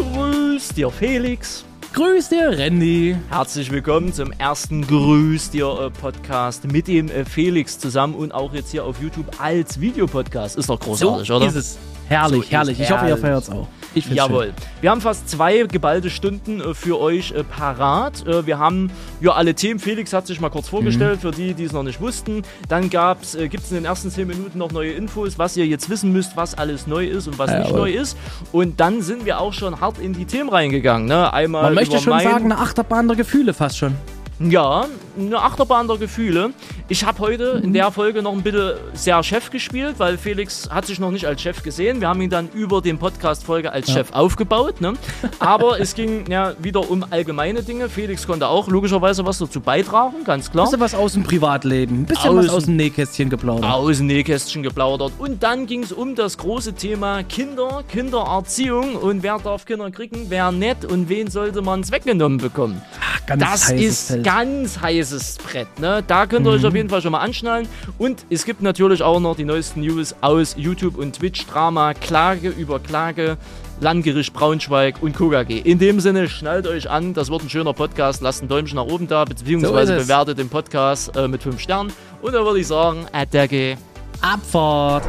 [0.00, 1.64] Grüß dir, Felix.
[1.94, 3.16] Grüß dir, Randy.
[3.30, 8.52] Herzlich willkommen zum ersten Grüß dir äh, Podcast mit dem äh, Felix zusammen und auch
[8.52, 10.58] jetzt hier auf YouTube als Videopodcast.
[10.58, 11.46] Ist doch großartig, so oder?
[11.46, 11.78] Ist es.
[12.08, 12.78] Herrlich, So herrlich.
[12.78, 13.22] Ich hoffe, ihr herrlich.
[13.22, 13.68] feiert es auch.
[13.96, 14.52] Ich find's Jawohl.
[14.82, 18.26] Wir haben fast zwei geballte Stunden äh, für euch äh, parat.
[18.26, 18.90] Äh, wir haben
[19.22, 19.80] ja alle Themen.
[19.80, 22.42] Felix hat sich mal kurz vorgestellt, für die, die es noch nicht wussten.
[22.68, 25.66] Dann gab's, äh, gibt es in den ersten zehn Minuten noch neue Infos, was ihr
[25.66, 27.80] jetzt wissen müsst, was alles neu ist und was nicht Jawohl.
[27.80, 28.18] neu ist.
[28.52, 31.08] Und dann sind wir auch schon hart in die Themen reingegangen.
[31.08, 31.32] Ne?
[31.32, 33.94] Einmal Man möchte schon mein- sagen, eine Achterbahn der Gefühle fast schon.
[34.38, 34.84] Ja,
[35.18, 36.50] eine Achterbahn der Gefühle.
[36.88, 40.84] Ich habe heute in der Folge noch ein bisschen sehr Chef gespielt, weil Felix hat
[40.84, 42.02] sich noch nicht als Chef gesehen.
[42.02, 44.82] Wir haben ihn dann über den Podcast-Folge als Chef aufgebaut.
[44.82, 44.92] Ne?
[45.38, 47.88] Aber es ging ja wieder um allgemeine Dinge.
[47.88, 50.66] Felix konnte auch logischerweise was dazu beitragen, ganz klar.
[50.66, 52.00] Bisschen was aus dem Privatleben.
[52.02, 53.72] Ein bisschen was Außen- aus dem Nähkästchen geplaudert.
[53.72, 55.12] Aus dem Nähkästchen geplaudert.
[55.18, 60.26] Und dann ging es um das große Thema Kinder, Kindererziehung und wer darf Kinder kriegen,
[60.28, 62.82] wer nicht und wen sollte man es weggenommen bekommen.
[63.26, 64.25] Ganz Das ist Feld.
[64.26, 65.78] Ganz heißes Brett.
[65.78, 66.02] Ne?
[66.04, 67.68] Da könnt ihr euch auf jeden Fall schon mal anschnallen.
[67.96, 71.46] Und es gibt natürlich auch noch die neuesten News aus YouTube und Twitch.
[71.46, 73.36] Drama, Klage über Klage,
[73.78, 75.60] Landgericht Braunschweig und KUKG.
[75.60, 77.14] In dem Sinne, schnallt euch an.
[77.14, 78.20] Das wird ein schöner Podcast.
[78.20, 81.92] Lasst ein Däumchen nach oben da, beziehungsweise So bewertet den Podcast äh, mit 5 Sternen.
[82.20, 83.76] Und dann würde ich sagen, Attacke.
[84.22, 85.04] Abfahrt.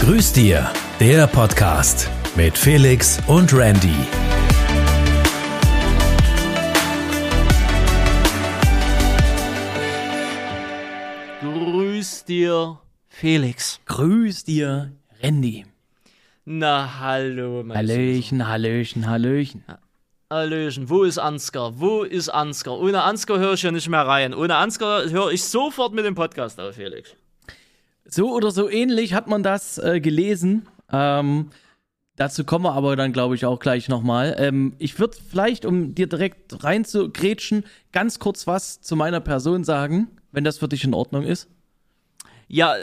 [0.00, 3.96] Grüß dir, der Podcast mit Felix und Randy.
[12.30, 12.78] Dir,
[13.08, 13.80] Felix.
[13.86, 14.92] Grüß dir,
[15.22, 15.66] Randy.
[16.44, 19.64] Na, hallo, mein Hallöchen, Hallöchen, Hallöchen.
[20.30, 21.80] Hallöchen, wo ist Ansgar?
[21.80, 22.78] Wo ist Ansgar?
[22.78, 24.32] Ohne Ansgar höre ich ja nicht mehr rein.
[24.32, 27.16] Ohne Ansgar höre ich sofort mit dem Podcast auf, Felix.
[28.04, 30.68] So oder so ähnlich hat man das äh, gelesen.
[30.92, 31.50] Ähm,
[32.14, 34.36] dazu kommen wir aber dann, glaube ich, auch gleich nochmal.
[34.38, 40.08] Ähm, ich würde vielleicht, um dir direkt reinzugrätschen, ganz kurz was zu meiner Person sagen,
[40.30, 41.48] wenn das für dich in Ordnung ist.
[42.52, 42.74] Ja,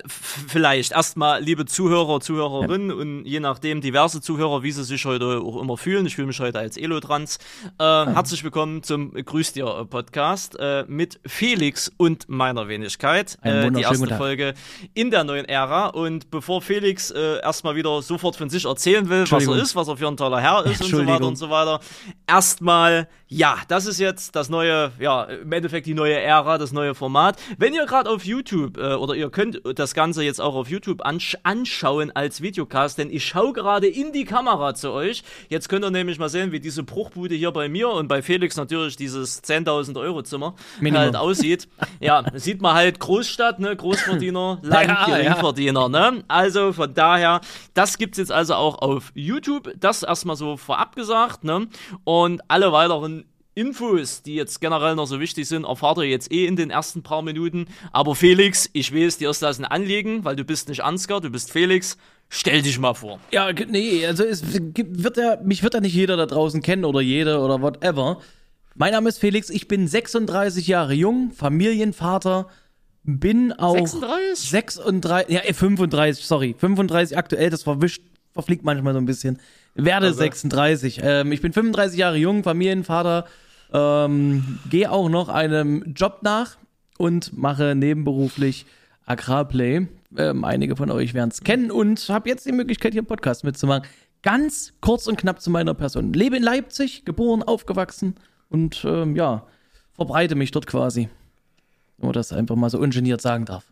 [0.48, 0.94] vielleicht.
[0.94, 5.76] Erstmal, liebe Zuhörer, Zuhörerinnen und je nachdem diverse Zuhörer, wie sie sich heute auch immer
[5.76, 6.06] fühlen.
[6.06, 7.38] Ich fühle mich heute als Elotrans.
[7.78, 13.38] Äh, herzlich willkommen zum Grüß dir äh, Podcast äh, mit Felix und meiner Wenigkeit.
[13.42, 14.16] Äh, die erste.
[14.16, 14.54] Folge
[14.94, 15.88] in der neuen Ära.
[15.88, 19.90] Und bevor Felix äh, erstmal wieder sofort von sich erzählen will, was er ist, was
[19.90, 21.82] er für ein toller Herr ist und so weiter und so weiter.
[22.26, 26.96] Erstmal, ja, das ist jetzt das neue, ja, im Endeffekt die neue Ära, das neue
[26.96, 27.38] Format.
[27.58, 31.06] Wenn ihr gerade auf YouTube äh, oder ihr könnt das Ganze jetzt auch auf YouTube
[31.06, 35.24] ansch anschauen als Videocast, denn ich schaue gerade in die Kamera zu euch.
[35.50, 38.56] Jetzt könnt ihr nämlich mal sehen, wie diese Bruchbude hier bei mir und bei Felix
[38.56, 41.04] natürlich dieses 10.000 Euro Zimmer Minimum.
[41.04, 41.68] halt aussieht.
[42.00, 45.18] ja, sieht man halt Großstadt, ne, Großverdiener, Land, Ja, ja.
[45.18, 46.24] Geringverdiener, ne?
[46.30, 47.42] Also von daher,
[47.74, 49.70] das gibt's jetzt also auch auf YouTube.
[49.78, 51.68] Das erstmal so vorab gesagt, ne?
[52.06, 53.17] Und alle weiteren
[53.58, 57.02] Infos, die jetzt generell noch so wichtig sind, erfahrt ihr jetzt eh in den ersten
[57.02, 57.66] paar Minuten.
[57.92, 61.32] Aber Felix, ich weiß, dir ist das ein Anliegen, weil du bist nicht Ansgar, du
[61.32, 61.98] bist Felix.
[62.30, 63.20] Stell dich mal vor.
[63.32, 67.02] Ja, nee, also es wird ja, mich wird ja nicht jeder da draußen kennen oder
[67.02, 68.22] jede oder whatever.
[68.76, 72.48] Mein Name ist Felix, ich bin 36 Jahre jung, Familienvater,
[73.04, 74.50] bin auch 36?
[74.50, 78.04] 36, ja, äh, 35, sorry, 35 aktuell, das verwischt,
[78.34, 79.40] verfliegt manchmal so ein bisschen.
[79.74, 80.20] Werde Also.
[80.20, 81.00] 36.
[81.02, 83.26] Ähm, ich bin 35 Jahre jung, Familienvater,
[83.74, 86.58] ähm, gehe auch noch einem Job nach
[86.98, 88.66] und mache nebenberuflich
[89.06, 89.88] Agrarplay.
[90.18, 93.44] Ähm, einige von euch werden es kennen und habe jetzt die Möglichkeit, hier einen Podcast
[93.44, 93.84] mitzumachen.
[94.24, 96.14] Ganz kurz und knapp zu meiner Person.
[96.14, 98.16] Lebe in Leipzig, geboren, aufgewachsen
[98.50, 99.46] und ähm, ja,
[99.94, 101.10] verbreite mich dort quasi.
[101.98, 103.66] Nur das einfach mal so ungeniert sagen darf.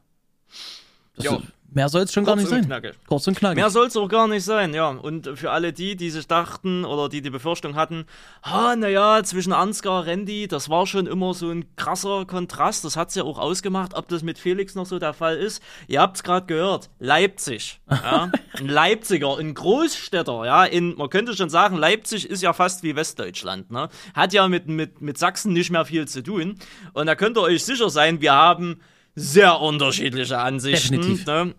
[1.15, 1.41] Das, Jo.
[1.71, 2.81] Mehr soll es schon gar Kurz nicht und sein.
[2.81, 2.99] knackig.
[3.07, 3.57] Kurz und knackig.
[3.57, 4.89] Mehr soll es auch gar nicht sein, ja.
[4.89, 8.05] Und für alle die, die sich dachten oder die die Befürchtung hatten,
[8.43, 12.85] ha, naja, zwischen Ansgar, Randy, das war schon immer so ein krasser Kontrast.
[12.85, 15.61] Das hat's ja auch ausgemacht, ob das mit Felix noch so der Fall ist.
[15.87, 17.81] Ihr habt's gerade gehört, Leipzig.
[17.89, 18.31] Ja?
[18.57, 20.63] Ein Leipziger, ein Großstädter, ja.
[20.63, 23.89] In, man könnte schon sagen, Leipzig ist ja fast wie Westdeutschland, ne?
[24.13, 26.55] Hat ja mit, mit, mit Sachsen nicht mehr viel zu tun.
[26.93, 28.79] Und da könnt ihr euch sicher sein, wir haben
[29.15, 31.01] sehr unterschiedliche Ansichten.
[31.01, 31.25] Definitiv.
[31.25, 31.55] Ne?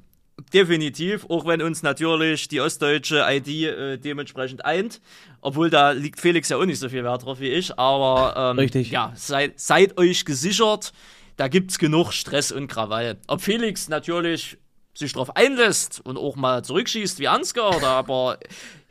[0.53, 5.01] Definitiv, auch wenn uns natürlich die ostdeutsche ID äh, dementsprechend eint.
[5.41, 7.79] Obwohl da liegt Felix ja auch nicht so viel Wert drauf wie ich.
[7.79, 8.91] Aber ähm, Richtig.
[8.91, 10.93] ja, seid, seid euch gesichert,
[11.37, 13.17] da gibt's genug Stress und Krawall.
[13.29, 14.59] Ob Felix natürlich
[14.95, 18.39] sich drauf einlässt und auch mal zurückschießt wie Ansgar oder aber,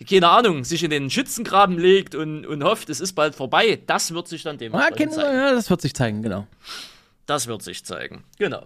[0.08, 4.14] keine Ahnung, sich in den Schützengraben legt und, und hofft, es ist bald vorbei, das
[4.14, 5.36] wird sich dann Ah, dementsprechend kennen zeigen.
[5.38, 6.46] ja, das wird sich zeigen, genau.
[7.26, 8.24] Das wird sich zeigen.
[8.38, 8.64] Genau.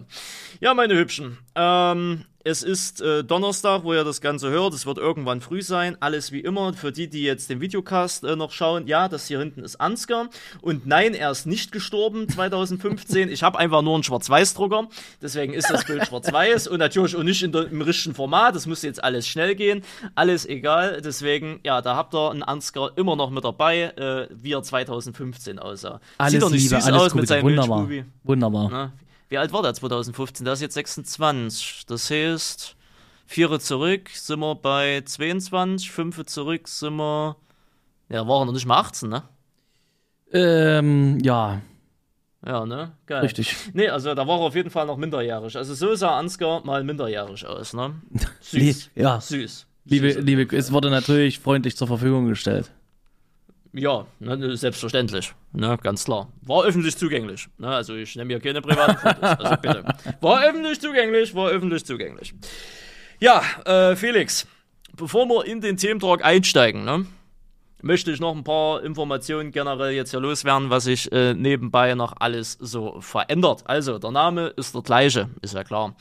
[0.60, 1.38] Ja, meine Hübschen.
[1.54, 4.72] Ähm, es ist äh, Donnerstag, wo ihr das Ganze hört.
[4.72, 5.96] Es wird irgendwann früh sein.
[6.00, 6.72] Alles wie immer.
[6.72, 10.30] Für die, die jetzt den Videocast äh, noch schauen, ja, das hier hinten ist Ansgar.
[10.62, 13.28] Und nein, er ist nicht gestorben 2015.
[13.28, 14.88] ich habe einfach nur einen Schwarz-Weiß-Drucker.
[15.20, 18.54] Deswegen ist das Bild schwarz-weiß und natürlich auch nicht der, im richtigen Format.
[18.56, 19.82] Das müsste jetzt alles schnell gehen.
[20.14, 21.02] Alles egal.
[21.02, 25.58] Deswegen, ja, da habt ihr einen Ansgar immer noch mit dabei, äh, wie er 2015
[25.58, 26.00] aussah.
[26.16, 27.20] Alles Sieht doch nicht Liebe, süß alles aus Gute.
[27.20, 27.86] mit seinem Wunderbar.
[27.86, 28.10] Milchbubi.
[28.24, 28.68] Wunderbar.
[28.70, 28.92] Na,
[29.30, 30.44] wie alt war der 2015?
[30.44, 31.86] Der ist jetzt 26.
[31.86, 32.76] Das heißt,
[33.26, 37.36] vier zurück sind wir bei 22, fünf zurück sind wir.
[38.08, 39.22] Ja, waren noch nicht mal 18, ne?
[40.32, 41.60] Ähm, ja,
[42.44, 42.92] Ja, ne?
[43.06, 43.20] Geil.
[43.22, 43.54] richtig.
[43.72, 45.56] Nee, also da war er auf jeden Fall noch minderjährig.
[45.56, 48.00] Also so sah Ansgar mal minderjährig aus, ne?
[48.40, 48.90] Süß.
[48.94, 49.20] ja.
[49.20, 49.66] Süß.
[49.84, 50.24] Liebe, Süß.
[50.24, 52.70] liebe, es wurde natürlich freundlich zur Verfügung gestellt.
[53.72, 55.32] Ja, ne, selbstverständlich.
[55.52, 56.28] Ne, ganz klar.
[56.42, 57.48] War öffentlich zugänglich.
[57.58, 59.22] Ne, also ich nehme hier keine privaten Fotos.
[59.22, 59.84] Also bitte.
[60.20, 62.34] War öffentlich zugänglich, war öffentlich zugänglich.
[63.20, 64.46] Ja, äh, Felix,
[64.96, 67.06] bevor wir in den Thementalk einsteigen, ne,
[67.82, 72.14] möchte ich noch ein paar Informationen generell jetzt hier loswerden, was sich äh, nebenbei noch
[72.18, 73.62] alles so verändert.
[73.66, 75.94] Also, der Name ist der gleiche, ist ja klar.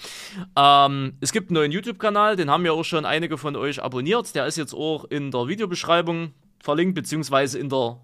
[0.56, 4.34] Ähm, es gibt einen neuen YouTube-Kanal, den haben ja auch schon einige von euch abonniert.
[4.34, 8.00] Der ist jetzt auch in der Videobeschreibung verlinkt, beziehungsweise in der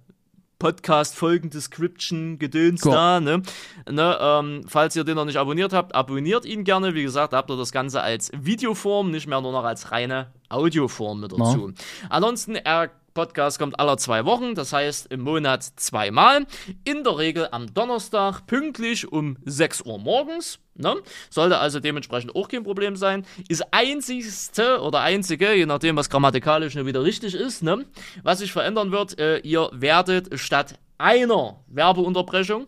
[0.60, 2.92] Podcast-Folgen-Description gedöns Cool.
[2.94, 3.42] da, ne?
[3.90, 6.96] ne ähm, falls ihr den noch nicht abonniert habt, abonniert ihn gerne.
[6.96, 11.20] Wie gesagt, habt ihr das Ganze als Videoform, nicht mehr nur noch als reine Audioform
[11.20, 11.74] mit dazu.
[12.10, 16.46] Ansonsten, der Podcast kommt alle zwei Wochen, das heißt im Monat zweimal.
[16.84, 20.60] In der Regel am Donnerstag pünktlich um 6 Uhr morgens.
[20.76, 20.96] Ne?
[21.30, 23.26] Sollte also dementsprechend auch kein Problem sein.
[23.48, 27.86] Ist einzigste oder einzige, je nachdem, was grammatikalisch nur wieder richtig ist, ne?
[28.22, 32.68] was sich verändern wird, äh, ihr werdet statt einer Werbeunterbrechung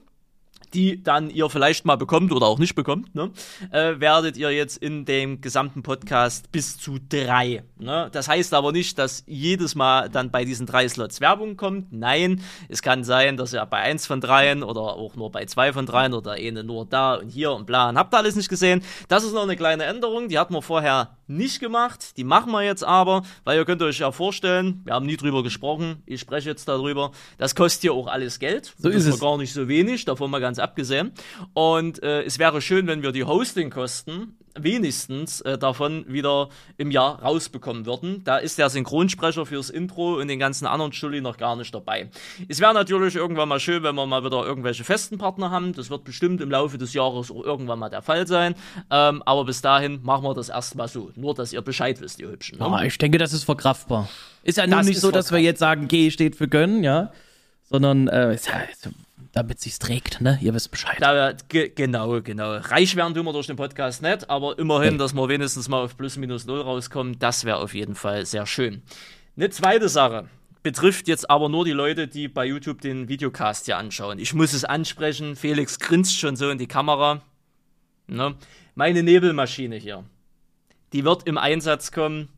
[0.77, 3.31] die dann ihr vielleicht mal bekommt oder auch nicht bekommt, ne,
[3.71, 7.63] äh, werdet ihr jetzt in dem gesamten Podcast bis zu drei.
[7.79, 8.09] Ne?
[8.12, 11.91] Das heißt aber nicht, dass jedes Mal dann bei diesen drei Slots Werbung kommt.
[11.91, 15.74] Nein, es kann sein, dass ihr bei eins von dreien oder auch nur bei zwei
[15.74, 18.50] von dreien oder eine nur da und hier und bla und habt ihr alles nicht
[18.50, 18.83] gesehen.
[19.07, 22.18] Das ist noch eine kleine Änderung, die hatten wir vorher nicht gemacht.
[22.18, 25.44] Die machen wir jetzt aber, weil ihr könnt euch ja vorstellen, wir haben nie drüber
[25.44, 28.74] gesprochen, ich spreche jetzt darüber, das kostet ja auch alles Geld.
[28.77, 29.19] So das ist es.
[29.19, 31.12] gar nicht so wenig, davon mal ganz abgesehen.
[31.54, 37.22] Und äh, es wäre schön, wenn wir die Hostingkosten wenigstens äh, davon wieder im Jahr
[37.22, 38.24] rausbekommen würden.
[38.24, 42.10] Da ist der Synchronsprecher fürs Intro und den ganzen anderen Stulli noch gar nicht dabei.
[42.48, 45.74] Es wäre natürlich irgendwann mal schön, wenn wir mal wieder irgendwelche festen Partner haben.
[45.74, 48.56] Das wird bestimmt im Laufe des Jahres auch irgendwann mal der Fall sein.
[48.90, 51.12] Ähm, aber bis dahin machen wir das erstmal so.
[51.16, 52.60] Nur, dass ihr Bescheid wisst, ihr Hübschen.
[52.60, 52.66] Ne?
[52.66, 54.10] Ah, ich denke, das ist verkraftbar.
[54.44, 57.12] Ist ja nun Das nicht so, dass wir jetzt sagen, G steht für gönnen, ja,
[57.70, 58.90] sondern äh, ja,
[59.31, 60.39] damit sich's trägt, ne?
[60.41, 60.97] Ihr wisst Bescheid.
[61.00, 62.57] Da, ge genau, genau.
[62.57, 65.97] Reich werden tun wir durch den Podcast nicht, aber immerhin, dass wir wenigstens mal auf
[65.97, 68.81] plus minus null rauskommen, das wäre auf jeden Fall sehr schön.
[69.35, 70.27] Eine zweite Sache
[70.63, 74.19] betrifft jetzt aber nur die Leute, die bei YouTube den Videocast hier anschauen.
[74.19, 77.21] Ich muss es ansprechen, Felix grinst schon so in die Kamera.
[78.07, 78.35] Ne?
[78.75, 80.03] Meine Nebelmaschine hier,
[80.94, 82.29] die wird im Einsatz kommen.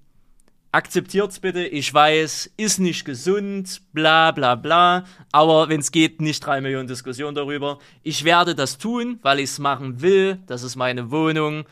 [0.71, 6.45] Akzeptiert's bitte, ich weiß, ist nicht gesund, bla bla bla, aber wenn es geht, nicht
[6.45, 7.79] drei Millionen Diskussionen darüber.
[8.03, 11.65] Ich werde das tun, weil ich es machen will, das ist meine Wohnung.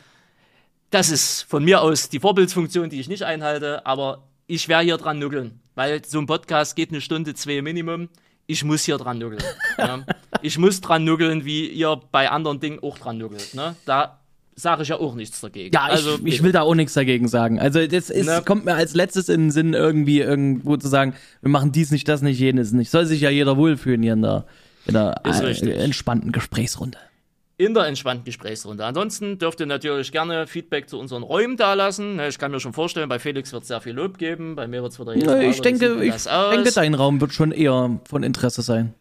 [0.90, 4.96] Das ist von mir aus die Vorbildsfunktion, die ich nicht einhalte, aber ich werde hier
[4.96, 8.08] dran nuckeln, weil so ein Podcast geht eine Stunde, zwei Minimum.
[8.46, 9.44] Ich muss hier dran nuckeln.
[9.78, 10.04] ja.
[10.42, 13.54] Ich muss dran nuckeln, wie ihr bei anderen Dingen auch dran nuckelt.
[13.54, 13.74] Ne?
[13.84, 14.20] Da
[14.58, 15.72] sage ich ja auch nichts dagegen.
[15.74, 17.58] Ja, ich, also, ich will da auch nichts dagegen sagen.
[17.60, 18.42] Also das ist, Ne?
[18.44, 22.08] kommt mir als letztes in den Sinn, irgendwie irgendwo zu sagen, wir machen dies nicht,
[22.08, 22.90] das nicht, jenes nicht.
[22.90, 24.44] Soll sich ja jeder wohlfühlen hier in der,
[24.86, 26.98] in der äh, entspannten Gesprächsrunde.
[27.56, 28.84] in der entspannten Gesprächsrunde.
[28.84, 32.16] Ansonsten dürft ihr natürlich gerne Feedback zu unseren Räumen dalassen.
[32.16, 34.66] Ne, Ich kann mir schon vorstellen, bei Felix wird es sehr viel Lob geben, bei
[34.68, 37.50] mir wird es wieder jedes Nö, Mal, ich denke, ich denke, dein Raum wird schon
[37.52, 38.94] eher von Interesse sein.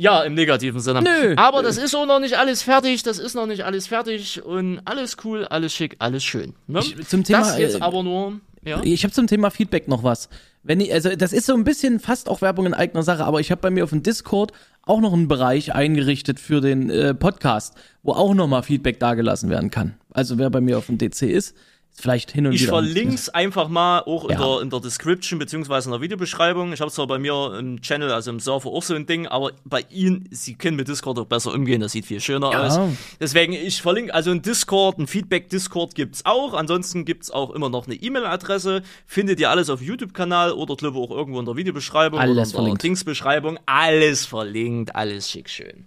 [0.00, 1.02] Ja, im negativen Sinne.
[1.02, 1.34] Nö.
[1.36, 4.80] Aber das ist auch noch nicht alles fertig, das ist noch nicht alles fertig und
[4.84, 6.54] alles cool, alles schick, alles schön.
[6.68, 6.78] Ne?
[6.80, 8.80] Ich- zum Thema, das jetzt äh, aber nur, ja.
[8.84, 10.28] Ich habe zum Thema Feedback noch was.
[10.62, 13.40] Wenn ich, also das ist so ein bisschen fast auch Werbung in eigener Sache, aber
[13.40, 14.52] ich habe bei mir auf dem Discord
[14.82, 17.74] auch noch einen Bereich eingerichtet für den äh, Podcast,
[18.04, 19.94] wo auch nochmal Feedback dagelassen werden kann.
[20.12, 21.54] Also wer bei mir auf dem DC ist, ist
[22.00, 22.70] vielleicht hin und Ich wieder.
[22.72, 24.38] verlinke es einfach mal auch in, Ja.
[24.38, 26.72] der, in der Description beziehungsweise in der Videobeschreibung.
[26.72, 29.52] Ich habe zwar bei mir im Channel, also im Server auch so ein Ding, aber
[29.64, 32.66] bei Ihnen, Sie können mit Discord auch besser umgehen, das sieht viel schöner Ja.
[32.66, 32.78] aus.
[33.20, 36.54] Deswegen, ich verlinke, also ein Discord, ein Feedback-Discord gibt's auch.
[36.54, 38.82] Ansonsten gibt's auch immer noch eine E-Mail-Adresse.
[39.06, 42.44] Findet ihr alles auf YouTube-Kanal oder glaube auch irgendwo in der Videobeschreibung Alles oder in
[42.50, 42.82] der verlinkt.
[42.82, 43.58] Dingsbeschreibung.
[43.66, 45.84] Alles verlinkt, alles schick schön.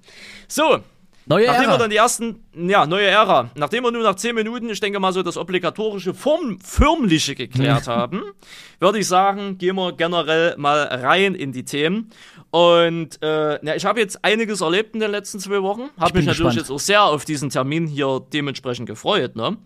[0.47, 0.79] So,
[1.25, 1.73] Neue Nachdem Ära.
[1.73, 4.99] wir dann die ersten, ja, neue Ära, nachdem wir nur nach 10 Minuten, ich denke
[4.99, 8.23] mal so das obligatorische Form, Förmliche geklärt haben,
[8.79, 12.09] würde ich sagen, gehen wir generell mal rein in die Themen.
[12.51, 15.89] Und äh, ja, ich habe jetzt einiges erlebt in den letzten zwei Wochen.
[15.97, 16.55] Habe mich natürlich gespannt.
[16.57, 19.37] jetzt auch sehr auf diesen Termin hier dementsprechend gefreut.
[19.37, 19.57] Ne?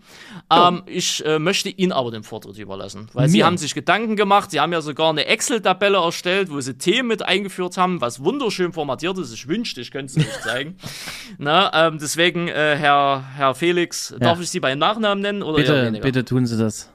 [0.52, 3.46] Ähm, ich äh, möchte Ihnen aber den Vortritt überlassen, weil Sie Mir?
[3.46, 4.52] haben sich Gedanken gemacht.
[4.52, 8.72] Sie haben ja sogar eine Excel-Tabelle erstellt, wo Sie Themen mit eingeführt haben, was wunderschön
[8.72, 9.32] formatiert ist.
[9.32, 10.76] Ich wünschte, ich könnte es nicht zeigen.
[11.38, 15.42] Na, ähm, deswegen, äh, Herr, Herr Felix, darf ich Sie beim Nachnamen nennen?
[15.42, 16.88] Oder Bitte, bitte tun Sie das.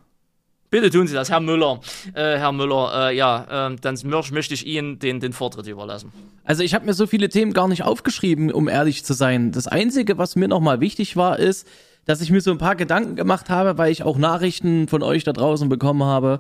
[0.72, 1.82] Bitte tun Sie das, Herr Müller.
[2.14, 6.14] Äh, Herr Müller, äh, ja, ähm, dann mö- möchte ich Ihnen den, den Vortritt überlassen.
[6.46, 9.52] Also ich habe mir so viele Themen gar nicht aufgeschrieben, um ehrlich zu sein.
[9.52, 11.68] Das Einzige, was mir nochmal wichtig war, ist,
[12.06, 15.26] dass ich mir so ein paar Gedanken gemacht habe, weil ich auch Nachrichten von euch
[15.26, 16.40] da draußen bekommen habe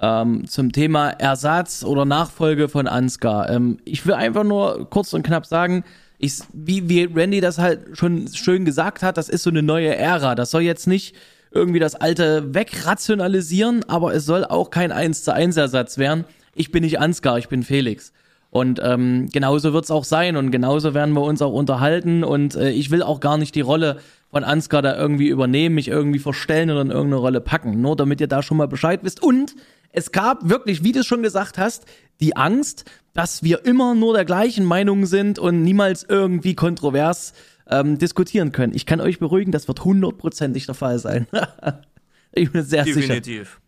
[0.00, 3.48] ähm, zum Thema Ersatz oder Nachfolge von Ansgar.
[3.50, 5.84] Ähm, ich will einfach nur kurz und knapp sagen,
[6.18, 9.94] ich, wie, wie Randy das halt schon schön gesagt hat, das ist so eine neue
[9.94, 10.34] Ära.
[10.34, 11.14] Das soll jetzt nicht
[11.50, 16.24] irgendwie das alte wegrationalisieren, aber es soll auch kein 1 zu 1 Ersatz werden.
[16.54, 18.12] Ich bin nicht Ansgar, ich bin Felix.
[18.50, 22.70] Und ähm, genauso wird's auch sein und genauso werden wir uns auch unterhalten und äh,
[22.70, 23.98] ich will auch gar nicht die Rolle
[24.30, 28.20] von Ansgar da irgendwie übernehmen, mich irgendwie verstellen oder in irgendeine Rolle packen, nur damit
[28.20, 29.22] ihr da schon mal Bescheid wisst.
[29.22, 29.54] Und
[29.92, 31.84] es gab wirklich, wie du schon gesagt hast,
[32.20, 37.32] die Angst, dass wir immer nur der gleichen Meinung sind und niemals irgendwie kontrovers
[37.70, 38.74] ähm, diskutieren können.
[38.74, 41.26] Ich kann euch beruhigen, das wird hundertprozentig der Fall sein.
[42.32, 43.00] ich bin sehr sicher.
[43.00, 43.60] Definitiv.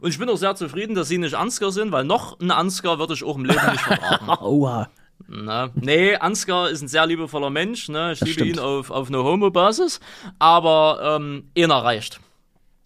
[0.00, 2.98] Und ich bin auch sehr zufrieden, dass Sie nicht Ansgar sind, weil noch ein Ansgar
[2.98, 4.44] würde ich auch im Leben nicht vertragen.
[4.44, 4.88] Oha.
[5.28, 5.70] Ne?
[5.74, 7.88] Nee, Ansgar ist ein sehr liebevoller Mensch.
[7.88, 8.12] Ne?
[8.12, 8.50] Ich liebe stimmt.
[8.56, 10.00] ihn auf, auf eine Homo-Basis.
[10.40, 12.18] Aber ähm, einer reicht.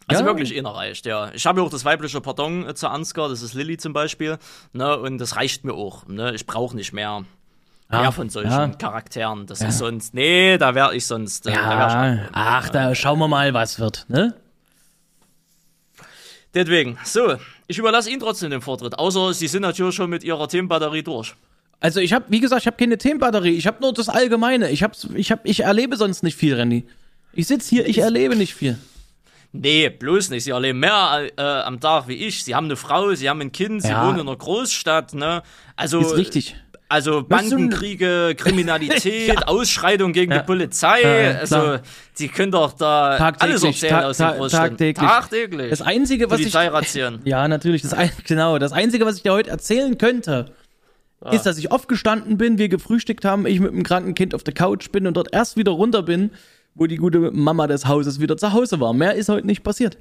[0.09, 0.27] Also Ja.
[0.27, 1.31] wirklich einer reicht, ja.
[1.33, 4.37] Ich habe ja auch das weibliche Pardon äh, zu Ansgar, das ist Lilly zum Beispiel.
[4.73, 4.99] Ne?
[4.99, 6.07] Und das reicht mir auch.
[6.07, 6.35] Ne?
[6.35, 7.25] Ich brauche nicht mehr,
[7.91, 8.69] mehr von solchen ja.
[8.69, 9.47] Charakteren.
[9.47, 11.47] Das ist sonst, nee, da wäre ich sonst.
[11.47, 11.87] Äh, da wär
[12.19, 14.35] ich Ja, ach, da schauen wir mal, was wird, ne?
[16.55, 17.35] Deswegen, so,
[17.67, 18.99] ich überlasse Ihnen trotzdem den Vortritt.
[18.99, 21.35] Außer Sie sind natürlich schon mit Ihrer Themenbatterie durch.
[21.81, 23.57] Also ich habe, wie gesagt, ich habe keine Themenbatterie.
[23.57, 24.71] Ich habe nur das Allgemeine.
[24.71, 26.87] Ich hab's, ich hab, ich erlebe sonst nicht viel, Randy.
[27.33, 28.79] Ich sitz hier, ich erlebe nicht viel.
[29.53, 30.45] Nee, bloß nicht.
[30.45, 32.45] Sie erleben mehr äh, am Tag wie ich.
[32.45, 34.07] Sie haben eine Frau, sie haben ein Kind, sie Ja.
[34.07, 35.43] wohnen in einer Großstadt, ne?
[35.77, 36.57] Also, Ist richtig.
[36.89, 39.47] Also Bandenkriege, Kriminalität, Ja.
[39.47, 40.39] Ausschreitung gegen Ja.
[40.39, 41.01] die Polizei.
[41.03, 41.79] Ja, also,
[42.19, 44.69] die können doch da alles Tagtäglich, erzählen ta- aus ta- Großstädten.
[44.69, 45.09] tagtäglich.
[45.11, 45.71] Tagtäglich.
[45.71, 46.53] Das Einzige, was ich,
[47.25, 50.47] ja natürlich, das ein, genau, das Einzige, was ich dir heute erzählen könnte,
[51.21, 51.31] Ah.
[51.33, 54.53] ist, dass ich aufgestanden bin, wir gefrühstückt haben, ich mit dem kranken Kind auf der
[54.53, 56.31] Couch bin und dort erst wieder runter bin,
[56.75, 58.93] wo die gute Mama des Hauses wieder zu Hause war.
[58.93, 59.97] Mehr ist heute nicht passiert.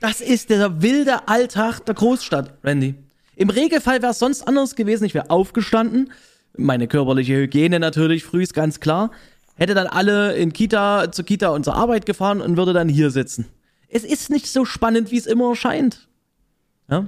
[0.00, 2.96] Das ist der wilde Alltag der Großstadt, Randy.
[3.38, 5.04] Im Regelfall wäre es sonst anders gewesen.
[5.04, 6.12] Ich wäre aufgestanden,
[6.56, 9.12] meine körperliche Hygiene natürlich früh ist ganz klar,
[9.54, 13.12] hätte dann alle in Kita, zur Kita und zur Arbeit gefahren und würde dann hier
[13.12, 13.46] sitzen.
[13.88, 16.08] Es ist nicht so spannend, wie es immer scheint.
[16.90, 17.06] Ja?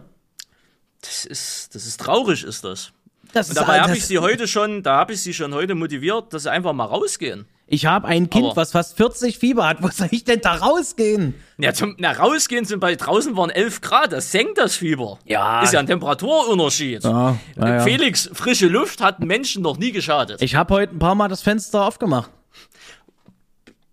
[1.01, 2.93] Das ist, das ist traurig, ist das.
[3.33, 6.33] Das Und dabei habe ich sie heute schon, da habe ich sie schon heute motiviert,
[6.33, 7.47] dass sie einfach mal rausgehen.
[7.73, 9.81] Ich habe ein Kind, Aber- was fast 40 Fieber hat.
[9.81, 11.35] Wo soll ich denn da rausgehen?
[11.57, 15.21] Ja, zum na, rausgehen sind bei draußen waren 11 Grad, das senkt das Fieber.
[15.25, 15.63] Ja.
[15.63, 17.05] Ist ja ein Temperaturunterschied.
[17.05, 17.81] Ja, ja, ja.
[17.85, 20.43] Felix, frische Luft hat Menschen noch nie geschadet.
[20.43, 22.33] Ich habe heute ein paar Mal das Fenster aufgemacht.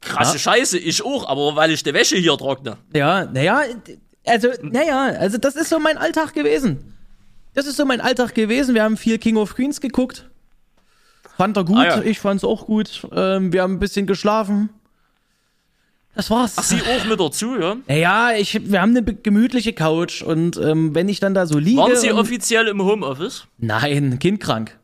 [0.01, 2.77] Krasse Scheiße, ich auch, aber weil ich die Wäsche hier trockne.
[2.95, 3.61] Ja, naja,
[4.25, 6.95] also, naja, also das ist so mein Alltag gewesen.
[7.53, 8.73] Das ist so mein Alltag gewesen.
[8.73, 10.27] Wir haben viel King of Queens geguckt.
[11.37, 12.01] Fand er gut, Ah, ja.
[12.01, 13.07] ich fand's auch gut.
[13.15, 14.69] Ähm, wir haben ein bisschen geschlafen.
[16.15, 16.55] Das war's.
[16.57, 17.75] Ach, sie auch mit dazu, ja?
[17.87, 21.79] Naja, ich, wir haben eine gemütliche Couch und ähm, wenn ich dann da so liege.
[21.79, 23.45] Waren sie offiziell im Homeoffice?
[23.59, 24.79] Nein, kindkrank.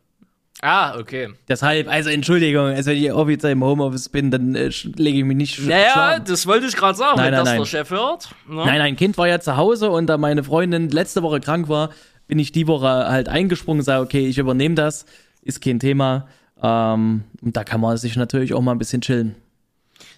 [0.62, 1.30] Ah, okay.
[1.48, 5.36] Deshalb, also Entschuldigung, also wenn ich offiziell im Homeoffice bin, dann äh, lege ich mich
[5.36, 7.58] nicht sch Naja, das wollte ich gerade sagen, Nein, wenn nein, das nein.
[7.58, 8.28] der Chef hört.
[8.48, 8.54] Ne?
[8.64, 11.90] Nein, nein, Kind war ja zu Hause und da meine Freundin letzte Woche krank war,
[12.28, 15.04] bin ich die Woche halt eingesprungen und sage, okay, ich übernehme das,
[15.42, 16.28] ist kein Thema.
[16.62, 19.34] Ähm, da kann man sich natürlich auch mal ein bisschen chillen.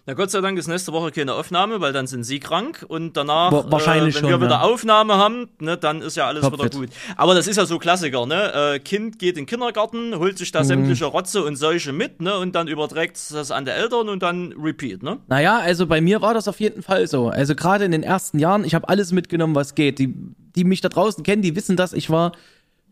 [0.08, 3.16] Na Gott sei Dank ist nächste Woche keine Aufnahme, weil dann sind sie krank und
[3.16, 4.60] danach, Wa- wahrscheinlich äh, wenn schon, wir wieder ja.
[4.62, 6.60] Aufnahme haben, ne, dann ist ja alles Topfit.
[6.74, 6.88] wieder gut.
[7.16, 8.74] Aber das ist ja so Klassiker, ne?
[8.74, 10.66] Äh, kind geht in den Kindergarten, holt sich da Mhm.
[10.66, 12.38] sämtliche Rotze und Seuche mit, ne?
[12.38, 15.18] Und dann überträgt das an die Eltern und dann repeat, ne?
[15.26, 17.28] Naja, also bei mir war das auf jeden Fall so.
[17.28, 19.98] Also gerade in den ersten Jahren, ich habe alles mitgenommen, was geht.
[19.98, 20.14] Die,
[20.54, 21.92] die mich da draußen kennen, die wissen das.
[21.92, 22.30] Ich war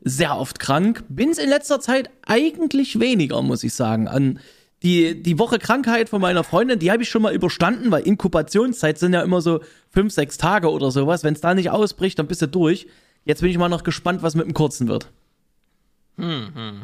[0.05, 1.05] sehr oft krank.
[1.09, 4.07] Bin's in letzter Zeit eigentlich weniger, muss ich sagen.
[4.07, 4.39] An
[4.83, 8.99] die, die Woche Krankheit von meiner Freundin, die habe ich schon mal überstanden, weil Inkubationszeit
[8.99, 11.25] sind ja immer so fünf, sechs Tage oder sowas.
[11.25, 12.87] Wenn es da nicht ausbricht, dann bist du durch.
[13.25, 15.11] Jetzt bin ich mal noch gespannt, was mit dem Kurzen wird.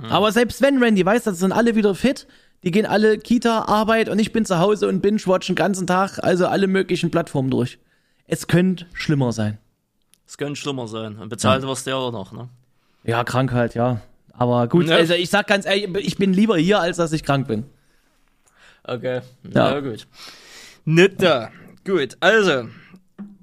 [0.09, 2.27] Aber selbst wenn Randy weiß, das sind alle wieder fit,
[2.65, 6.19] die gehen alle Kita, Arbeit und ich bin zu Hause und binge-watch den ganzen Tag,
[6.23, 7.79] also alle möglichen Plattformen durch.
[8.27, 9.59] Es könnte schlimmer sein.
[10.27, 11.19] Es könnte schlimmer sein.
[11.19, 12.49] Und bezahlt wirst du ja auch noch, ne?
[13.05, 14.01] Ja, Krankheit, ja.
[14.33, 14.95] Aber gut, Ne?
[14.95, 17.65] also ich sag ganz ehrlich, ich bin lieber hier, als dass ich krank bin.
[18.85, 19.21] Okay.
[19.53, 19.75] Ja.
[19.75, 20.07] Ja, gut.
[21.19, 21.51] Da.
[21.85, 22.69] Gut, also.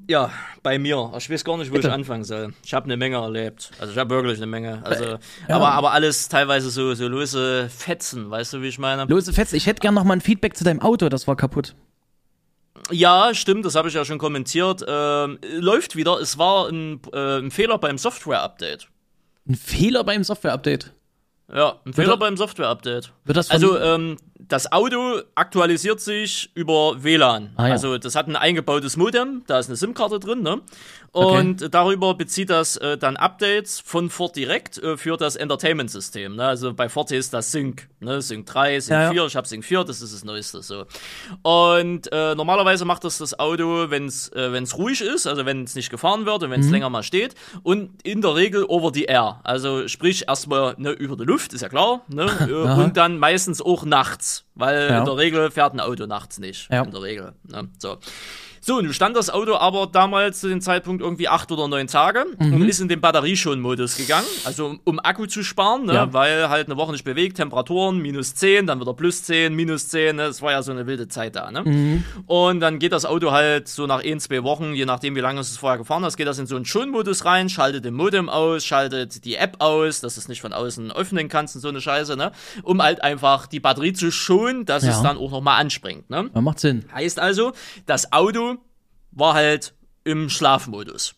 [0.09, 0.31] Ja,
[0.63, 1.11] bei mir.
[1.17, 1.87] Ich weiß gar nicht, wo Bitte.
[1.89, 2.53] ich anfangen soll.
[2.63, 3.71] Ich habe eine Menge erlebt.
[3.79, 4.81] Also ich habe wirklich eine Menge.
[4.85, 5.19] Also, ja.
[5.49, 9.05] aber, aber alles teilweise so, so lose Fetzen, weißt du, wie ich meine?
[9.05, 11.75] Lose Fetze, ich hätte gern noch mal ein Feedback zu deinem Auto, das war kaputt.
[12.89, 14.83] Ja, stimmt, das habe ich ja schon kommentiert.
[14.87, 16.19] Ähm, läuft wieder.
[16.21, 18.87] Es war ein, äh, ein Fehler beim Software-Update.
[19.47, 20.93] Ein Fehler beim Software-Update.
[21.53, 23.13] Ja, ein Fehler beim Software-Update.
[23.23, 27.51] Wird das von, Also, ähm, das Auto aktualisiert sich über WLAN.
[27.55, 27.73] Ah, ja.
[27.73, 30.61] Also, das hat ein eingebautes Modem, da ist eine SIM-Karte drin, ne?
[31.13, 36.35] Und darüber bezieht das äh, dann Updates von Ford direkt äh, für das Entertainment-System.
[36.35, 36.45] Ne?
[36.45, 38.21] Also bei Ford ist das Sync, ne?
[38.21, 39.11] Sync 3, Sync Ja, ja.
[39.11, 40.61] 4, ich habe Sync 4, das ist das Neueste.
[40.61, 40.85] So.
[41.41, 45.63] Und äh, normalerweise macht das das Auto, wenn es äh, wenn's ruhig ist, also wenn
[45.63, 46.65] es nicht gefahren wird und wenn Mhm.
[46.67, 47.33] es länger mal steht.
[47.63, 49.39] Und in der Regel over the air.
[49.43, 52.01] Also sprich erstmal ne, über die Luft, ist ja klar.
[52.09, 52.27] Ne?
[52.47, 54.26] Äh, und dann meistens auch nachts.
[54.55, 54.99] Weil Ja.
[54.99, 56.69] in der Regel fährt ein Auto nachts nicht.
[56.71, 56.83] Ja.
[56.83, 57.33] In der Regel.
[57.43, 57.69] Ne?
[57.77, 57.97] So.
[58.67, 62.25] So, nun stand das Auto aber damals zu dem Zeitpunkt irgendwie acht oder neun Tage
[62.37, 62.53] Mhm.
[62.55, 65.93] und ist in den Batterieschonmodus gegangen, also um, um Akku zu sparen, ne?
[65.93, 66.11] Ja.
[66.11, 70.17] weil halt eine Woche nicht bewegt, Temperaturen minus 10, dann wieder plus 10, minus 10,
[70.17, 70.23] ne?
[70.23, 71.49] das war ja so eine wilde Zeit da.
[71.49, 71.61] Ne?
[71.63, 72.03] Mhm.
[72.25, 75.39] Und dann geht das Auto halt so nach ein, zwei Wochen, je nachdem wie lange
[75.39, 78.65] es vorher gefahren hast, geht das in so einen Schonmodus rein, schaltet den Modem aus,
[78.65, 81.79] schaltet die App aus, dass du es nicht von außen öffnen kannst und so eine
[81.79, 82.33] Scheiße, ne?
[82.63, 84.89] um halt einfach die Batterie zu schonen, dass Ja.
[84.91, 86.09] es dann auch nochmal anspringt.
[86.09, 86.29] Ne?
[86.35, 86.83] Ja, macht Sinn.
[86.93, 87.53] Heißt also,
[87.85, 88.55] das Auto
[89.11, 89.73] war halt
[90.03, 91.15] im Schlafmodus.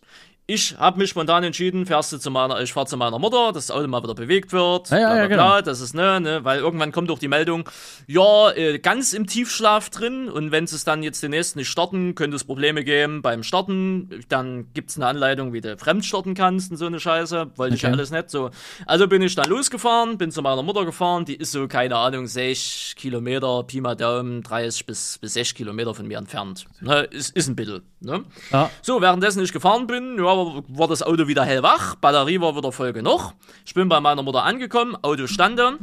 [0.51, 3.67] Ich habe mich spontan entschieden, fährst du zu meiner, ich fahr zu meiner Mutter, dass
[3.67, 5.61] das Auto mal wieder bewegt wird, Ja, ja, ja, genau.
[5.61, 7.69] das ist, ne, ne, weil irgendwann kommt auch die Meldung,
[8.07, 12.15] ja, äh, ganz im Tiefschlaf drin und wenn sie es dann jetzt demnächst nicht starten,
[12.15, 16.71] könnte es Probleme geben beim Starten, dann gibt's eine Anleitung, wie du fremd starten kannst
[16.71, 17.97] und so eine Scheiße, wollte ich ja Okay.
[17.97, 18.49] alles nicht so.
[18.87, 22.25] Also bin ich dann losgefahren, bin zu meiner Mutter gefahren, die ist so, keine Ahnung,
[22.25, 26.65] 6 Kilometer, Pi mal Daumen, 30 bis, bis 6 Kilometer von mir entfernt.
[26.81, 28.23] Ne, ist, ist ein bisschen, ne?
[28.51, 28.71] Ja.
[28.81, 32.71] So, währenddessen ich gefahren bin, ja, war war das Auto wieder hellwach, Batterie war wieder
[32.71, 33.33] voll genug.
[33.65, 35.73] Ich bin bei meiner Mutter angekommen, Auto stand da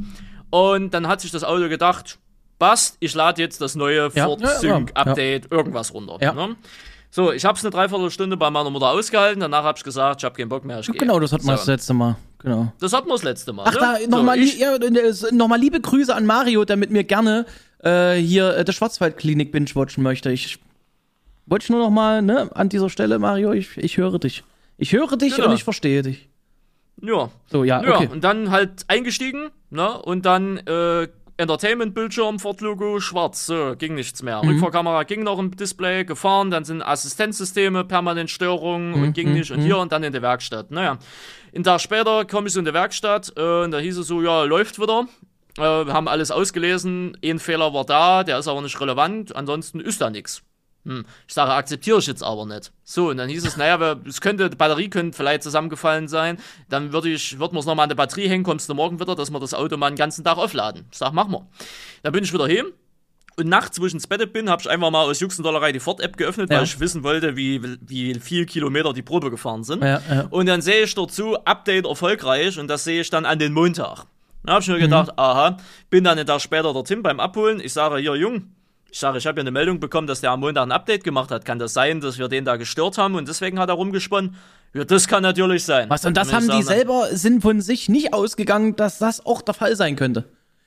[0.50, 2.18] und dann hat sich das Auto gedacht,
[2.58, 4.96] passt, ich lade jetzt das neue Ja, Ford ja, Sync ja.
[4.96, 6.18] Update irgendwas runter.
[6.18, 6.56] Ne?
[7.10, 10.24] So, ich habe es eine Dreiviertelstunde bei meiner Mutter ausgehalten, danach habe ich gesagt, ich
[10.24, 10.80] habe keinen Bock mehr.
[10.82, 11.58] Genau, das hatten wir so.
[11.58, 12.16] das letzte Mal.
[12.38, 12.72] Genau.
[12.78, 13.64] Das hatten wir das letzte Mal.
[13.66, 13.80] Ach, ne?
[13.80, 17.04] da so, nochmal li ja, äh, noch mal liebe Grüße an Mario, der mit mir
[17.04, 17.46] gerne
[17.82, 20.30] äh, hier äh, der Schwarzwaldklinik binge-watchen möchte.
[20.30, 20.58] Ich
[21.46, 24.44] wollte nur noch mal, ne, an dieser Stelle, Mario, ich, ich höre dich.
[24.78, 25.48] Ich höre dich Genau.
[25.48, 26.28] und ich verstehe dich.
[27.02, 28.09] Ja, So, ja, Ja, okay.
[28.11, 30.00] und dann halt eingestiegen, ne?
[30.02, 34.42] Und dann äh, Entertainment-Bildschirm, Ford-Logo, schwarz, so, ging nichts mehr.
[34.42, 34.48] Mhm.
[34.50, 39.50] Rückfahrkamera ging noch im Display, gefahren, dann sind Assistenzsysteme, permanent Störungen Mhm, und ging nicht
[39.50, 40.70] und hier und dann in der Werkstatt.
[40.70, 40.98] Naja,
[41.54, 44.22] einen Tag später komme ich so in der Werkstatt äh, und da hieß es so,
[44.22, 45.06] ja, läuft wieder.
[45.59, 49.80] Äh, wir haben alles ausgelesen, ein Fehler war da, der ist aber nicht relevant, ansonsten
[49.80, 50.42] ist da nichts.
[50.87, 51.05] Hm.
[51.27, 52.72] Ich sage, akzeptiere ich jetzt aber nicht.
[52.85, 56.38] So, und dann hieß es, naja, es könnte, die Batterie könnte vielleicht zusammengefallen sein.
[56.68, 59.14] Dann würde ich, würden wir es nochmal an der Batterie hängen, kommst du morgen wieder,
[59.16, 60.87] dass wir das Auto mal den ganzen Tag aufladen.
[60.92, 61.46] Ich sag, machen wir.
[62.03, 62.66] Dann bin ich wieder hin.
[63.38, 65.70] Und nachts, wo ich ins Bett bin, habe ich einfach mal aus Jux und Dollerei
[65.70, 66.57] die Ford-App geöffnet, Ja.
[66.57, 69.83] weil ich wissen wollte, wie, wie viel Kilometer die Probe gefahren sind.
[69.85, 70.27] Ja, ja.
[70.31, 74.07] Und dann sehe ich dazu, Update erfolgreich und das sehe ich dann an den Montag.
[74.42, 75.18] Da habe ich mir gedacht, Mhm.
[75.18, 75.57] aha,
[75.90, 77.61] bin dann einen Tag später dorthin beim Abholen.
[77.61, 78.53] Ich sage, hier, Jung,
[78.96, 81.30] ich sage, ich habe ja eine Meldung bekommen, dass der am Montag ein Update gemacht
[81.30, 81.44] hat.
[81.44, 84.37] Kann das sein, dass wir den da gestört haben und deswegen hat er rumgesponnen?
[84.72, 85.90] Ja, das kann natürlich sein.
[85.90, 89.52] Was, und das haben die selber, sind von sich nicht ausgegangen, dass das auch der
[89.52, 90.24] Fall sein könnte.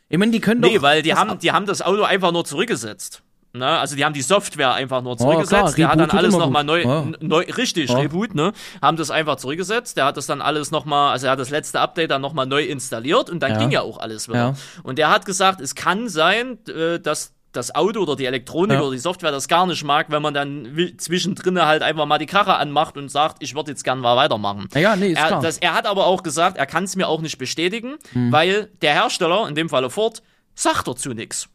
[0.09, 0.69] Ich meine, die können doch.
[0.69, 3.23] Nee, weil die haben, die haben das Auto einfach nur zurückgesetzt.
[3.53, 3.65] Ne?
[3.65, 5.79] Also die haben die Software einfach nur klar, zurückgesetzt.
[5.79, 7.97] der hat dann alles nochmal neu, n- neu, richtig, Ja.
[7.97, 8.53] Reboot, ne?
[8.79, 9.97] Haben das einfach zurückgesetzt.
[9.97, 12.61] Der hat das dann alles nochmal, also er hat das letzte Update dann nochmal neu
[12.63, 13.57] installiert und dann Ja.
[13.57, 14.37] ging ja auch alles wieder.
[14.37, 14.53] Ja.
[14.83, 18.81] Und der hat gesagt, es kann sein, äh, dass das Auto oder die Elektronik Ja.
[18.81, 22.17] oder die Software das gar nicht mag, wenn man dann wi- zwischendrin halt einfach mal
[22.19, 24.67] die Krache anmacht und sagt, ich würde jetzt gern mal weitermachen.
[24.75, 25.41] Ja, nee, ist er, klar.
[25.41, 28.31] Das, er hat aber auch gesagt, er kann es mir auch nicht bestätigen, Hm.
[28.31, 30.21] weil der Hersteller, in dem Falle Ford,
[30.53, 31.49] sagt dazu nichts.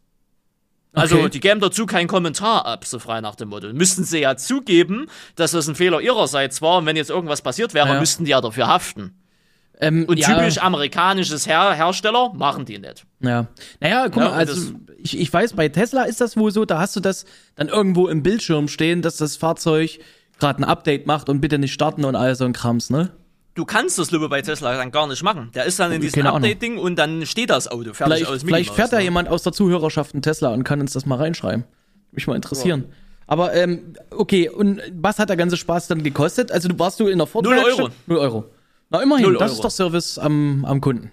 [0.96, 1.28] Also, Okay.
[1.30, 3.72] die geben dazu keinen Kommentar ab, so frei nach dem Motto.
[3.72, 7.74] Müssten sie ja zugeben, dass das ein Fehler ihrerseits war und wenn jetzt irgendwas passiert
[7.74, 7.98] wäre, Ja.
[8.00, 9.20] müssten die ja dafür haften.
[9.80, 13.04] Ähm, Und ja, typisch amerikanisches Her Hersteller machen die nicht.
[13.20, 13.46] Ja.
[13.80, 16.78] Naja, guck Ja, mal, also ich, ich weiß, bei Tesla ist das wohl so, da
[16.78, 17.24] hast du das
[17.56, 19.98] dann irgendwo im Bildschirm stehen, dass das Fahrzeug
[20.38, 23.10] gerade ein Update macht und bitte nicht starten und all so ein Krams, ne?
[23.54, 25.50] du kannst das Lübbe bei Tesla dann gar nicht machen.
[25.54, 26.26] Der ist dann in diesem.
[26.26, 29.04] Update-Ding und dann steht das Auto fertig Vielleicht, aus vielleicht fährt da ne?
[29.04, 31.64] jemand aus der Zuhörerschaft einen Tesla und kann uns das mal reinschreiben.
[32.12, 32.86] Mich mal interessieren.
[33.26, 36.52] Aber ähm, okay, und was hat der ganze Spaß dann gekostet?
[36.52, 37.88] Also du warst du in der Ford Null Euro.
[38.06, 38.44] Null Euro.
[38.94, 39.52] Na immerhin, Null das Euro.
[39.54, 41.10] ist doch Service am, am Kunden.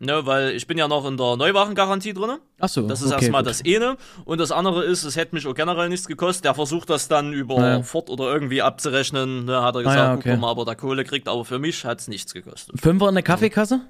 [0.00, 2.38] Ne, weil ich bin ja noch in der Neuwagengarantie drin.
[2.58, 3.50] Ach so, Das ist okay, erstmal gut.
[3.50, 3.96] das eine.
[4.24, 6.44] Und das andere ist, es hätte mich auch generell nichts gekostet.
[6.44, 7.82] Der versucht das dann über Ja.
[7.84, 9.44] Ford oder irgendwie abzurechnen.
[9.44, 10.36] Ne, hat er gesagt, Ah, ja, guck okay.
[10.36, 11.28] mal, ob er da Kohle kriegt.
[11.28, 12.80] Aber für mich hat es nichts gekostet.
[12.80, 13.80] Fünfer in der Kaffeekasse?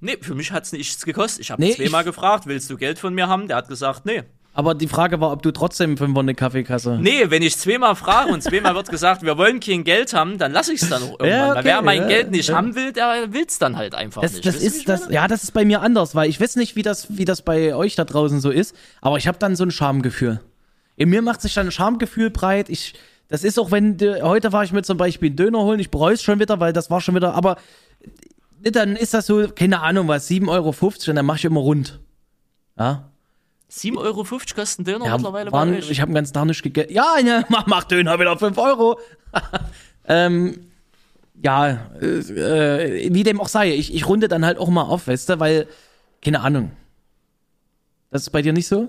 [0.00, 1.42] Nee, für mich hat es nichts gekostet.
[1.42, 3.46] Ich habe Nee, zweimal gefragt, willst du Geld von mir haben?
[3.46, 4.24] Der hat gesagt, nee.
[4.56, 6.96] Aber die Frage war, ob du trotzdem Fünfer in der Kaffeekasse.
[7.00, 10.52] Nee, wenn ich zweimal frage und zweimal wird gesagt, wir wollen kein Geld haben, dann
[10.52, 11.28] lasse ich es dann auch irgendwann.
[11.28, 12.56] Ja, Weil okay, wer mein ja, Geld nicht ja.
[12.56, 14.46] haben will, der will es dann halt einfach Das, nicht.
[14.46, 16.82] das Wisst ist das, ja, das ist bei mir anders, weil ich weiß nicht, wie
[16.82, 19.72] das, wie das bei euch da draußen so ist, aber ich habe dann so ein
[19.72, 20.40] Schamgefühl.
[20.94, 22.68] In mir macht sich dann ein Schamgefühl breit.
[22.68, 22.94] Ich,
[23.26, 26.14] das ist auch, wenn heute war ich mir zum Beispiel einen Döner holen, ich bereue
[26.14, 27.56] es schon wieder, weil das war schon wieder, aber
[28.62, 30.74] äh, dann ist das so, keine Ahnung was, 7,50 Euro
[31.08, 31.98] und dann mache ich immer rund.
[32.78, 33.10] Ja,
[33.70, 35.90] 7,50 Euro kostet ein Döner ja mittlerweile waren, bei euch.
[35.90, 36.92] ich habe den ganzen Tag nicht gegessen.
[36.92, 38.98] Ja, ja, mach, mach Döner wieder 5 Euro.
[40.08, 40.70] ähm,
[41.42, 45.28] ja, äh, wie dem auch sei, ich, ich runde dann halt auch mal auf, weißt
[45.28, 45.66] du, weil,
[46.22, 46.70] keine Ahnung.
[48.10, 48.88] Das ist bei dir nicht so?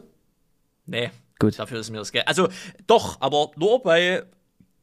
[0.86, 1.10] Nee.
[1.40, 1.60] Gut.
[1.60, 2.28] Dafür ist mir das Geld.
[2.28, 2.48] Also
[2.88, 4.24] doch, aber nur bei,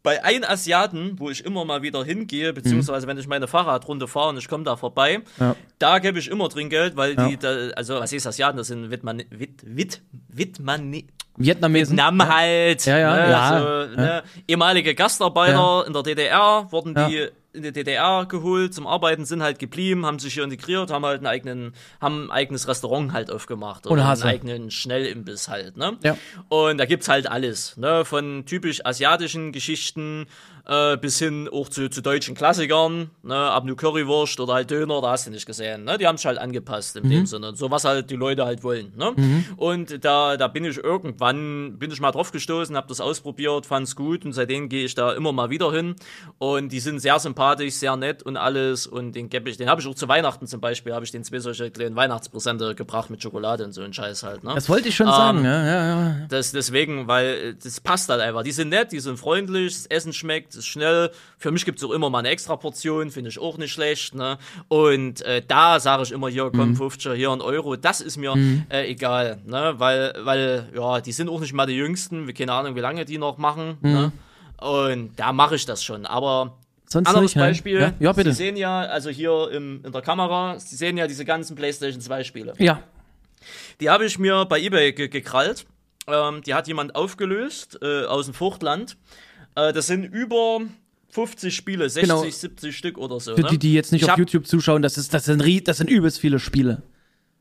[0.02, 4.30] bei ein Asiaten, wo ich immer mal wieder hingehe, beziehungsweise wenn ich meine Fahrradrunde fahre
[4.30, 5.54] und ich komme da vorbei, Ja.
[5.78, 7.28] da gebe ich immer Trinkgeld, weil Ja.
[7.28, 10.92] die, da, also was ist Asiaten, das sind Wittmann, Witt, Witt, Wittmann,
[11.36, 11.96] Vietnamesen.
[11.96, 12.84] Vietnam halt.
[12.84, 17.72] Ja, ja, ne, ja, so, Ne, ehemalige Gastarbeiter in der DDR wurden die in die
[17.72, 21.74] DDR geholt zum Arbeiten, sind halt geblieben, haben sich hier integriert, haben halt einen eigenen,
[22.00, 25.98] haben ein eigenes Restaurant halt aufgemacht oder einen eigenen Schnellimbiss halt, ne?
[26.02, 26.16] Ja.
[26.48, 28.04] Und da gibt's halt alles, ne?
[28.04, 30.26] Von typisch asiatischen Geschichten
[30.66, 33.35] äh, bis hin auch zu, zu deutschen Klassikern, ne?
[33.35, 35.98] Ab nur Currywurst oder halt Döner, da hast du nicht gesehen, ne?
[35.98, 37.11] Die haben sich halt angepasst in Mhm.
[37.11, 37.57] dem Sinne.
[37.57, 39.12] So was halt die Leute halt wollen, ne?
[39.57, 43.96] Und da, da bin ich irgendwann, bin ich mal drauf gestoßen, hab das ausprobiert, fand's
[43.96, 45.96] gut und seitdem gehe ich da immer mal wieder hin.
[46.38, 48.87] Und die sind sehr sympathisch, sehr nett und alles.
[48.87, 51.25] Und den geb ich, den habe ich auch zu Weihnachten zum Beispiel, habe ich den
[51.25, 54.53] zwei solche kleinen Weihnachtspräsente gebracht mit Schokolade und so ein Scheiß halt, ne?
[54.55, 56.16] Das wollte ich schon Ähm, sagen, ja, ja, ja.
[56.29, 58.42] Das, deswegen, weil äh, das passt halt einfach.
[58.42, 61.10] Die sind nett, die sind freundlich, das Essen schmeckt, ist schnell.
[61.38, 64.14] Für mich gibt's auch immer mal eine extra Portion, finde ich auch nicht schlecht.
[64.14, 64.38] Ne?
[64.68, 68.34] Und äh, da sage ich immer hier, komm, 50, hier ein Euro, das ist mir
[68.70, 69.40] äh, egal.
[69.44, 69.74] Ne?
[69.78, 73.04] Weil, weil, ja, die sind auch nicht mal die Jüngsten, wir keine Ahnung, wie lange
[73.04, 73.78] die noch machen.
[73.80, 74.12] Ne?
[74.58, 76.06] Und da mache ich das schon.
[76.06, 77.42] Aber Sonst anderes nicht, ne?
[77.42, 78.32] Beispiel, Ja, ja bitte.
[78.32, 82.00] Sie sehen ja, also hier im, in der Kamera, Sie sehen ja diese ganzen PlayStation
[82.00, 82.52] 2 Spiele.
[82.58, 82.82] Ja,
[83.80, 85.66] Die habe ich mir bei eBay ge gekrallt.
[86.06, 88.96] Ähm, die hat jemand aufgelöst äh, aus dem Fruchtland.
[89.54, 90.60] Äh, das sind über
[91.10, 92.24] 50 Spiele, 60, Genau.
[92.28, 93.34] 70 Stück oder so.
[93.34, 93.48] für ne?
[93.50, 96.18] die, die jetzt nicht Ich auf YouTube zuschauen, das, ist, das, sind, das sind übelst
[96.20, 96.82] viele Spiele.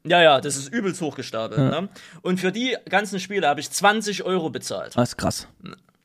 [0.04, 1.60] Ja, ja, das ist übelst hochgestapelt.
[1.60, 1.88] Ne?
[2.24, 4.98] Und für die ganzen Spiele habe ich 20 Euro bezahlt.
[4.98, 5.48] Das ist krass.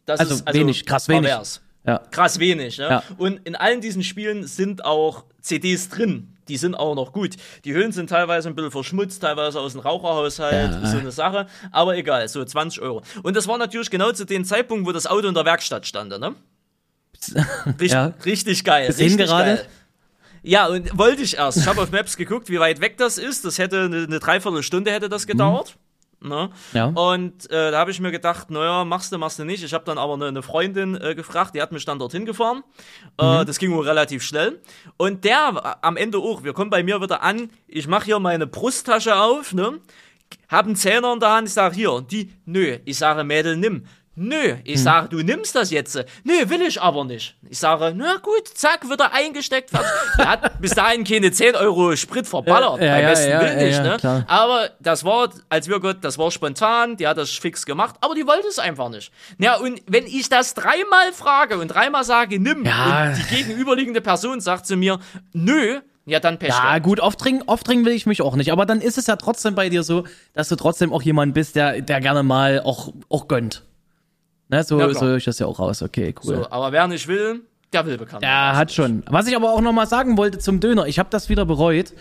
[0.04, 1.28] Das Also ist wenig, krass wenig.
[1.30, 1.62] pervers.
[1.86, 1.98] Ja.
[2.10, 2.84] Krass wenig, ne?
[2.88, 3.02] Ja.
[3.16, 6.35] Und in allen diesen Spielen sind auch CDs drin.
[6.48, 7.34] Die sind auch noch gut.
[7.64, 10.86] Die Hüllen sind teilweise ein bisschen verschmutzt, teilweise aus dem Raucherhaushalt, Ja.
[10.86, 11.46] so eine Sache.
[11.72, 13.02] Aber egal, so 20 Euro.
[13.22, 16.10] Und das war natürlich genau zu dem Zeitpunkt, wo das Auto in der Werkstatt stand,
[16.18, 16.34] ne?
[17.80, 18.12] Richt, Ja.
[18.24, 18.86] Richtig geil.
[18.88, 19.56] Richtig hin gerade?
[19.56, 19.66] geil.
[20.42, 21.58] Ja, und wollte ich erst.
[21.58, 23.44] Ich habe auf Maps geguckt, wie weit weg das ist.
[23.44, 25.76] Das hätte eine, eine Dreiviertelstunde hätte das gedauert.
[26.20, 26.50] Ne?
[26.72, 26.86] Ja.
[26.86, 29.62] Und äh, da habe ich mir gedacht, naja, machst du, machst du nicht.
[29.62, 32.64] Ich habe dann aber eine, eine Freundin äh, gefragt, die hat mich dann dorthin gefahren.
[33.18, 34.60] Äh, das ging wohl relativ schnell.
[34.96, 38.46] Und der am Ende auch, wir kommen bei mir wieder an, ich mache hier meine
[38.46, 39.80] Brusttasche auf, ne?
[40.48, 42.78] Hab einen Zehner in der Hand, ich sage hier, die, nö.
[42.84, 43.86] Ich sage, Mädel, nimm.
[44.18, 45.94] Nö, ich sage, du nimmst das jetzt.
[46.24, 47.36] Nö, will ich aber nicht.
[47.50, 49.70] Ich sage, na gut, zack, wird er eingesteckt.
[50.18, 52.80] Der hat bis dahin keine 10 Euro Sprit verballert.
[52.80, 53.96] Ja, ja, beim besten ja, Willen nicht, ne?
[54.00, 54.24] klar.
[54.26, 58.14] Aber das war, als wir Gott, das war spontan, die hat das fix gemacht, aber
[58.14, 59.12] die wollte es einfach nicht.
[59.38, 62.64] Ja, und wenn ich das dreimal frage und dreimal sage, nimm, und
[63.18, 64.98] die gegenüberliegende Person sagt zu mir,
[65.34, 66.50] nö, ja, dann Pech.
[66.50, 68.50] Ja, gut, aufdringen, aufdringen will ich mich auch nicht.
[68.50, 71.56] Aber dann ist es ja trotzdem bei dir so, dass du trotzdem auch jemand bist,
[71.56, 73.64] der, der gerne mal auch, auch gönnt.
[74.48, 75.82] Ne, so, Ja, so höre ich das ja auch raus.
[75.82, 76.36] Okay, cool.
[76.36, 78.22] So, aber wer nicht will, der will bekannt.
[78.22, 79.02] Ja, hat schon.
[79.08, 81.92] Was ich aber auch noch mal sagen wollte zum Döner, ich habe das wieder bereut.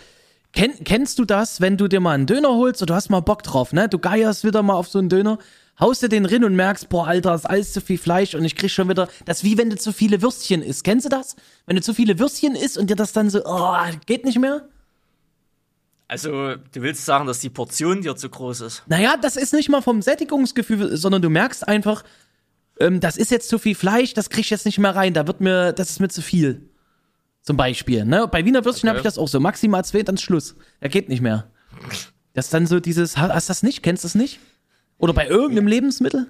[0.52, 3.20] Ken, kennst du das, wenn du dir mal einen Döner holst und du hast mal
[3.20, 3.88] Bock drauf, ne?
[3.88, 5.38] Du geierst wieder mal auf so einen Döner,
[5.78, 8.56] haust dir den rein und merkst, boah, Alter, ist alles zu viel Fleisch und ich
[8.56, 10.84] krieg schon wieder, das ist wie wenn du zu viele Würstchen isst.
[10.84, 11.36] Kennst du das?
[11.66, 14.62] Wenn du zu viele Würstchen isst und dir das dann so, oh, geht nicht mehr?
[16.08, 18.82] Also, du willst sagen, dass die Portion dir zu groß ist.
[18.86, 22.04] Naja, das ist nicht mal vom Sättigungsgefühl, sondern du merkst einfach,
[22.80, 25.26] ähm, das ist jetzt zu viel Fleisch, das krieg ich jetzt nicht mehr rein, da
[25.26, 26.68] wird mir, das ist mir zu viel.
[27.42, 28.04] Zum Beispiel.
[28.04, 28.26] Ne?
[28.28, 28.98] Bei Wiener Würstchen Okay.
[28.98, 29.38] habe ich das auch so.
[29.38, 30.56] Maximal zwei, dann Schluss.
[30.80, 31.46] Er geht nicht mehr.
[32.34, 33.82] Das ist dann so dieses, ha- hast du das nicht?
[33.84, 34.40] Kennst du das nicht?
[34.98, 36.26] Oder bei irgendeinem Lebensmittel?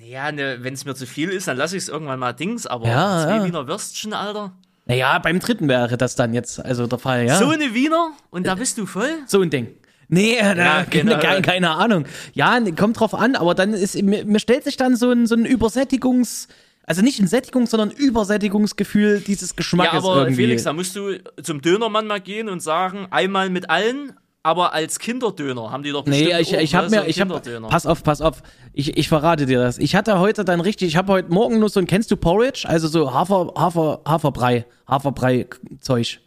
[0.00, 2.66] Ja, ne, wenn es mir zu viel ist, dann lasse ich es irgendwann mal Dings,
[2.66, 3.44] aber Ja, zwei ja.
[3.44, 4.52] Wiener Würstchen, Alter.
[4.86, 7.38] Naja, beim dritten wäre das dann jetzt also der Fall, ja.
[7.38, 9.08] So eine Wiener und da bist du voll?
[9.26, 9.68] So ein Ding.
[10.10, 11.18] Nee, Ja, genau.
[11.18, 12.04] keine, keine Ahnung.
[12.34, 15.34] Ja, kommt drauf an, aber dann ist, mir, mir stellt sich dann so ein, so
[15.36, 16.48] ein Übersättigungs,
[16.84, 20.34] also nicht ein Sättigungs, sondern Übersättigungsgefühl dieses Ja, Geschmackes aber irgendwie.
[20.42, 24.98] Felix, da musst du zum Dönermann mal gehen und sagen, einmal mit allen, aber als
[24.98, 27.68] Kinderdöner haben die doch bestimmt Nee, ich, ich ne, habe mir, ich Kinderdöner.
[27.68, 28.42] pass auf, pass auf,
[28.72, 29.78] ich, ich verrate dir das.
[29.78, 32.64] Ich hatte heute dann richtig, ich habe heute Morgen nur so ein, kennst du Porridge?
[32.66, 36.20] Also so Hafer, Hafer, Haferbrei, Haferbrei-Zeug.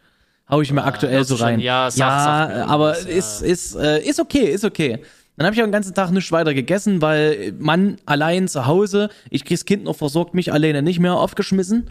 [0.49, 1.59] Hau ich mir aktuell hört so sich schon- rein.
[1.59, 3.17] ja, sagt- ja mir aber irgendwas, ja.
[3.17, 4.99] ist, ist, äh, ist okay, ist okay.
[5.37, 9.09] Dann habe ich auch den ganzen Tag nichts weiter gegessen, weil Mann allein zu Hause,
[9.31, 11.87] ich krieg's Kind noch versorgt, mich alleine nicht mehr aufgeschmissen.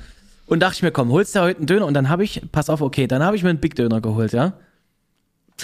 [0.47, 1.87] Und dachte ich mir, komm, holst du heute einen Döner?
[1.87, 4.33] Und dann habe ich, pass auf, okay, dann habe ich mir einen Big Döner geholt,
[4.33, 4.53] ja.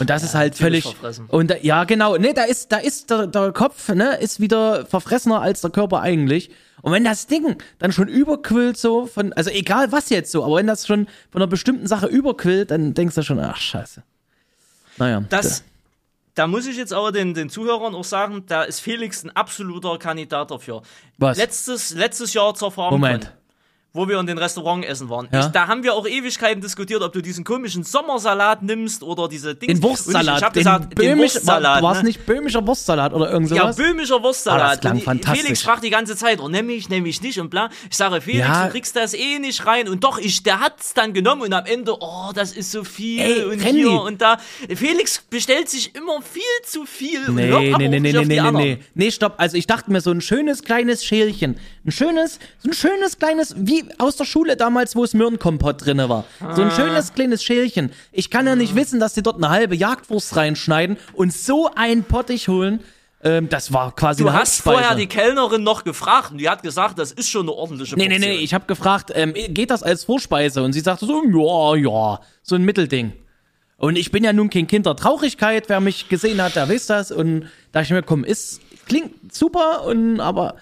[0.01, 0.85] Und das ist halt völlig.
[0.85, 1.27] verfressen.
[1.29, 2.17] Und da, ja, genau.
[2.17, 6.01] Nee, da ist, da ist der, der Kopf, ne, ist wieder verfressener als der Körper
[6.01, 6.51] eigentlich.
[6.83, 10.57] Und wenn das Ding dann schon überquillt so von, also egal was jetzt so, aber
[10.57, 14.03] wenn das schon von einer bestimmten Sache überquillt, dann denkst du schon, ach scheiße.
[14.99, 15.25] Naja.
[15.29, 15.65] Das,
[16.35, 19.99] da muss ich jetzt aber den, den Zuhörern auch sagen, da ist Felix ein absoluter
[19.99, 20.83] Kandidat dafür.
[21.17, 21.37] Was?
[21.37, 23.33] Letztes, letztes Jahr zur Farm Moment.
[23.95, 25.29] Wo wir in den Restaurant essen waren.
[25.33, 25.41] Ja.
[25.41, 29.55] Ich, da haben wir auch Ewigkeiten diskutiert, ob du diesen komischen Sommersalat nimmst oder diese
[29.55, 29.73] Dings.
[29.81, 30.27] Den Wurstsalat.
[30.27, 31.83] Und ich, ich den gesagt, den böhmisch, Wurstsalat.
[31.83, 32.05] war es ne?
[32.05, 33.77] nicht böhmischer Wurstsalat oder irgend Ja, sowas?
[33.77, 34.61] böhmischer Wurstsalat.
[34.63, 35.43] Ah, das klang und fantastisch.
[35.43, 37.71] Felix fragt die ganze Zeit, oh, nehm ich, nehm ich nicht und bla.
[37.91, 38.67] Ich sage, Felix, Ja.
[38.67, 39.89] du kriegst das eh nicht rein.
[39.89, 43.21] Und doch, ich, der hat's dann genommen und am Ende, oh, das ist so viel
[43.21, 43.81] Ey, und Randy.
[43.83, 44.39] hier und da.
[44.75, 48.51] Felix bestellt sich immer viel zu viel und Nee, hört nee, nee, nee, nee, nee,
[48.53, 48.79] nee.
[48.95, 49.35] Nee, stopp.
[49.39, 51.59] Also ich dachte mir so ein schönes kleines Schälchen.
[51.87, 56.09] Ein schönes, so ein schönes kleines, wie aus der Schule damals, wo es Möhrenkompott drinne
[56.09, 56.25] war.
[56.55, 56.65] So Ah.
[56.67, 57.91] ein schönes kleines Schälchen.
[58.13, 62.05] Ich kann ja nicht wissen, dass die dort eine halbe Jagdwurst reinschneiden und so ein
[62.05, 62.81] Pottich holen.
[63.25, 66.99] Ähm, das war quasi Du hast vorher die Kellnerin noch gefragt und die hat gesagt,
[67.01, 68.31] das ist schon eine ordentliche Nee, nee, Portion.
[68.37, 70.63] nee, ich habe gefragt, ähm, geht das als Vorspeise?
[70.63, 73.13] Und sie sagte so, ja, ja, so ein Mittelding.
[73.77, 76.87] Und ich bin ja nun kein Kind der Traurigkeit, wer mich gesehen hat, der weiß
[76.87, 77.11] das.
[77.11, 80.55] Und da ich mir, komm, ist, klingt super, und aber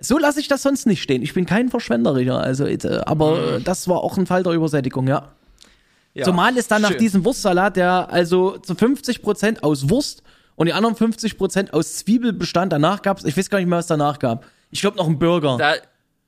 [0.00, 1.22] so lasse ich das sonst nicht stehen.
[1.22, 5.08] Ich bin kein Verschwenderischer, also, äh, aber äh, das war auch ein Fall der Übersättigung,
[5.08, 5.32] ja.
[6.14, 6.24] Ja.
[6.24, 6.98] Zumal es dann nach Schön.
[6.98, 10.22] diesem Wurstsalat, der also zu 50% aus Wurst
[10.56, 13.86] und die anderen 50% aus Zwiebel bestand, danach gab's, ich weiß gar nicht mehr, was
[13.86, 14.44] danach gab.
[14.70, 15.56] Ich glaube noch einen Burger.
[15.58, 15.74] Da,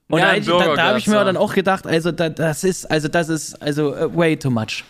[0.09, 1.25] Und ja, da, da, da habe ich mir ja.
[1.25, 4.85] dann auch gedacht, also da, das ist, also das ist, also äh, way too much.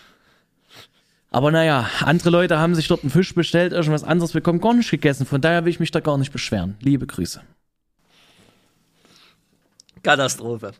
[1.31, 4.91] Aber naja, andere Leute haben sich dort einen Fisch bestellt, irgendwas anderes bekommen, gar nicht
[4.91, 5.25] gegessen.
[5.25, 6.75] Von daher will ich mich da gar nicht beschweren.
[6.81, 7.41] Liebe Grüße.
[10.03, 10.71] Katastrophe.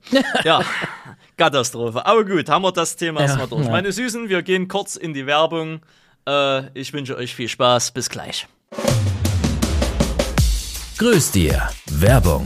[0.44, 0.62] ja,
[1.38, 2.06] Katastrophe.
[2.06, 3.66] Aber gut, haben wir das Thema Ja, erstmal durch.
[3.66, 3.72] ja.
[3.72, 5.82] Meine Süßen, wir gehen kurz in die Werbung.
[6.28, 7.92] Äh, ich wünsche euch viel Spaß.
[7.92, 8.48] Bis gleich.
[10.98, 11.70] Grüß dir.
[11.90, 12.46] Werbung.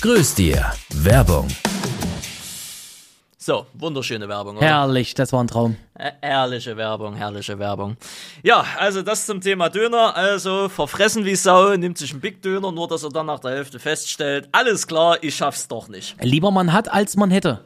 [0.00, 0.72] Grüß dir.
[0.94, 1.46] Werbung.
[3.36, 4.66] So, wunderschöne Werbung, oder?
[4.66, 5.76] Herrlich, das war ein Traum.
[5.92, 7.98] Äh, Herrliche Werbung, herrliche Werbung.
[8.42, 10.16] Ja, also das zum Thema Döner.
[10.16, 13.50] Also verfressen wie Sau, nimmt sich einen Big Döner, nur dass er dann nach der
[13.50, 16.16] Hälfte feststellt, alles klar, ich schaff's doch nicht.
[16.22, 17.62] Lieber man hat, als man hätte.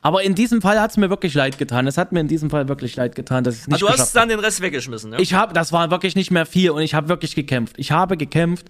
[0.00, 1.86] Aber in diesem Fall hat es mir wirklich leid getan.
[1.86, 3.98] Es hat mir in diesem Fall wirklich leid getan, dass ich es nicht Aber du
[3.98, 5.20] hast dann den Rest weggeschmissen, ne?
[5.20, 7.74] Ich habe, das war wirklich nicht mehr viel und ich habe wirklich gekämpft.
[7.76, 8.68] Ich habe gekämpft,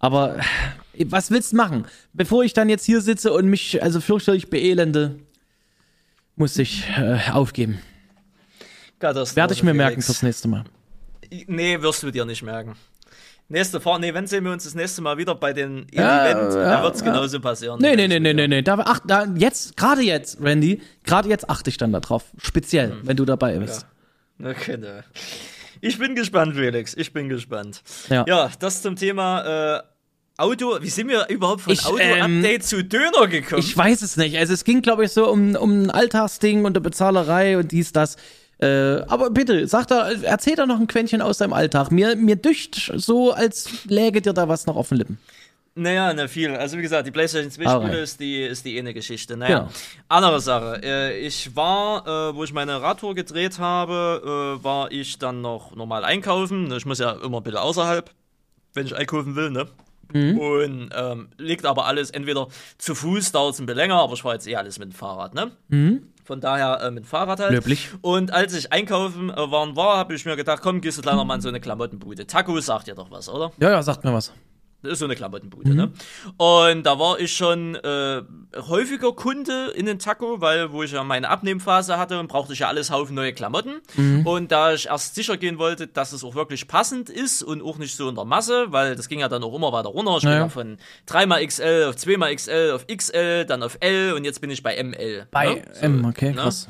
[0.00, 0.40] aber
[1.06, 1.86] was willst du machen?
[2.12, 5.16] Bevor ich dann jetzt hier sitze und mich also fürchterlich beelende,
[6.36, 7.78] muss ich äh, aufgeben.
[9.00, 10.06] Werde ich mir merken Felix.
[10.06, 10.64] fürs nächste Mal.
[11.46, 12.74] Nee, wirst du dir nicht merken.
[13.50, 16.54] Nächste Fahr nee, wenn sehen wir uns das nächste Mal wieder bei den Ja, Event,
[16.54, 17.78] ja, da wird's genauso passieren.
[17.80, 18.60] Nee, nee, nee, nee, nee, nee.
[18.60, 22.24] Da, ach, da, jetzt, gerade jetzt, Randy, gerade jetzt achte ich dann darauf.
[22.36, 23.86] Speziell, wenn du dabei bist.
[24.42, 25.02] Okay, ne.
[25.80, 26.94] Ich bin gespannt, Felix.
[26.94, 27.82] Ich bin gespannt.
[28.10, 28.24] Ja.
[28.28, 29.82] Ja, das zum Thema äh,
[30.38, 30.78] Auto.
[30.80, 33.60] Wie sind wir überhaupt von Auto-Update ähm, zu Döner gekommen?
[33.60, 34.38] Ich weiß es nicht.
[34.38, 37.92] Also es ging, glaube ich, so um, um ein Alltagsding und eine Bezahlerei und dies,
[37.92, 38.16] das.
[38.60, 41.90] Äh, aber bitte, sag da, erzähl da noch ein Quäntchen aus deinem Alltag.
[41.90, 45.18] Mir, mir dücht so, als läge dir da was noch auf den Lippen.
[45.74, 46.54] Naja, na viel.
[46.56, 47.86] Also wie gesagt, die PlayStation 2 Alright.
[47.88, 49.36] Spiele ist die, ist die eine Geschichte.
[49.36, 49.70] Naja, Genau.
[50.08, 50.80] andere Sache.
[50.82, 55.76] Äh, ich war, äh, wo ich meine Radtour gedreht habe, äh, war ich dann noch
[55.76, 56.72] normal einkaufen.
[56.72, 58.10] Ich muss ja immer ein bisschen außerhalb,
[58.74, 59.68] wenn ich einkaufen will, ne?
[60.12, 60.38] Mhm.
[60.38, 64.24] Und ähm, liegt aber alles entweder zu Fuß, dauert es ein bisschen länger, aber ich
[64.24, 65.52] war jetzt eh alles mit dem Fahrrad, ne?
[66.24, 67.50] Von daher äh, mit dem Fahrrad halt.
[67.50, 67.56] Mhm.
[67.56, 67.88] Löblich.
[68.02, 71.34] Und als ich einkaufen äh, waren war, habe ich mir gedacht, komm, gehst du mal
[71.34, 72.26] in so eine Klamottenbude.
[72.26, 73.50] Taco sagt dir doch was, oder?
[73.58, 74.32] Ja, ja, sagt mir was.
[74.82, 75.90] Das ist so eine Klamottenbude, ne?
[76.36, 78.22] Und da war ich schon äh,
[78.56, 82.60] häufiger Kunde in den Taco, weil wo ich ja meine Abnehmphase hatte und brauchte ich
[82.60, 83.80] ja alles Haufen neue Klamotten.
[84.24, 87.78] Und da ich erst sicher gehen wollte, dass es auch wirklich passend ist und auch
[87.78, 90.16] nicht so in der Masse, weil das ging ja dann auch immer weiter runter.
[90.18, 90.42] Ich bin Naja.
[90.42, 94.80] ja von 3xXL auf 2xXL auf XL, dann auf L und jetzt bin ich bei
[94.82, 95.26] ML.
[95.32, 95.62] Bei ne?
[95.72, 96.34] So, M, okay, ne?
[96.36, 96.68] krass.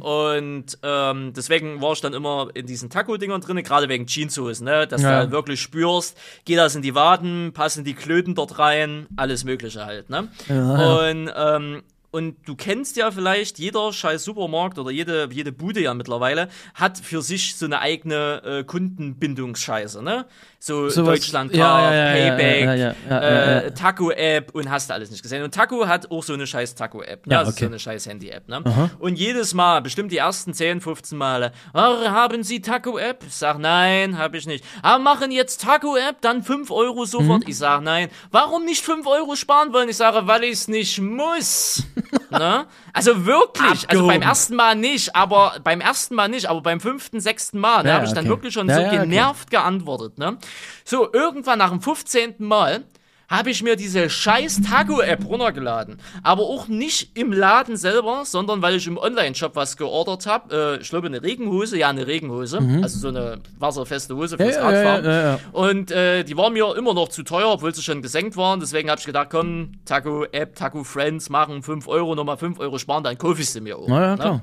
[0.00, 4.86] Und ähm, deswegen war ich dann immer in diesen Taco-Dingern drin, gerade wegen Jeanshosen, ne?
[4.86, 5.10] Dass Ja.
[5.10, 9.44] du halt wirklich spürst, geht das in die Waden, passen die Klöten dort rein, alles
[9.44, 10.28] Mögliche halt, ne?
[10.48, 15.94] Und, ähm, und du kennst ja vielleicht, jeder scheiß Supermarkt oder jede, jede Bude ja
[15.94, 20.26] mittlerweile hat für sich so eine eigene äh, Kundenbindungsscheiße, ne?
[20.62, 23.70] So Sowas- Deutschlandcard, ja, ja, ja, Payback, äh.
[23.72, 25.42] Taco-App und hast du alles nicht gesehen.
[25.42, 27.32] Und Taco hat auch so eine scheiß Taco-App, ne?
[27.32, 27.60] Ja, Also okay.
[27.60, 28.90] so eine scheiß Handy-App, ne?
[28.98, 33.24] Und jedes Mal, bestimmt die ersten 10, 15 Male, "Ah, haben Sie Taco-App?
[33.26, 34.62] Ich sag, nein, habe ich nicht.
[34.82, 37.48] Ah, machen jetzt Taco-App, dann 5 Euro sofort.
[37.48, 38.10] Ich sag, nein.
[38.30, 39.88] Warum nicht 5 Euro sparen wollen?
[39.88, 41.84] Ich sage, weil ich es nicht muss.
[42.30, 42.66] ne?
[42.92, 44.08] Also wirklich, also Abgehoben.
[44.08, 47.94] beim ersten Mal nicht, aber beim ersten Mal nicht, aber beim fünften, sechsten Mal, Ja,
[47.94, 48.28] habe ich dann okay.
[48.28, 48.98] wirklich schon so ja, okay.
[48.98, 50.36] genervt geantwortet, ne?
[50.84, 52.34] So, irgendwann nach dem 15.
[52.38, 52.84] Mal
[53.28, 55.98] habe ich mir diese scheiß Taco-App runtergeladen.
[56.24, 60.76] Aber auch nicht im Laden selber, sondern weil ich im Online-Shop was geordert habe.
[60.78, 62.58] Äh, ich glaube, eine Regenhose, ja, eine Regenhose.
[62.82, 64.62] Also so eine wasserfeste Hose fürs Mhm.
[64.62, 65.04] Ja, Radfahren.
[65.04, 65.38] ja, ja.
[65.52, 68.58] Und äh, die war mir immer noch zu teuer, obwohl sie schon gesenkt waren.
[68.58, 73.16] Deswegen habe ich gedacht, komm, Taco-App, Taco-Friends machen 5 Euro, nochmal 5 Euro sparen, dann
[73.16, 73.86] kaufe ich sie mir auch.
[73.86, 74.42] Na ja, ne?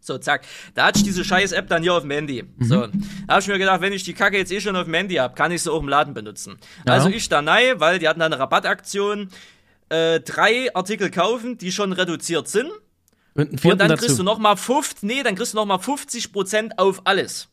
[0.00, 0.42] So, zack.
[0.74, 2.44] Da hatte ich diese scheiß App dann hier auf dem Handy.
[2.60, 2.86] So.
[2.86, 2.90] Da
[3.28, 5.34] habe ich mir gedacht, wenn ich die Kacke jetzt eh schon auf dem Handy habe,
[5.34, 6.58] kann ich sie auch im Laden benutzen.
[6.86, 9.28] Also ich da nein, weil die hatten da eine Rabattaktion.
[9.90, 12.70] Äh, drei Artikel kaufen, die schon reduziert sind.
[13.34, 14.02] Und Und dann dazu.
[14.04, 17.48] kriegst du nochmal 50, nee, dann kriegst du nochmal 50% auf alles.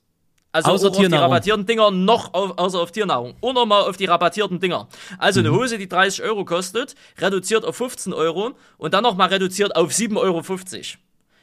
[0.52, 3.36] Also Außer auch auf die rabattierten Dinger noch auf, außer auf Tiernahrung.
[3.42, 4.88] Und nochmal auf die rabattierten Dinger.
[5.18, 5.48] Also Mhm.
[5.48, 9.92] eine Hose, die 30 Euro kostet, reduziert auf 15 Euro und dann nochmal reduziert auf
[9.92, 10.42] 7,50 Euro.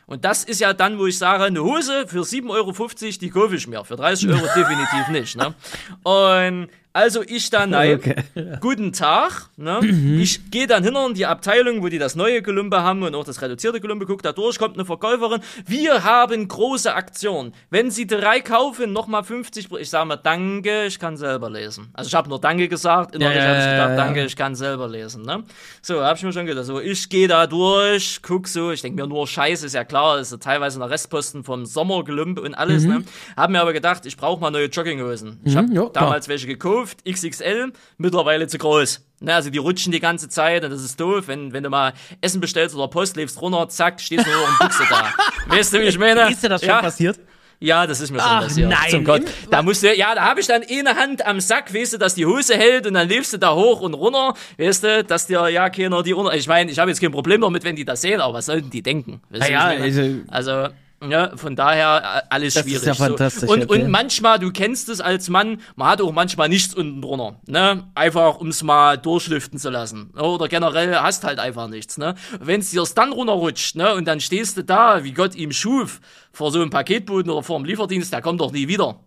[0.06, 2.72] Und das ist ja dann, wo ich sage, eine Hose für 7,50 Euro,
[3.20, 3.84] die kaufe ich mir.
[3.84, 5.36] Für 30 Euro definitiv nicht.
[5.36, 5.54] Ne?
[6.02, 8.14] Und also ich dann, nein, Okay.
[8.60, 9.48] guten Tag.
[9.56, 9.80] Ne?
[10.20, 13.24] Ich gehe dann hin in die Abteilung, wo die das neue Gelümbe haben und auch
[13.24, 14.06] das reduzierte Gelümbe.
[14.06, 15.40] Guck da durch, kommt eine Verkäuferin.
[15.66, 17.52] Wir haben große Aktion.
[17.70, 21.88] Wenn Sie drei kaufen, nochmal 50 Pro- Ich sage mal, danke, ich kann selber lesen.
[21.94, 23.14] Also ich habe nur Danke gesagt.
[23.14, 25.22] Innerlich Ja, habe ich gedacht, danke, ich kann selber lesen.
[25.22, 25.44] Ne?
[25.80, 26.66] So, habe ich mir schon gedacht.
[26.66, 28.70] So, ich gehe da durch, guck so.
[28.70, 30.18] Ich denke mir nur, Scheiße, ist ja klar.
[30.18, 32.84] Ist ja teilweise noch Restposten vom Sommergelümbe und alles.
[32.84, 33.04] Ne?
[33.36, 35.40] Hab mir aber gedacht, ich brauche mal neue Jogginghosen.
[35.44, 35.90] Ich habe Mhm, klar.
[35.92, 39.04] damals welche gekauft, XXL, mittlerweile zu groß.
[39.20, 41.24] Ne, also die rutschen die ganze Zeit und das ist doof.
[41.28, 44.54] Wenn, wenn du mal Essen bestellst oder Post, lebst runter, zack, stehst du nur in
[44.58, 45.12] Buchse da.
[45.46, 46.30] Weißt du, wie ich meine?
[46.30, 47.20] Ist dir das schon ja, passiert?
[47.60, 48.68] Ja, das ist mir schon Ach, passiert.
[48.70, 48.90] nein.
[48.90, 49.22] Zum Gott.
[49.48, 52.16] Da musst du, ja, da habe ich dann eine Hand am Sack, weißt du, dass
[52.16, 55.48] die Hose hält und dann lebst du da hoch und runter, weißt du, dass dir
[55.48, 56.34] ja keiner die unter.
[56.34, 58.70] Ich meine, ich habe jetzt kein Problem damit, wenn die das sehen, aber was sollten
[58.70, 59.22] die denken?
[59.30, 60.24] Weißt du, Ja, wie ich meine?
[60.28, 60.74] also- also
[61.10, 62.86] ja, von daher äh, alles Das ist schwierig.
[62.86, 63.52] ja fantastisch, So.
[63.54, 63.82] Und, okay.
[63.82, 67.84] und manchmal, du kennst es als Mann, man hat auch manchmal nichts unten drunter, ne?
[67.94, 70.12] Einfach, um es mal durchlüften zu lassen.
[70.14, 70.22] Ne?
[70.22, 72.14] Oder generell hast halt einfach nichts, ne?
[72.40, 73.94] Wenn es dir dann runterrutscht, ne?
[73.94, 76.00] Und dann stehst du da, wie Gott ihm schuf,
[76.32, 79.00] vor so einem Paketboten oder vor einem Lieferdienst, der kommt doch nie wieder.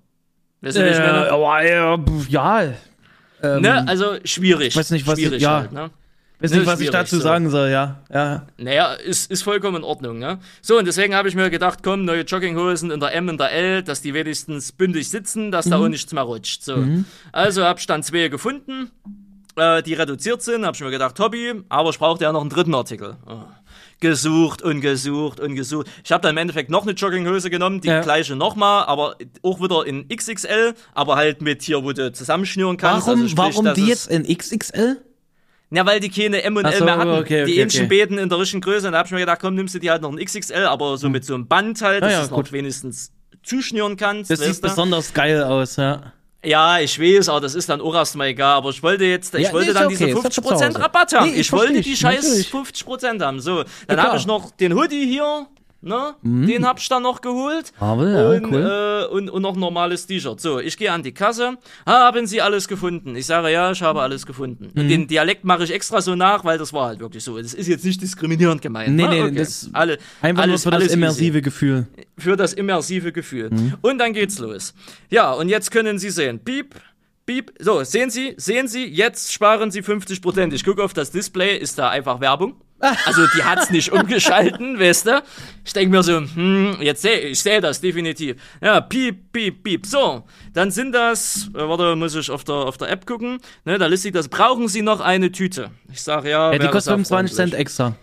[0.62, 1.32] Weißt du, wie ich Äh, meine?
[1.32, 2.62] aber, äh, pf, ja.
[3.44, 3.86] Ähm, Ne?
[3.88, 4.76] Also schwierig.
[4.76, 5.60] weiß nicht, was ich- schwierig ja.
[5.60, 5.92] halt, ne?
[6.46, 7.22] Weiß ne, nicht, was ich dazu so.
[7.22, 8.02] sagen soll, ja.
[8.14, 8.48] Ja.
[8.58, 10.40] Naja, ist, ist vollkommen in Ordnung, ne?
[10.62, 13.52] So, und deswegen habe ich mir gedacht, komm, neue Jogginghosen in der M und der
[13.52, 16.64] L, dass die wenigstens bündig sitzen, dass da auch nichts mehr rutscht.
[16.64, 16.84] So.
[17.32, 18.92] Also habe ich dann zwei gefunden,
[19.56, 22.50] äh, die reduziert sind, habe ich mir gedacht, Hobby, aber ich brauchte ja noch einen
[22.50, 23.18] dritten Artikel.
[23.28, 23.40] Oh.
[24.02, 25.88] Gesucht und gesucht und gesucht.
[26.04, 28.02] Ich habe dann im Endeffekt noch eine Jogginghose genommen, die Ja.
[28.02, 33.08] gleiche nochmal, aber auch wieder in XXL, aber halt mit hier, wo du zusammenschnüren kannst.
[33.08, 34.98] Warum, also sprich, warum die jetzt in XXL?
[35.72, 37.10] Ja, weil die keine M und L so, mehr hatten.
[37.12, 37.88] okay, die okay, ähnlichen okay.
[37.88, 38.88] Beten in der richtigen Größe.
[38.88, 40.98] Und da hab ich mir gedacht, komm, nimmst du die halt noch ein XXL, aber
[40.98, 43.12] so mit so einem Band halt, dass Ah ja, du es wenigstens
[43.44, 44.32] zuschnüren kannst.
[44.32, 44.62] Das sieht du?
[44.62, 46.14] besonders geil aus, ja.
[46.44, 48.58] Ja, ich weiß, aber das ist dann auch erstmal egal.
[48.58, 50.52] Aber ich wollte jetzt, ich Ja, wollte nee, dann okay, diese ist ja zu 50%
[50.54, 50.80] Hause.
[50.80, 51.26] Rabatt haben.
[51.26, 52.48] Nee, ich ich wollte die scheiß natürlich.
[52.52, 53.40] 50% haben.
[53.40, 55.48] So, dann habe ich noch den Hoodie hier.
[55.86, 56.16] Ne?
[56.24, 57.72] Den hab ich dann noch geholt.
[57.80, 59.06] Aber ja, und, cool.
[59.10, 60.42] äh, und, und noch ein normales T-Shirt.
[60.42, 61.58] So, ich gehe an die Kasse.
[61.86, 63.16] Haben Sie alles gefunden?
[63.16, 64.72] Ich sage, ja, ich habe alles gefunden.
[64.74, 64.82] Mhm.
[64.82, 67.38] Und den Dialekt mache ich extra so nach, weil das war halt wirklich so.
[67.38, 68.96] Das ist jetzt nicht diskriminierend gemeint.
[68.96, 69.10] Nee, ne?
[69.10, 69.36] nee, okay.
[69.36, 71.88] das Alle, Einfach alles, nur für das alles easy immersive Gefühl.
[72.18, 73.50] für das immersive Gefühl.
[73.52, 73.74] Mhm.
[73.82, 74.74] Und dann geht's los.
[75.10, 76.76] Ja, und jetzt können Sie sehen, piep,
[77.26, 77.54] piep.
[77.60, 80.54] So, sehen Sie, sehen Sie, jetzt sparen Sie 50 Prozent.
[80.54, 82.56] Ich gucke auf das Display, ist da einfach Werbung.
[82.80, 85.24] Also die hat's nicht umgeschalten, weißt du?
[85.64, 88.36] Ich denke mir so, hm, jetzt sehe ich sehe das definitiv.
[88.62, 89.86] Ja, piep, piep, piep.
[89.86, 90.24] So,
[90.54, 93.40] dann sind das, äh, warte, muss ich auf der auf der App gucken.
[93.64, 94.28] Ne, da listet das.
[94.28, 95.72] Brauchen Sie noch eine Tüte?
[95.92, 96.52] Ich sage ja.
[96.52, 97.96] Ja, die kostet sehr 25 Cent extra.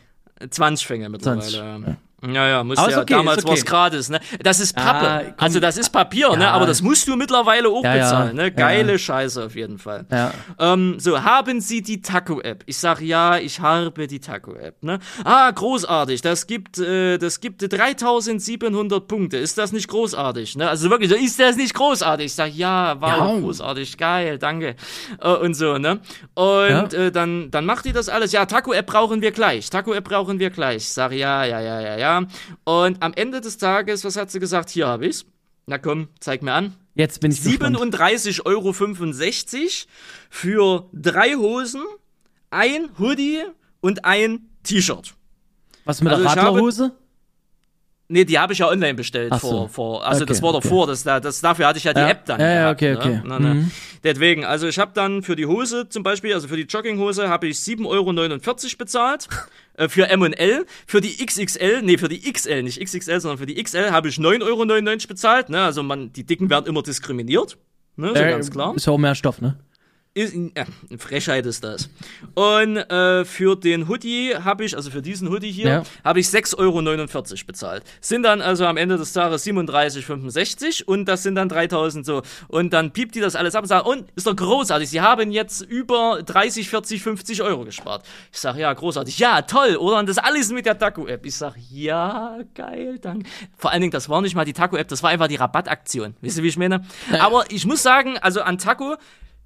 [0.49, 1.43] 20 Fänge mittlerweile.
[1.43, 1.57] 20,
[1.87, 1.97] ja.
[2.25, 3.49] Ja, ja, muss ja, okay, damals okay.
[3.51, 4.21] war's gratis, ne?
[4.43, 5.09] Das ist Pappe.
[5.09, 5.35] Ah, komm.
[5.39, 6.45] also das ist Papier, ne?
[6.45, 6.51] Ja.
[6.53, 8.53] Aber das musst du mittlerweile auch Ja, bezahlen, ne?
[8.53, 8.97] Geile.
[8.97, 10.07] Scheiße auf jeden Fall.
[10.09, 10.31] Ja.
[10.61, 12.63] Ähm, so, haben Sie die Taco-App?
[12.67, 15.01] Ich sag ja, ich habe die Taco-App, ne?
[15.25, 16.23] Ah, großartig.
[16.23, 19.39] Das gibt, äh, das gibt 3700 Punkte.
[19.39, 20.69] Ist das nicht großartig, ne?
[20.69, 22.27] Also wirklich, ist das nicht großartig?
[22.27, 23.37] Ich sag ja, Ja.
[23.41, 24.77] großartig, geil, danke.
[25.21, 25.99] Äh, und so, ne?
[26.35, 28.31] Und äh, dann, dann macht die das alles.
[28.31, 29.69] Ja, Taco-App brauchen wir gleich.
[29.71, 30.77] Taco-App brauchen wir gleich.
[30.77, 32.12] Ich sag ja, ja, ja, ja, ja.
[32.65, 34.71] Und am Ende des Tages, was hat sie gesagt?
[34.71, 35.25] Hier habe ich's.
[35.67, 36.75] Na komm, zeig mir an.
[36.95, 37.77] Jetzt bin ich gespannt.
[37.79, 38.73] 37,65 Euro
[40.31, 41.83] für drei Hosen,
[42.51, 43.43] ein Hoodie
[43.81, 45.15] und ein T-Shirt.
[45.85, 46.93] Was mit Also der ich habe- Radlerhose?
[48.09, 49.39] Nee, die habe ich ja online bestellt so.
[49.39, 50.61] vor, vor, also Okay, das war okay.
[50.69, 52.11] davor, das, da- das, dafür hatte ich ja die Ja.
[52.11, 52.39] App dann.
[52.41, 52.99] Ja, ja, gehabt, okay, ne?
[53.21, 53.23] okay.
[53.25, 53.55] Na, ne?
[53.55, 53.71] Mhm.
[54.05, 57.47] Deswegen, also ich habe dann für die Hose zum Beispiel, also für die Jogginghose habe
[57.47, 59.29] ich 7,49 Euro bezahlt.
[59.75, 63.63] Äh, für M&L, für die XXL, nee, für die XL, nicht XXL, sondern für die
[63.63, 65.49] XL habe ich 9,99 Euro bezahlt.
[65.49, 65.63] Ne?
[65.63, 67.59] Also man, die Dicken werden immer diskriminiert.
[67.97, 68.75] Ne, so Äh, ganz klar.
[68.75, 69.59] Ist ja auch mehr Stoff, ne?
[70.15, 70.67] Ist, äh,
[70.99, 71.89] Frechheit ist das.
[72.35, 75.83] Und äh, für den Hoodie habe ich, also für diesen Hoodie hier, Ja.
[76.05, 77.83] habe ich 6,49 Euro bezahlt.
[78.03, 82.21] Sind dann also am Ende des Tages 37,65 und das sind dann 3000 so.
[82.49, 85.31] Und dann piept die das alles ab und sagt, und ist doch großartig, sie haben
[85.33, 88.05] jetzt über 30, 40, 50 Euro gespart.
[88.31, 89.19] Ich sage, ja, großartig.
[89.19, 89.99] Ja, toll, oder?
[89.99, 91.25] Und das alles mit der Taco-App.
[91.25, 93.31] Ich sage, ja, geil, danke.
[93.57, 96.15] Vor allen Dingen, das war nicht mal die Taco-App, das war einfach die Rabattaktion.
[96.21, 96.85] Wisst ihr, wie ich meine?
[97.19, 98.97] Aber ich muss sagen, also an Taco,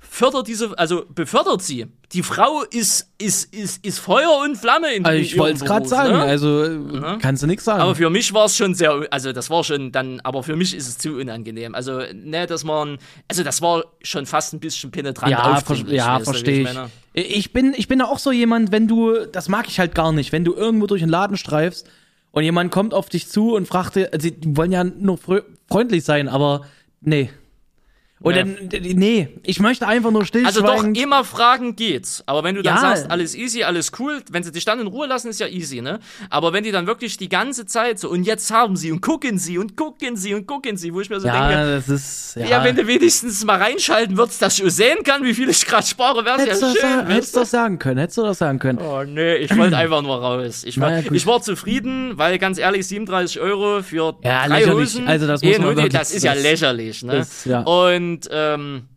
[0.08, 1.86] fördert diese, also befördert sie.
[2.12, 5.86] Die Frau ist, ist, ist, ist Feuer und Flamme in, Also ich wollte es gerade
[5.88, 6.22] sagen, ne?
[6.22, 7.82] also äh, kannst du nichts sagen.
[7.82, 10.74] Aber für mich war es schon sehr, also das war schon dann, aber für mich
[10.74, 11.74] ist es zu unangenehm.
[11.74, 12.98] Also, ne, dass man,
[13.28, 16.64] also das war schon fast ein bisschen penetrant ja, ver ja verstehe ich.
[16.64, 16.90] meine?
[17.12, 20.12] Ich bin, ich bin da auch so jemand, wenn du, das mag ich halt gar
[20.12, 21.88] nicht, wenn du irgendwo durch den Laden streifst
[22.30, 25.18] und jemand kommt auf dich zu und fragt dir, also die wollen ja nur
[25.68, 26.66] freundlich sein, aber
[27.00, 27.30] nee.
[28.24, 32.24] Dann, d- nee, ich möchte einfach nur Also doch, immer fragen geht's.
[32.26, 32.80] Aber wenn du dann Ja.
[32.80, 35.82] sagst, alles easy, alles cool, wenn sie dich dann in Ruhe lassen, ist ja easy,
[35.82, 36.00] ne?
[36.30, 39.38] Aber wenn die dann wirklich die ganze Zeit so, und jetzt haben sie und gucken
[39.38, 42.36] sie und gucken sie und gucken sie, wo ich mir so ja, denke, das ist,
[42.36, 42.46] ja.
[42.46, 45.86] ja, wenn du wenigstens mal reinschalten würdest, dass ich sehen kann, wie viel ich gerade
[45.86, 46.90] spare, wär's hättest, du ja das, schön.
[46.96, 48.78] sagen- hättest du das sagen können, hättest du das sagen können.
[48.78, 50.64] Oh nee, ich wollte einfach nur raus.
[50.64, 51.12] Ich war, Na ja, gut.
[51.16, 54.74] ich war zufrieden, weil ganz ehrlich, 37 Euro für Ja, drei lächerlich.
[54.94, 57.12] Hosen, Also das muss eh, man Hoodie, wirklich- das ist ja lächerlich, ne?
[57.18, 57.60] das- ja.
[57.60, 58.88] Und ähm,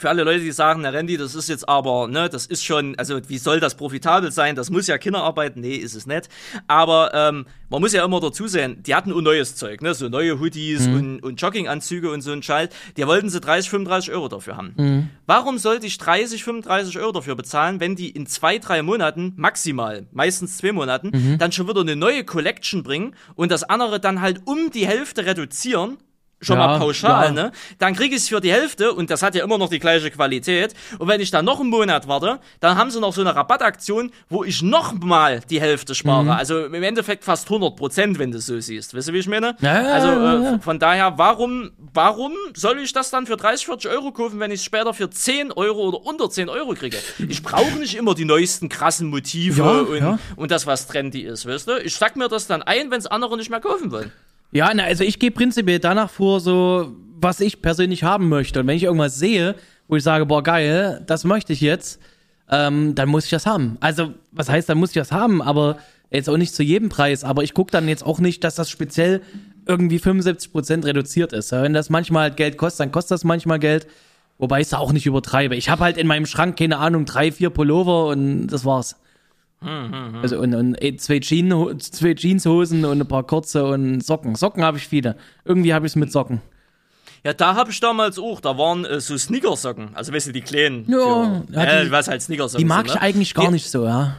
[0.00, 2.94] für alle Leute, die sagen, na Randy, das ist jetzt aber, ne, das ist schon,
[3.00, 4.54] also wie soll das profitabel sein?
[4.54, 5.56] Das muss ja Kinderarbeit.
[5.56, 6.28] Nee, ist es nicht.
[6.68, 10.08] Aber ähm, man muss ja immer dazu sehen, die hatten auch neues Zeug, ne, so
[10.08, 10.94] neue Hoodies Mhm.
[10.94, 12.70] und, und Jogginganzüge und so ein Schalt.
[12.96, 14.72] Die wollten sie 30, 35 Euro dafür haben.
[14.76, 15.08] Mhm.
[15.26, 20.06] Warum sollte ich 30, 35 Euro dafür bezahlen, wenn die in zwei, drei Monaten, maximal,
[20.12, 21.38] meistens zwei Monaten, Mhm.
[21.38, 25.26] dann schon wieder eine neue Collection bringen und das andere dann halt um die Hälfte
[25.26, 25.96] reduzieren?
[26.40, 27.30] Schon Ja, mal pauschal, ja.
[27.32, 27.52] ne?
[27.78, 30.10] Dann krieg ich es für die Hälfte und das hat ja immer noch die gleiche
[30.10, 30.72] Qualität.
[30.98, 34.12] Und wenn ich dann noch einen Monat warte, dann haben sie noch so eine Rabattaktion,
[34.28, 36.22] wo ich noch mal die Hälfte spare.
[36.24, 36.30] Mhm.
[36.30, 38.94] Also im Endeffekt fast 100 Prozent, wenn du es so siehst.
[38.96, 39.56] Weißt du, wie ich meine?
[39.60, 44.12] Ja, also äh, von daher, warum, warum soll ich das dann für 30, 40 Euro
[44.12, 46.98] kaufen, wenn ich es später für 10 Euro oder unter 10 Euro kriege?
[47.28, 51.66] Ich brauche nicht immer die neuesten krassen Motive und, und das, was trendy ist, weißt
[51.68, 51.82] du?
[51.82, 54.12] Ich sack mir das dann ein, wenn es andere nicht mehr kaufen wollen.
[54.50, 58.60] Ja, na, also ich gehe prinzipiell danach vor, so was ich persönlich haben möchte.
[58.60, 59.54] Und wenn ich irgendwas sehe,
[59.88, 62.00] wo ich sage, boah, geil, das möchte ich jetzt,
[62.50, 63.76] ähm, dann muss ich das haben.
[63.80, 65.78] Also, was heißt, dann muss ich das haben, aber
[66.10, 67.24] jetzt auch nicht zu jedem Preis.
[67.24, 69.20] Aber ich gucke dann jetzt auch nicht, dass das speziell
[69.66, 71.52] irgendwie 75% reduziert ist.
[71.52, 73.86] Wenn das manchmal halt Geld kostet, dann kostet das manchmal Geld.
[74.38, 75.56] Wobei ich es auch nicht übertreibe.
[75.56, 78.96] Ich habe halt in meinem Schrank, keine Ahnung, drei, vier Pullover und das war's.
[79.60, 84.34] Also und, und zwei, Jean, zwei Jeanshosen und ein paar kurze und Socken.
[84.36, 85.16] Socken habe ich viele.
[85.44, 86.40] Irgendwie habe ich es mit Socken.
[87.24, 90.40] Ja, da habe ich damals auch, da waren äh, so Sneakersocken, also weißt du, die
[90.40, 90.84] kleinen.
[90.88, 93.00] Ja, für, ja, äh, die- was halt Sneakersocken Die mag sind, ich ne?
[93.02, 94.16] eigentlich gar Die- nicht so, ja.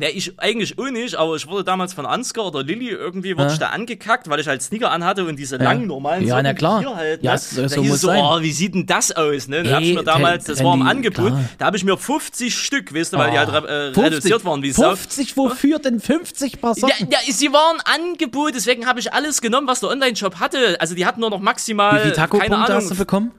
[0.00, 3.48] Ne, ich eigentlich auch nicht, aber ich wurde damals von Ansgar oder Lilly irgendwie wurde
[3.48, 3.52] Ja.
[3.52, 6.54] ich da angekackt, weil ich halt Sneaker anhatte und diese langen normalen Ja, Socken na
[6.54, 6.78] klar.
[6.80, 7.22] hier halt.
[7.22, 7.38] Ja, ne?
[7.38, 8.22] so- da so hieß muss so, sein.
[8.24, 9.46] oh, wie sieht denn das aus?
[9.48, 9.62] Ne?
[9.62, 12.94] Da hab ich mir damals, das war im Angebot, da habe ich mir 50 Stück,
[12.94, 14.88] weißt du, weil die halt äh, reduziert waren wie Sau.
[14.96, 17.08] 50, wofür denn 50 Paar Ja, Socken?
[17.10, 20.80] ja, sie waren Angebot, deswegen habe ich alles genommen, was der Online-Shop hatte.
[20.80, 23.32] Also die hatten nur noch maximal, Wie viele keine Taco-Punkte hast du bekommen?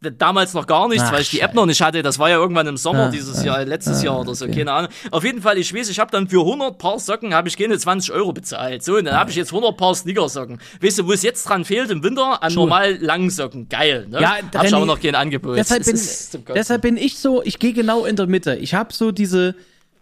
[0.00, 2.02] Damals noch gar nichts, Ach, weil ich die App noch nicht hatte.
[2.02, 4.46] Das war ja irgendwann im Sommer Ah, dieses ah, Jahr, letztes ah, Jahr oder so,
[4.46, 4.58] okay.
[4.58, 4.90] keine Ahnung.
[5.10, 7.78] Auf jeden Fall, ich weiß, ich habe dann für 100 Paar Socken, habe ich keine
[7.78, 8.82] 20 Euro bezahlt.
[8.82, 10.58] So, und dann habe ich jetzt 100 Paar Sneakersocken.
[10.80, 12.42] Weißt du, wo es jetzt dran fehlt im Winter?
[12.42, 12.62] An Schuhe.
[12.62, 13.68] normal langen Socken.
[13.68, 14.22] Geil, ne?
[14.22, 15.56] Ja, hab ich aber noch kein Angebot.
[15.56, 18.54] Deshalb Es bin, deshalb bin ich so, ich gehe genau in der Mitte.
[18.56, 19.54] Ich habe so diese,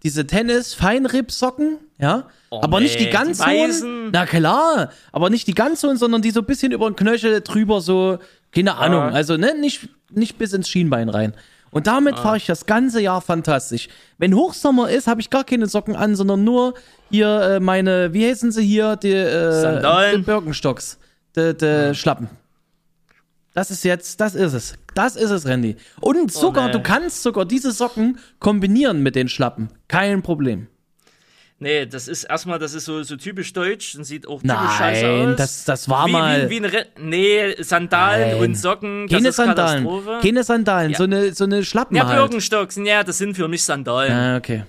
[0.05, 2.28] diese Tennis-Feinripp-Socken, ja.
[2.51, 4.11] Oh, aber nicht nee, die ganz die hohen.
[4.11, 7.42] Na klar, aber nicht die ganz hohen, sondern die so ein bisschen über den Knöchel
[7.42, 8.18] drüber, so,
[8.53, 9.03] keine Ahnung.
[9.03, 11.34] Also, ne, nicht, nicht bis ins Schienbein rein.
[11.70, 12.22] Und damit Ah.
[12.22, 13.88] fahre ich das ganze Jahr fantastisch.
[14.16, 16.74] Wenn Hochsommer ist, habe ich gar keine Socken an, sondern nur
[17.11, 20.16] hier äh, meine, wie heißen sie hier, die, äh, Sandalen.
[20.16, 20.99] die Birkenstocks,
[21.36, 22.30] die, die Schlappen.
[23.55, 24.74] Das ist jetzt, das ist es.
[24.94, 25.76] Das ist es, Randy.
[26.01, 26.72] Und sogar, nee.
[26.72, 29.68] du kannst sogar diese Socken kombinieren mit den Schlappen.
[29.88, 30.68] Kein Problem.
[31.61, 35.06] Nee, das ist erstmal, das ist so, so typisch deutsch und sieht auch typisch scheiße
[35.06, 35.36] Nein, aus.
[35.36, 36.48] das, das war wie, mal.
[36.48, 38.40] Wie, wie Re nee, Sandalen Nein.
[38.40, 39.84] und Socken, keine Sandalen.
[39.84, 40.18] Katastrophe.
[40.22, 40.90] Keine Sandalen.
[40.92, 40.98] Ja.
[40.98, 42.16] So eine, so eine Schlappen ja, halt.
[42.16, 44.12] Birkenstocks, ja, das sind für mich Sandalen.
[44.12, 44.62] Ah, okay.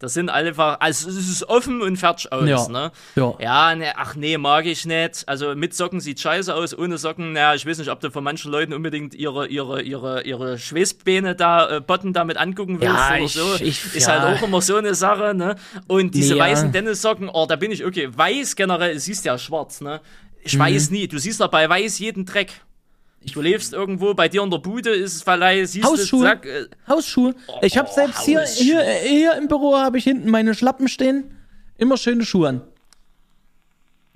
[0.00, 2.66] Das sind einfach, also es ist offen und fertig aus, Ja.
[2.68, 2.90] ne?
[3.16, 3.34] Ja.
[3.38, 5.28] Ja, ne, ach nee, mag ich nicht.
[5.28, 8.24] Also mit Socken sieht scheiße aus, ohne Socken, naja, ich weiß nicht, ob du von
[8.24, 13.08] manchen Leuten unbedingt ihre, ihre, ihre, ihre Schweißbeine da, äh, Botten damit angucken willst Ja,
[13.10, 13.54] oder ich- so.
[13.60, 14.20] ich- ist ja.
[14.22, 15.56] halt auch immer so eine Sache, ne?
[15.86, 19.82] Und diese Nee, weißen Tennissocken, oh, da bin ich, okay, weiß generell, siehst ja schwarz,
[19.82, 20.00] ne?
[20.42, 20.60] Ich Mhm.
[20.60, 22.52] weiß nie, du siehst doch bei weiß jeden Dreck.
[23.34, 26.20] Du lebst irgendwo, bei dir in der Bude ist es vielleicht, siehst Hausschuhe.
[26.20, 27.34] du, zack, äh, Hausschuhe.
[27.60, 28.64] Ich habe selbst hier, Hausschuhe.
[28.64, 31.36] hier, hier im Büro habe ich hinten meine Schlappen stehen.
[31.76, 32.62] Immer schöne Schuhe an.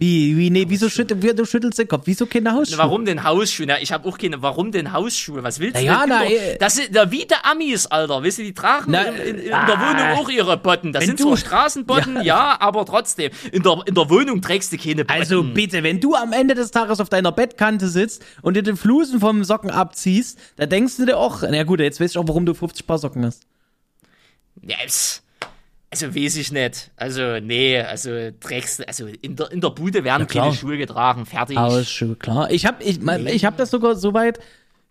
[0.05, 2.03] Wie, wie, nee, wieso schüttel, wie, du schüttelst den Kopf?
[2.05, 2.77] Wieso keine Hausschuhe?
[2.77, 3.65] Warum denn Hausschuhe?
[3.67, 4.43] Na, ich habe auch keine.
[4.43, 5.43] Warum denn Hausschuhe?
[5.43, 6.09] Was willst Na du ja, denn?
[6.11, 6.31] na, immer?
[6.31, 6.59] eh.
[6.59, 8.23] das sind da wie der Amis, Alter.
[8.23, 9.65] Weißt du, die tragen Na, in, in, in ah.
[9.65, 10.93] der Wohnung auch ihre Botten.
[10.93, 12.61] Das sind du- zwar Straßenbotten, ja.
[12.61, 13.31] aber trotzdem.
[13.51, 15.21] In der, in der Wohnung trägst du keine Botten.
[15.21, 18.77] Also bitte, wenn du am Ende des Tages auf deiner Bettkante sitzt und dir den
[18.77, 22.29] Flusen vom Socken abziehst, da denkst du dir auch, na gut, jetzt weiß ich auch,
[22.29, 23.45] warum du 50 Paar Socken hast.
[24.61, 25.24] Ja, pss.
[26.03, 26.91] Also weiß ich nicht.
[26.97, 30.47] Also, nee, also trägst du, also in der, in der Bude werden klar.
[30.47, 31.25] keine Schuhe getragen.
[31.25, 31.57] Fertig.
[31.57, 32.51] Hausschuhe, klar.
[32.51, 34.41] Ich habe ich, mein, ich hab das sogar so weit,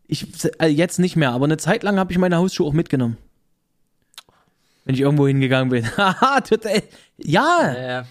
[0.08, 0.26] ich,
[0.62, 3.18] äh, jetzt nicht mehr, aber eine Zeit lang habe ich meine Hausschuhe auch mitgenommen.
[4.86, 5.86] Wenn ich irgendwo hingegangen bin.
[5.98, 6.84] Haha, total.
[7.18, 8.04] Ja, Äh,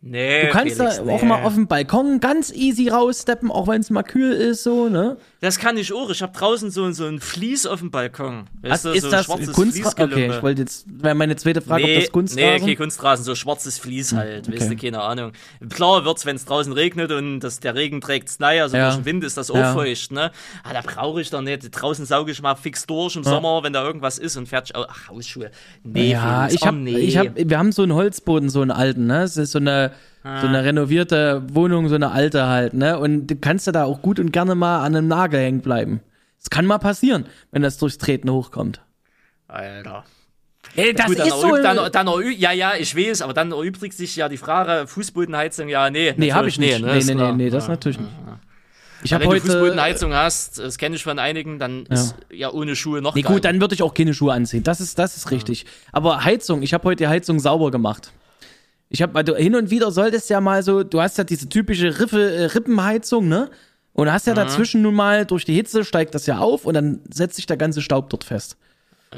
[0.00, 1.12] nee, du kannst Felix, da nee.
[1.12, 4.88] auch mal auf dem Balkon ganz easy raussteppen, auch wenn es mal kühl ist, so,
[4.88, 5.16] ne?
[5.40, 6.10] Das kann ich auch.
[6.10, 8.46] Ich habe draußen so, so ein Vlies auf dem Balkon.
[8.62, 10.02] Weißt Was du, ist so das Kunstrasen?
[10.02, 12.56] Okay, ich wollte jetzt, wäre meine zweite Frage, ob das Kunstrasen?
[12.56, 14.74] Nee, okay, Kunstrasen, so schwarzes Vlies halt, weißt okay.
[14.74, 15.32] du, keine Ahnung.
[15.70, 18.86] Klar wird's, wenn es draußen regnet und das, der Regen trägt Snei, also Ja.
[18.86, 19.72] durch den Wind ist das auch Ja.
[19.74, 20.32] feucht, ne?
[20.64, 21.68] Ah, da brauche ich doch nicht.
[21.70, 24.74] Draußen sauge ich mal fix durch im Sommer, wenn da irgendwas ist und fertig.
[24.76, 25.50] Ach, Hausschuhe.
[25.84, 26.98] Nee, Ja, Felix, ich oh, hab, nee.
[26.98, 29.22] ich hab, wir haben so einen Holzboden, so einen alten, ne?
[29.22, 29.87] Es ist so eine,
[30.22, 30.42] so Ah.
[30.42, 32.98] eine renovierte Wohnung, so eine alte halt, ne?
[32.98, 36.00] Und du kannst ja da auch gut und gerne mal an einem Nagel hängen bleiben.
[36.38, 38.80] Das kann mal passieren, wenn das durchs Treten hochkommt.
[39.46, 40.04] Alter.
[40.76, 41.48] Ey, das Gut, dann, ist so.
[41.54, 45.68] erüb, dann, dann ja, ja, ich weiß, aber dann erübrigt sich ja die Frage, Fußbodenheizung,
[45.68, 46.12] ja, nee.
[46.16, 46.80] nee, habe ich nicht.
[46.80, 47.70] ne, Nee, ist nee, nee, nee, das Ja.
[47.70, 48.10] natürlich nicht.
[49.04, 49.46] Ich Wenn habe du heute.
[49.46, 53.36] Fußbodenheizung hast, das kenne ich von einigen, dann ist ja ohne Schuhe noch Nee, geiler.
[53.36, 54.64] gut, dann würde ich auch keine Schuhe anziehen.
[54.64, 55.64] Das ist, das ist richtig.
[55.92, 58.12] Aber Heizung, ich habe heute die Heizung sauber gemacht.
[58.90, 62.00] Ich habe, also hin und wieder solltest ja mal so, du hast ja diese typische
[62.00, 63.50] Riffe, äh, Rippenheizung, ne?
[63.92, 67.00] Und hast ja dazwischen nun mal durch die Hitze steigt das ja auf und dann
[67.12, 68.56] setzt sich der ganze Staub dort fest.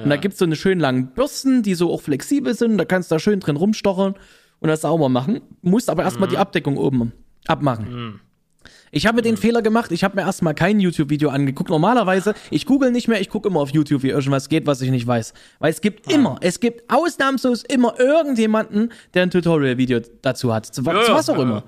[0.02, 2.78] Und da gibt's so eine schön langen Bürsten, die so auch flexibel sind.
[2.78, 4.14] Da kannst du da schön drin rumstochern
[4.60, 5.40] und das sauber machen.
[5.60, 7.12] Musst aber erstmal die Abdeckung oben
[7.46, 8.20] abmachen.
[8.92, 11.70] Ich habe den Fehler gemacht, ich habe mir erstmal kein YouTube-Video angeguckt.
[11.70, 14.90] Normalerweise, ich google nicht mehr, ich gucke immer auf YouTube, wie irgendwas geht, was ich
[14.90, 15.32] nicht weiß.
[15.60, 20.66] Weil es gibt immer, es gibt ausnahmslos immer irgendjemanden, der ein Tutorial-Video dazu hat.
[20.66, 21.64] Zu, Ja, zu was auch ja, immer.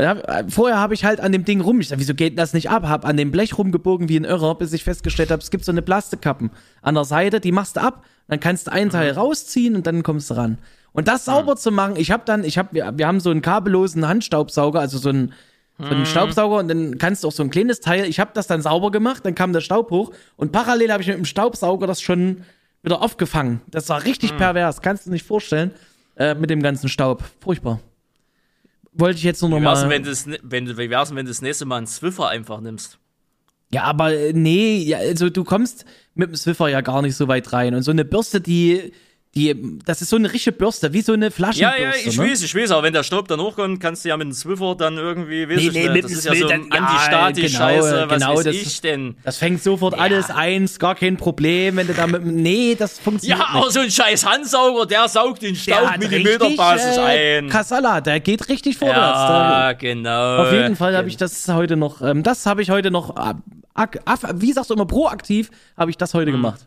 [0.00, 2.70] Äh, vorher habe ich halt an dem Ding rum, ich sag, wieso geht das nicht
[2.70, 2.88] ab?
[2.88, 5.72] Hab an dem Blech rumgebogen wie ein Irrer, bis ich festgestellt habe, es gibt so
[5.72, 6.50] eine Plastikkappen
[6.82, 10.02] an der Seite, die machst du ab, dann kannst du einen Teil rausziehen und dann
[10.02, 10.58] kommst du ran.
[10.92, 13.42] Und das sauber zu machen, ich habe dann, ich habe, wir, wir haben so einen
[13.42, 15.32] kabellosen Handstaubsauger, also so einen,
[15.82, 18.46] so einen Staubsauger und dann kannst du auch so ein kleines Teil, ich habe das
[18.46, 21.86] dann sauber gemacht, dann kam der Staub hoch und parallel habe ich mit dem Staubsauger
[21.86, 22.44] das schon
[22.82, 23.60] wieder aufgefangen.
[23.68, 25.72] Das war richtig pervers, kannst du nicht vorstellen,
[26.16, 27.24] äh, mit dem ganzen Staub.
[27.40, 27.80] Furchtbar.
[28.92, 29.90] Wollte ich jetzt nur noch Wie wär's, mal.
[29.90, 32.98] wenn das, wenn, wie wär's, wenn du das nächste Mal einen Swiffer einfach nimmst?
[33.72, 37.28] Ja, aber äh, nee, ja, also du kommst mit dem Swiffer ja gar nicht so
[37.28, 37.74] weit rein.
[37.74, 38.92] Und so eine Bürste, die,
[39.36, 41.82] die, das ist so eine richtige Bürste, wie so eine Ja, Flaschenbürste.
[41.82, 42.24] ja, ich ne?
[42.30, 44.74] weiß, ich weiß, aber wenn der Staub dann hochkommt, kannst du ja mit dem Swiffer
[44.74, 46.80] dann irgendwie, weiß Nee, ich nee, nicht, mit das dem ist ja so dann- ja,
[46.80, 49.14] Anti-Stati-Scheiße, genau, was genau, weiß das- ich denn?
[49.22, 53.38] Das fängt sofort alles eins, gar kein Problem, wenn du da mit, nee, das funktioniert
[53.38, 57.48] Ja, aber so ein scheiß Handsauger, der saugt den Staub Millimeterbasis äh, ein.
[57.48, 58.98] Kassala, der geht richtig vorwärts.
[58.98, 60.38] Ja, genau.
[60.38, 63.34] Auf jeden Fall habe ich das heute noch, ähm, das habe ich heute noch, äh,
[64.34, 66.18] wie sagst du immer, proaktiv habe ich das Mhm.
[66.18, 66.66] heute gemacht.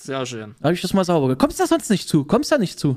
[0.00, 0.54] Sehr schön.
[0.62, 1.38] Habe ich das mal sauber gemacht.
[1.40, 2.24] Kommst du da sonst nicht zu?
[2.24, 2.96] Kommst du da nicht zu?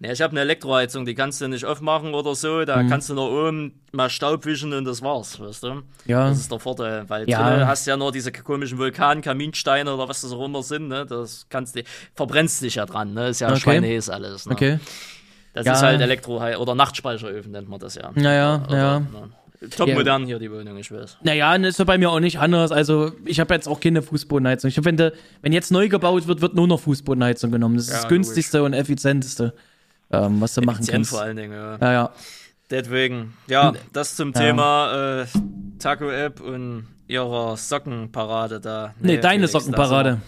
[0.00, 2.54] Ja, ich habe eine Elektroheizung, die kannst du nicht aufmachen oder so.
[2.62, 2.66] Mhm.
[2.66, 5.82] Da kannst du nur oben mal Staub wischen und das war's, weißt du?
[6.06, 6.28] Ja.
[6.28, 7.48] Das ist der Vorteil, weil Ja.
[7.50, 10.88] drinnen hast du ja nur diese komischen Vulkan, Kaminsteine oder was das auch immer sind,
[10.88, 11.06] ne?
[11.06, 11.82] Das kannst du,
[12.14, 13.28] verbrennst dich ja dran, ne?
[13.28, 13.60] Ist ja Okay.
[13.60, 14.52] schweineheiß alles, ne?
[14.54, 14.80] Okay.
[15.54, 15.74] Das Ja.
[15.74, 18.10] ist halt Elektro- oder Nachtspeicheröfen nennt man das ja.
[18.14, 18.98] Naja, Oder, ja.
[19.00, 19.06] ne?
[19.76, 21.18] Top modern hier die Wohnung, ich weiß.
[21.22, 22.72] Naja, das ist ja bei mir auch nicht anders.
[22.72, 24.68] Also, ich habe jetzt auch keine Fußbodenheizung.
[24.68, 27.76] Ich finde, wenn jetzt neu gebaut wird, wird nur noch Fußbodenheizung genommen.
[27.76, 29.54] Das ist Ja, das günstigste und effizienteste,
[30.10, 31.10] ähm, was du machen Effizient kannst.
[31.10, 31.76] vor allen Dingen, ja.
[31.80, 32.10] Ja, ja.
[32.70, 34.40] Deswegen, ja, das zum Ja.
[34.40, 35.26] Thema äh,
[35.78, 38.94] Taco-App und ihrer Sockenparade da.
[39.00, 40.20] Nee, deine Felix, Sockenparade.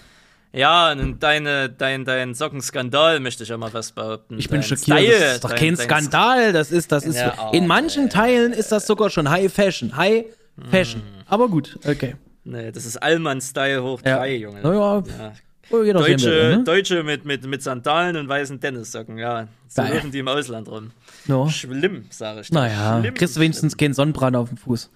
[0.54, 4.38] Ja, und deine, dein, dein Sockenskandal möchte ich ja mal fast behaupten.
[4.38, 4.98] Ich bin Dein schockiert.
[4.98, 6.52] Style, das ist doch dein- kein Skandal.
[6.52, 7.16] Das ist, das ist.
[7.16, 9.96] Ja, in oh, manchen Teilen ist das sogar schon High Fashion.
[9.96, 10.26] High
[10.70, 11.02] Fashion.
[11.26, 12.14] Aber gut, okay.
[12.44, 14.18] Nee, das ist Allmann-Style hoch Ja.
[14.18, 14.60] drei, Junge.
[14.62, 15.32] Naja, Ja.
[15.70, 16.64] oh, Deutsche, will, ne?
[16.64, 19.48] Deutsche mit, mit, mit Sandalen und weißen Tennissocken, ja.
[19.66, 19.94] So Geil.
[19.94, 20.90] laufen die im Ausland rum.
[21.26, 21.48] Ja.
[21.48, 22.52] Schlimm, sage ich.
[22.52, 24.90] Naja, Schlimm, kriegst du wenigstens keinen Sonnenbrand auf dem Fuß.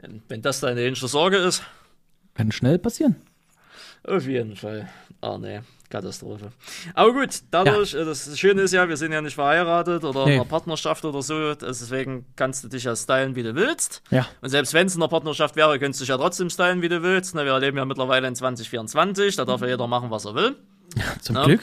[0.00, 0.22] schlimm.
[0.28, 1.62] Wenn das deine ähnliche Sorge ist,
[2.34, 3.16] Kann schnell passieren.
[4.06, 4.88] Auf jeden Fall.
[5.20, 5.60] Ah, nee.
[5.90, 6.50] Katastrophe.
[6.94, 10.34] Aber gut, dadurch, äh, das Schöne ist ja, wir sind ja nicht verheiratet oder Nee.
[10.34, 14.02] in einer Partnerschaft oder so, deswegen kannst du dich ja stylen, wie du willst.
[14.10, 14.26] Ja.
[14.40, 16.88] Und selbst wenn es in einer Partnerschaft wäre, könntest du dich ja trotzdem stylen, wie
[16.88, 17.34] du willst.
[17.34, 20.56] Na, wir leben ja mittlerweile in 2024, da darf ja jeder machen, was er will.
[21.20, 21.44] Zum Ja.
[21.44, 21.60] Glück.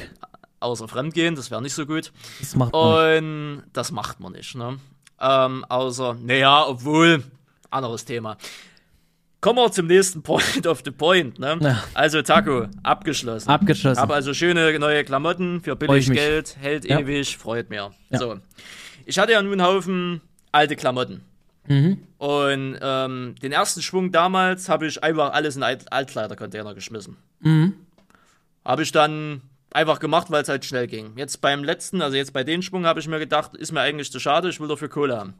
[0.62, 2.12] Außer fremdgehen, das wäre nicht so gut.
[2.40, 3.24] Das macht man.
[3.26, 4.78] Und das macht man nicht, ne?
[5.20, 7.24] Ähm, außer, naja, obwohl,
[7.70, 8.38] anderes Thema.
[9.42, 11.58] Kommen wir zum nächsten Point of the Point, ne?
[11.62, 11.84] Ja.
[11.96, 13.50] Also Taco, abgeschlossen.
[13.50, 14.00] Abgeschlossen.
[14.00, 16.12] Habe also schöne neue Klamotten für billig.
[16.12, 17.00] Geld, hält Ja.
[17.00, 17.92] ewig, freut mir.
[18.12, 18.20] Ja.
[18.20, 18.38] So.
[19.06, 20.22] Ich hatte ja nun einen Haufen
[20.52, 21.22] alte Klamotten.
[21.68, 21.98] Mhm.
[22.20, 27.18] Und ähm, den ersten Schwung damals habe ich einfach alles in Alt Altkleidercontainer geschmissen.
[27.40, 27.74] Mhm.
[28.64, 31.14] Habe ich dann einfach gemacht, weil es halt schnell ging.
[31.16, 34.12] Jetzt beim letzten, also jetzt bei den Schwung, habe ich mir gedacht, ist mir eigentlich
[34.12, 35.34] zu schade, ich will dafür Kohle haben.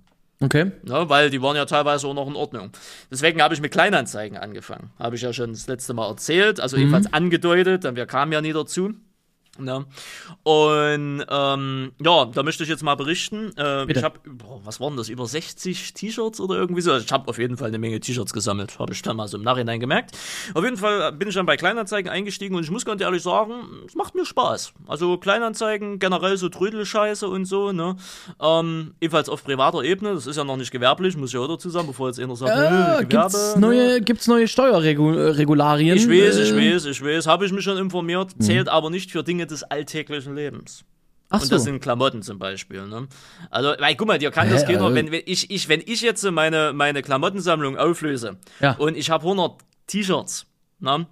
[0.44, 0.72] Okay.
[0.84, 2.72] Ne, weil die waren ja teilweise auch noch in Ordnung.
[3.12, 4.90] Deswegen habe ich mit Kleinanzeigen angefangen.
[4.98, 6.82] Habe ich ja schon das letzte Mal erzählt, also Mhm.
[6.84, 8.94] ebenfalls angedeutet, denn wir kamen ja nie dazu.
[9.60, 9.86] Ne?
[10.44, 13.52] Und ähm, ja, da möchte ich jetzt mal berichten.
[13.58, 14.18] Äh, ich habe,
[14.64, 16.92] was waren das, über 60 T-Shirts oder irgendwie so?
[16.94, 19.38] Also ich habe auf jeden Fall eine Menge T-Shirts gesammelt, habe ich dann mal so
[19.38, 20.12] im Nachhinein gemerkt.
[20.54, 23.54] Auf jeden Fall bin ich dann bei Kleinanzeigen eingestiegen und ich muss ganz ehrlich sagen,
[23.86, 24.72] es macht mir Spaß.
[24.88, 27.98] Also Kleinanzeigen, generell so Trödelscheiße und so, ne?
[28.42, 31.70] Ähm, ebenfalls auf privater Ebene, das ist ja noch nicht gewerblich, muss ich auch dazu
[31.70, 33.62] sagen, bevor jetzt einer sagt, Äh, äh, gibt's, ne?
[33.62, 35.98] neue, gibt's neue Steuerregularien?
[35.98, 39.12] Ich weiß, ich Äh, weiß, ich weiß, habe ich mich schon informiert, zählt aber nicht
[39.12, 40.84] für Dinge des alltäglichen Lebens.
[41.30, 41.56] Ach Und so.
[41.56, 42.86] das sind Klamotten zum Beispiel.
[42.88, 43.08] Ne?
[43.50, 45.82] Also, weil, guck mal, dir kann Hä, das keiner, also- wenn, wenn, ich, ich, wenn
[45.86, 48.74] ich jetzt meine, meine Klamottensammlung auflöse Ja.
[48.74, 50.46] und ich habe 100 T-Shirts,
[50.80, 51.08] ne,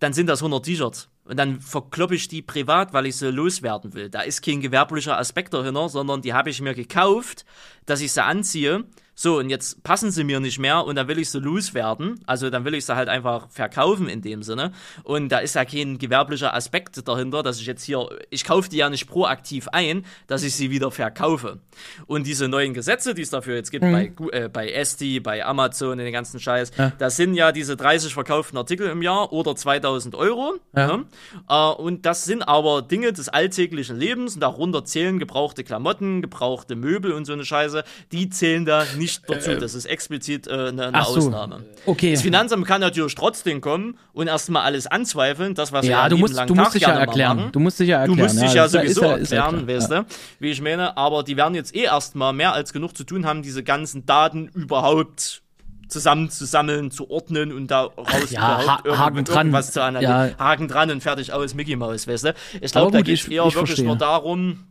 [0.00, 1.08] dann sind das 100 T-Shirts.
[1.24, 4.10] Und dann verkloppe ich die privat, weil ich sie loswerden will.
[4.10, 7.46] Da ist kein gewerblicher Aspekt dahinter, sondern die habe ich mir gekauft,
[7.86, 8.84] dass ich sie anziehe.
[9.16, 12.20] So, und jetzt passen sie mir nicht mehr und dann will ich sie loswerden.
[12.26, 14.72] Also dann will ich sie halt einfach verkaufen in dem Sinne.
[15.04, 18.78] Und da ist ja kein gewerblicher Aspekt dahinter, dass ich jetzt hier, ich kaufe die
[18.78, 21.60] ja nicht proaktiv ein, dass ich sie wieder verkaufe.
[22.06, 25.44] Und diese neuen Gesetze, die es dafür jetzt gibt, bei, Gu- äh, bei Esti, bei
[25.44, 30.14] Amazon, den ganzen Scheiß, das sind ja diese 30 verkauften Artikel im Jahr oder 2000
[30.16, 30.54] Euro.
[30.76, 30.96] Ja.
[30.96, 31.04] Ne?
[31.48, 36.74] Äh, und das sind aber Dinge des alltäglichen Lebens und darunter zählen gebrauchte Klamotten, gebrauchte
[36.74, 37.84] Möbel und so eine Scheiße.
[38.10, 39.54] Die zählen da nicht dazu.
[39.56, 41.18] Das ist explizit äh, eine, eine so.
[41.18, 41.64] Ausnahme.
[41.86, 42.12] Okay.
[42.12, 46.16] Das Finanzamt kann natürlich trotzdem kommen und erstmal alles anzweifeln, das, was Ja, ja du
[46.18, 47.48] musst, du musst dich ja erklären.
[47.52, 48.28] Du musst dich ja Du erklären.
[48.34, 49.76] musst dich ja ist ist sowieso ist ja erklären, klar.
[49.78, 50.00] weißt Ja.
[50.02, 50.06] du,
[50.40, 50.96] wie ich meine.
[50.96, 54.48] Aber die werden jetzt eh erstmal mehr als genug zu tun haben, diese ganzen Daten
[54.48, 55.42] überhaupt
[55.88, 59.36] zusammenzusammeln, zu ordnen und da raus ja, Ha- Haken dran.
[59.46, 60.34] irgendwas zu analysieren.
[60.36, 60.44] Ja.
[60.44, 62.34] Haken dran und fertig aus, Mickey Mouse, weißt du?
[62.60, 63.86] Ich glaube, da geht es eher ich wirklich verstehe.
[63.86, 64.64] nur darum,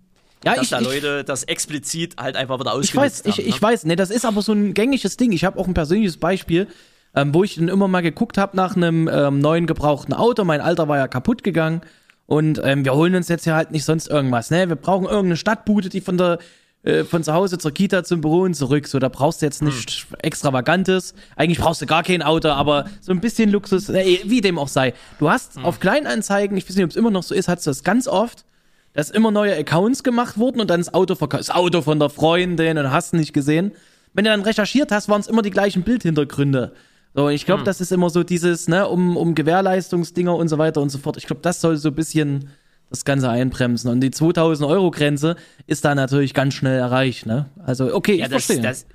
[0.43, 3.37] Ja, dass ich, da ich, Leute das explizit halt einfach wieder ich weiß, ausgenutzt ich,
[3.37, 3.49] haben.
[3.49, 3.61] ich ne?
[3.61, 5.31] weiß, nee, das ist aber so ein gängiges Ding.
[5.31, 6.67] Ich habe auch ein persönliches Beispiel,
[7.15, 10.43] ähm, wo ich dann immer mal geguckt habe nach einem ähm, neuen gebrauchten Auto.
[10.43, 11.81] Mein Alter war ja kaputt gegangen
[12.25, 14.51] und ähm, wir holen uns jetzt ja halt nicht sonst irgendwas.
[14.51, 16.39] Ne, wir brauchen irgendeine Stadtbude, die von der
[16.83, 18.87] äh, von zu Hause zur Kita zum Büro und zurück.
[18.87, 21.13] So, da brauchst du jetzt nicht extravagantes.
[21.37, 24.67] Eigentlich brauchst du gar kein Auto, aber so ein bisschen Luxus, äh, wie dem auch
[24.67, 24.93] sei.
[25.19, 27.69] Du hast auf Kleinanzeigen, ich weiß nicht, ob es immer noch so ist, hast du
[27.69, 28.43] das ganz oft.
[28.93, 32.09] Dass immer neue Accounts gemacht wurden und dann das Auto verkauft, das Auto von der
[32.09, 33.71] Freundin und hast nicht gesehen.
[34.13, 36.73] Wenn du dann recherchiert hast, waren es immer die gleichen Bildhintergründe.
[37.15, 40.81] So, ich glaube, das ist immer so dieses, ne, um, um Gewährleistungsdinger und so weiter
[40.81, 41.17] und so fort.
[41.17, 42.49] Ich glaube, das soll so ein bisschen
[42.89, 43.91] das Ganze einbremsen.
[43.91, 45.35] Und die 2000 Euro Grenze
[45.67, 47.49] ist da natürlich ganz schnell erreicht, ne?
[47.63, 48.63] Also, okay, Ja, ich das, verstehe.
[48.63, 48.85] das,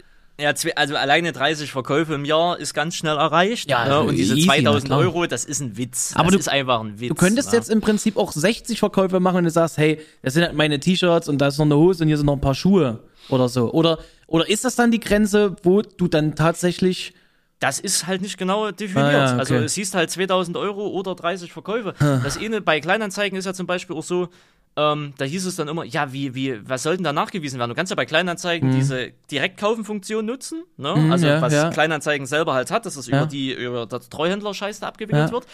[0.41, 3.69] ja, also alleine 30 Verkäufe im Jahr ist ganz schnell erreicht.
[3.69, 4.01] Ja, ne?
[4.01, 4.99] Und diese easy, na 2000 klar.
[5.01, 6.13] Euro, das ist ein Witz.
[6.15, 7.09] Aber das du- ist einfach ein Witz.
[7.09, 7.57] Du könntest ne?
[7.59, 10.79] jetzt im Prinzip auch 60 Verkäufe machen, wenn du sagst, hey, das sind halt meine
[10.79, 13.49] T-Shirts und da ist noch eine Hose und hier sind noch ein paar Schuhe oder
[13.49, 13.73] so.
[13.73, 17.15] Oder, oder ist das dann die Grenze, wo du dann tatsächlich,
[17.61, 19.07] Das ist halt nicht genau definiert.
[19.07, 19.39] Ah, ja, okay.
[19.41, 21.95] Also es hieß halt 2000 Euro oder 30 Verkäufe.
[21.99, 24.29] Das eine bei Kleinanzeigen ist ja zum Beispiel auch so,
[24.79, 27.71] ähm, da hieß es dann immer, ja, wie, wie, was soll denn da nachgewiesen werden?
[27.71, 30.91] Du kannst ja bei Kleinanzeigen diese Direktkaufen-Funktion nutzen, ne?
[31.11, 31.33] also Mhm.
[31.33, 31.71] ja, was ja.
[31.71, 33.19] Kleinanzeigen selber halt hat, dass das Ja.
[33.19, 35.47] über die über das Treuhändler-Scheiß da abgewickelt wird.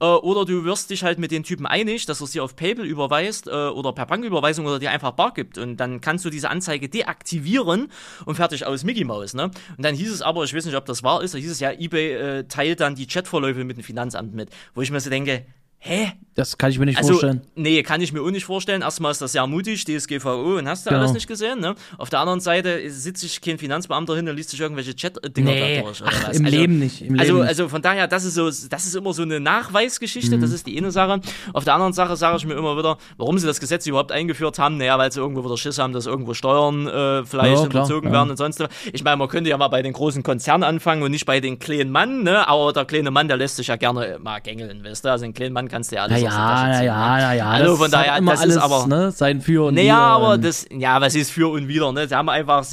[0.00, 2.56] Äh, oder du wirst dich halt mit den Typen einig, dass du es dir auf
[2.56, 5.58] PayPal überweist äh, oder per Banküberweisung oder dir einfach bar gibt.
[5.58, 7.88] Und dann kannst du diese Anzeige deaktivieren
[8.24, 9.34] und fertig aus Mickey Mouse.
[9.34, 9.44] Ne?
[9.44, 11.60] Und dann hieß es aber, ich weiß nicht, ob das wahr ist, da hieß es
[11.60, 14.50] ja, eBay äh, teilt dann die Chatverläufe mit dem Finanzamt mit.
[14.74, 15.46] Wo ich mir so denke,
[15.82, 16.12] hä?
[16.34, 17.42] das kann ich mir nicht Also, vorstellen.
[17.56, 18.80] nee, kann ich mir auch nicht vorstellen.
[18.80, 21.02] Erstmal ist das sehr mutig, DSGVO, und hast du Genau.
[21.02, 21.74] alles nicht gesehen, ne?
[21.98, 25.76] Auf der anderen Seite sitzt sich kein Finanzbeamter hin und liest sich irgendwelche Chat-Dinger Nee,
[25.76, 26.00] da durch.
[26.00, 26.38] oder ach, was.
[26.38, 28.94] im also, Leben nicht, im also, Leben also von daher, das ist so, das ist
[28.96, 30.40] immer so eine Nachweisgeschichte, Mhm.
[30.40, 31.20] das ist die eine Sache.
[31.52, 34.58] Auf der anderen Sache sage ich mir immer wieder, warum sie das Gesetz überhaupt eingeführt
[34.58, 38.06] haben, naja, weil sie irgendwo wieder Schiss haben, dass irgendwo Steuern äh, vielleicht Ja, überzogen
[38.06, 38.12] ja.
[38.14, 38.70] werden und sonst was.
[38.94, 41.58] Ich meine, man könnte ja mal bei den großen Konzernen anfangen und nicht bei den
[41.58, 42.48] kleinen Mann, ne?
[42.48, 45.10] Aber der kleine Mann, der lässt sich ja gerne mal gängeln, weißt du?
[45.10, 46.86] Also den kleinen Mann kannst du ja alles Na aus der ja, Tasche ziehen.
[46.86, 47.22] ja, ne?
[47.22, 47.46] na ja.
[47.48, 48.86] Also von daher, hat immer das alles, ist aber.
[48.86, 52.06] ne, sein Für und Naja, Wider aber das, ja, was ist für und wieder, ne?
[52.06, 52.64] Sie haben einfach,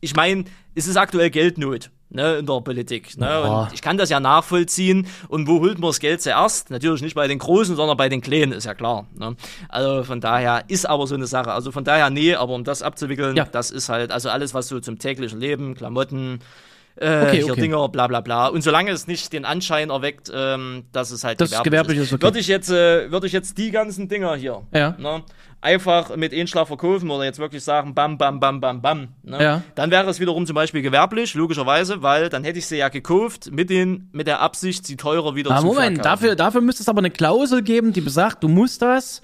[0.00, 0.44] ich meine,
[0.74, 3.26] es ist aktuell Geldnot, ne, in der Politik, ne?
[3.26, 3.40] Ja.
[3.64, 5.06] Und ich kann das ja nachvollziehen.
[5.28, 6.70] Und wo holt man das Geld zuerst?
[6.70, 9.36] Natürlich nicht bei den Großen, sondern bei den Kleinen, ist ja klar, ne?
[9.68, 11.52] Also von daher ist aber so eine Sache.
[11.52, 13.44] Also von daher, nee, aber um das abzuwickeln, Ja.
[13.44, 16.38] das ist halt, also alles, was so zum täglichen Leben, Klamotten,
[16.96, 17.60] äh, Okay, hier okay.
[17.62, 18.46] Dinger, bla bla bla.
[18.48, 22.22] Und solange es nicht den Anschein erweckt, ähm, dass es halt Das gewerblich ist okay.
[22.22, 24.94] würde ich jetzt, äh, würde ich jetzt die ganzen Dinger hier, Ja.
[24.98, 25.22] ne,
[25.60, 29.62] einfach mit Einschlag verkaufen oder jetzt wirklich sagen, bam, bam, bam, bam, bam, ne, Ja.
[29.74, 33.50] dann wäre es wiederum zum Beispiel gewerblich, logischerweise, weil dann hätte ich sie ja gekauft
[33.50, 36.02] mit den, mit der Absicht, sie teurer wieder Ah, zu Moment, verkaufen.
[36.20, 39.22] dafür, dafür müsste es aber eine Klausel geben, die besagt, du musst das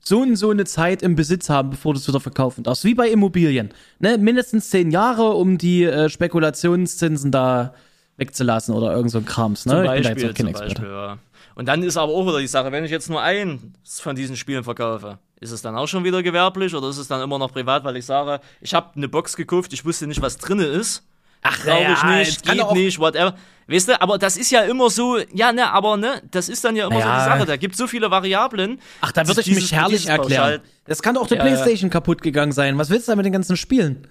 [0.00, 2.84] so und so eine Zeit im Besitz haben, bevor du es wieder verkaufen darfst.
[2.84, 3.70] Wie bei Immobilien.
[3.98, 4.18] Ne?
[4.18, 7.74] Mindestens zehn Jahre, um die äh, Spekulationszinsen da
[8.16, 9.66] wegzulassen oder irgend so ein Krams.
[9.66, 9.72] Ne?
[9.72, 10.60] Zum Ich bin da Beispiel, jetzt.
[10.60, 11.18] Beispiel, ja.
[11.54, 14.36] Und dann ist aber auch wieder die Sache, wenn ich jetzt nur eins von diesen
[14.36, 17.52] Spielen verkaufe, ist es dann auch schon wieder gewerblich oder ist es dann immer noch
[17.52, 21.06] privat, weil ich sage, ich habe eine Box gekauft, ich wusste nicht, was drinne ist.
[21.42, 23.34] Ach, glaube ich naja, nicht, geht auch- nicht, whatever.
[23.66, 26.74] Weißt du, aber das ist ja immer so, ja, ne, aber ne, das ist dann
[26.74, 27.18] ja immer so Ja.
[27.24, 28.80] die Sache, da gibt so viele Variablen.
[29.00, 30.60] Ach, da würde ich mich herrlich erklären.
[30.86, 31.46] Das kann doch die Ja, ja.
[31.46, 32.76] Playstation kaputt gegangen sein.
[32.78, 34.08] Was willst du da mit den ganzen Spielen?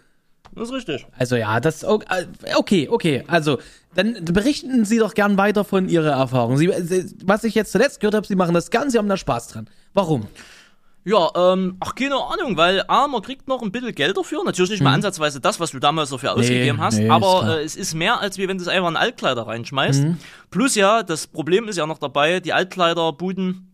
[0.56, 1.06] Das ist richtig.
[1.18, 3.24] Also ja, das okay, okay.
[3.28, 3.60] Also
[3.94, 6.58] dann berichten Sie doch gern weiter von Ihrer Erfahrung.
[6.58, 9.18] Sie, Sie, was ich jetzt zuletzt gehört habe, Sie machen das Ganze, Sie haben da
[9.18, 9.70] Spaß dran.
[9.94, 10.26] Warum?
[11.10, 14.44] Ja, ähm, ach, keine Ahnung, weil A, man kriegt noch ein bisschen Geld dafür.
[14.46, 17.04] Natürlich nicht mal ansatzweise das, was du damals dafür ausgegeben hast, Mhm.
[17.06, 17.44] nee, aber.
[17.44, 17.50] Mhm.
[17.50, 20.04] äh, es ist mehr, als wie wenn du es einfach in Altkleider reinschmeißt.
[20.52, 23.66] Plus ja, das Problem ist ja noch dabei, die Altkleiderbuden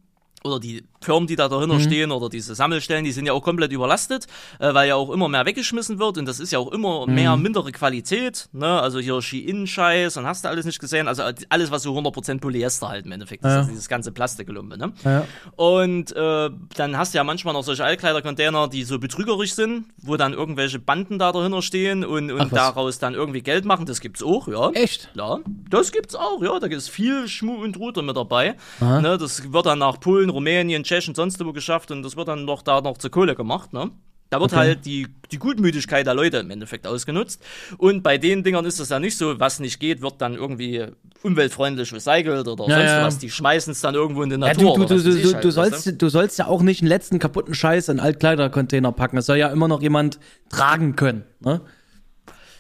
[0.44, 1.82] oder die Firmen, die da dahinter Mhm.
[1.82, 4.26] stehen oder diese Sammelstellen, die sind ja auch komplett überlastet,
[4.60, 7.14] äh, weil ja auch immer mehr weggeschmissen wird und das ist ja auch immer Mhm.
[7.16, 8.82] mehr mindere Qualität, ne?
[8.82, 12.90] Also hier Ski-In-Scheiß und hast du alles nicht gesehen, also alles, was so 100% Polyester
[12.90, 13.58] halt im Endeffekt ist, Ja.
[13.60, 14.92] also dieses ganze Plastikgelumpe, ne?
[15.04, 15.26] Ja.
[15.56, 20.18] Und äh, dann hast du ja manchmal noch solche Altkleidercontainer, die so betrügerisch sind, wo
[20.18, 22.60] dann irgendwelche Banden da dahinter stehen und, Ach, und was?
[22.60, 23.86] daraus dann irgendwie Geld machen.
[23.86, 24.72] Das gibt's auch, ja.
[24.72, 25.10] Echt?
[25.14, 25.40] Ja,
[25.70, 26.60] das gibt's auch, ja.
[26.60, 28.56] Da ist viel Schmuh und Ruder mit dabei.
[28.80, 32.46] Ne, das wird dann nach Polen, Rumänien, Tschechien, sonst wo geschafft und das wird dann
[32.46, 33.92] noch da noch zur Kohle gemacht, ne?
[34.32, 37.42] Da wird halt die, die Gutmütigkeit der Leute im Endeffekt ausgenutzt.
[37.78, 40.88] Und bei den Dingern ist es dann nicht so, was nicht geht, wird dann irgendwie
[41.22, 43.04] umweltfreundlich recycelt oder Ja, sonst ja.
[43.04, 43.18] was.
[43.20, 44.76] Die schmeißen es dann irgendwo in die Ja, Natur.
[44.78, 45.62] du, du, du, du, halt, du, weißt du?
[45.82, 49.18] sollst, du sollst ja auch nicht den letzten kaputten Scheiß in Altkleidercontainer packen.
[49.18, 50.20] Es soll ja immer noch jemand
[50.50, 51.24] tragen können.
[51.40, 51.62] Ne?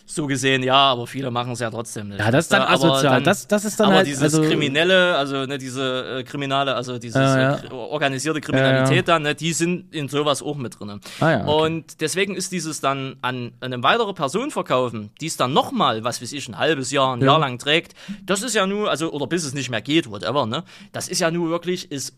[0.07, 2.19] So gesehen, ja, aber viele machen es ja trotzdem nicht.
[2.19, 3.23] Ja, das ist dann asozial.
[3.23, 6.99] Das- das ist dann aber halt- dieses also- Kriminelle, also ne, diese äh, Kriminale, also
[6.99, 7.55] dieses Ja, ja.
[7.55, 9.01] äh, kri- organisierte Kriminalität Ja, ja.
[9.01, 10.99] dann, ne, die sind in sowas auch mit drin.
[11.19, 11.65] Ah, ja, okay.
[11.65, 16.21] Und deswegen ist dieses dann an eine weitere Person verkaufen, die es dann nochmal, was
[16.21, 19.25] weiß ich, ein halbes Jahr, ein Jahr lang trägt, das ist ja nur, also, oder
[19.27, 20.63] bis es nicht mehr geht, whatever, ne?
[20.91, 22.11] Das ist ja nur wirklich das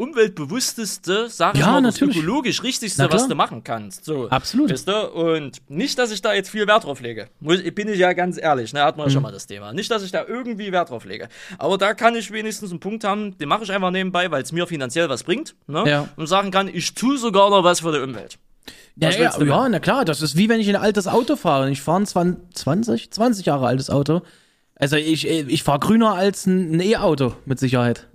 [0.48, 4.06] umweltbewussteste, sag ich Ja, mal, das ökologisch richtigste, was du machen kannst.
[4.06, 4.30] So.
[4.30, 4.72] Absolut.
[4.72, 5.10] Weißt du?
[5.12, 7.30] Und nicht, dass ich da jetzt viel Wert drauf lege.
[7.40, 9.12] Muss, bin ich ja ganz ehrlich, ne, hat man Mhm.
[9.12, 9.72] schon mal das Thema.
[9.72, 11.30] Nicht, dass ich da irgendwie Wert drauf lege.
[11.58, 14.52] Aber da kann ich wenigstens einen Punkt haben, den mache ich einfach nebenbei, weil es
[14.52, 15.56] mir finanziell was bringt.
[15.68, 15.84] Ne?
[15.88, 16.10] Ja.
[16.18, 18.38] Und sagen kann, ich tue sogar noch was für die Umwelt.
[18.98, 21.70] Ja, ja, ja, na klar, das ist wie wenn ich ein altes Auto fahre.
[21.70, 24.24] Ich fahre ein 20, 20 Jahre altes Auto.
[24.76, 28.08] Also ich, ich fahre grüner als ein E-Auto, mit Sicherheit.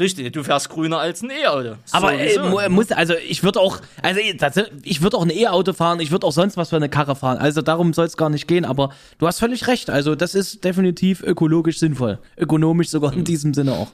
[0.00, 1.74] Richtig, du fährst grüner als ein E-Auto.
[1.92, 5.30] Aber äh, mu- muss, also ich würde auch, also ich- das- ich würde auch ein
[5.30, 7.38] E-Auto fahren, ich würde auch sonst was für eine Karre fahren.
[7.38, 9.88] Also darum soll es gar nicht gehen, aber du hast völlig recht.
[9.88, 12.18] Also das ist definitiv ökologisch sinnvoll.
[12.36, 13.92] Ökonomisch sogar in diesem Sinne auch.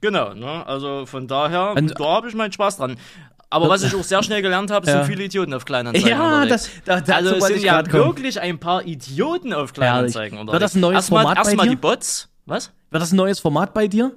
[0.00, 0.66] Genau, ne?
[0.66, 2.96] Also von daher, Und- da habe ich meinen Spaß dran.
[3.50, 4.92] Aber was ich auch sehr schnell gelernt habe, Ja.
[5.02, 6.08] sind viele Idioten auf Kleinanzeigen.
[6.08, 6.70] Ja, unterwegs.
[6.86, 7.92] das- da- also es sind ja kommen.
[8.04, 10.52] wirklich ein paar Idioten auf Kleinanzeigen Herrlich.
[10.52, 12.28] Wird das ein neues erstmal, Format erstmal die Bots.
[12.46, 12.70] Was?
[12.90, 14.12] Wird das ein neues Format bei dir?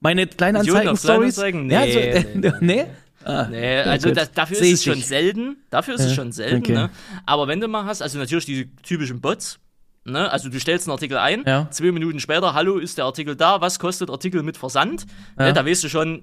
[0.00, 1.38] Meine Kleinanzeigen-Stories?
[1.38, 1.70] auf Kleinanzeigen?
[1.70, 2.84] Ja, Nee, so, nee?
[3.24, 5.08] Ah, Nee, also das, dafür Seh ist es ich schon nicht.
[5.08, 5.56] selten.
[5.70, 6.72] Dafür ist es schon selten, okay.
[6.74, 6.90] ne?
[7.24, 9.58] Aber wenn du mal hast, also natürlich diese typischen Bots,
[10.04, 10.30] ne?
[10.30, 11.66] Also du stellst einen Artikel ein, Ja.
[11.70, 15.06] zwei Minuten später, hallo, ist der Artikel da, was kostet Artikel mit Versand?
[15.38, 15.46] Ja.
[15.46, 16.22] Ne, da weißt du schon,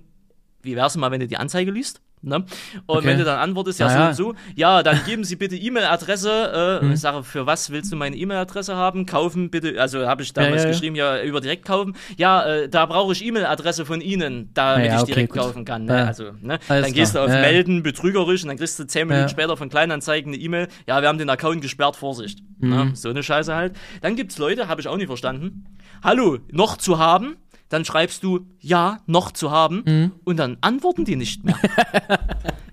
[0.61, 1.99] wie wär's mal, wenn du die Anzeige liest?
[2.23, 2.37] Ne?
[2.37, 2.45] Und
[2.87, 3.05] Okay.
[3.07, 6.79] wenn du dann antwortest, ja, Na so und so, ja, dann geben Sie bitte E-Mail-Adresse.
[6.81, 6.93] Äh, Mhm.
[6.93, 9.05] Ich sage, für was willst du meine E-Mail-Adresse haben?
[9.05, 10.71] Kaufen bitte, also habe ich damals ja, ja.
[10.71, 11.95] geschrieben, ja, über direkt kaufen.
[12.17, 15.41] Ja, äh, da brauche ich E-Mail-Adresse von Ihnen, damit Ja, ja, ich okay, direkt gut.
[15.41, 15.85] kaufen kann.
[15.85, 16.07] Ne?
[16.07, 16.59] Also, ne?
[16.67, 17.27] Alles Dann gehst klar.
[17.27, 17.39] du auf.
[17.41, 21.07] Melden, betrügerisch, und dann kriegst du zehn Minuten später von Kleinanzeigen eine E-Mail, ja, wir
[21.09, 22.39] haben den Account gesperrt, Vorsicht.
[22.59, 22.69] Mhm.
[22.69, 22.91] Ne?
[22.95, 23.75] So eine Scheiße halt.
[24.01, 25.65] Dann gibt's Leute, habe ich auch nie verstanden.
[26.03, 27.35] Hallo, noch zu haben?
[27.73, 30.11] Dann schreibst du, ja, noch zu haben, Mhm.
[30.25, 31.57] und dann antworten die nicht mehr.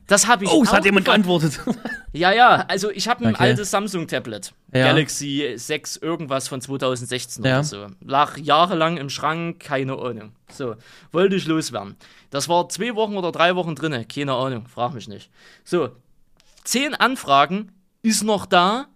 [0.07, 1.61] Das habe ich Oh, es hat jemand geantwortet.
[2.13, 3.45] ja, ja, also ich habe ein Okay.
[3.45, 4.53] altes Samsung-Tablet.
[4.75, 4.87] Ja.
[4.89, 7.59] Galaxy 6 irgendwas von 2016 Ja.
[7.59, 7.87] oder so.
[8.05, 10.33] Lag jahrelang im Schrank, keine Ahnung.
[10.51, 10.75] So,
[11.13, 11.95] wollte ich loswerden.
[12.31, 15.31] Das war zwei Wochen oder drei Wochen drinne, keine Ahnung, frag mich nicht.
[15.63, 15.91] So,
[16.65, 17.71] zehn Anfragen,
[18.03, 18.87] ist noch da,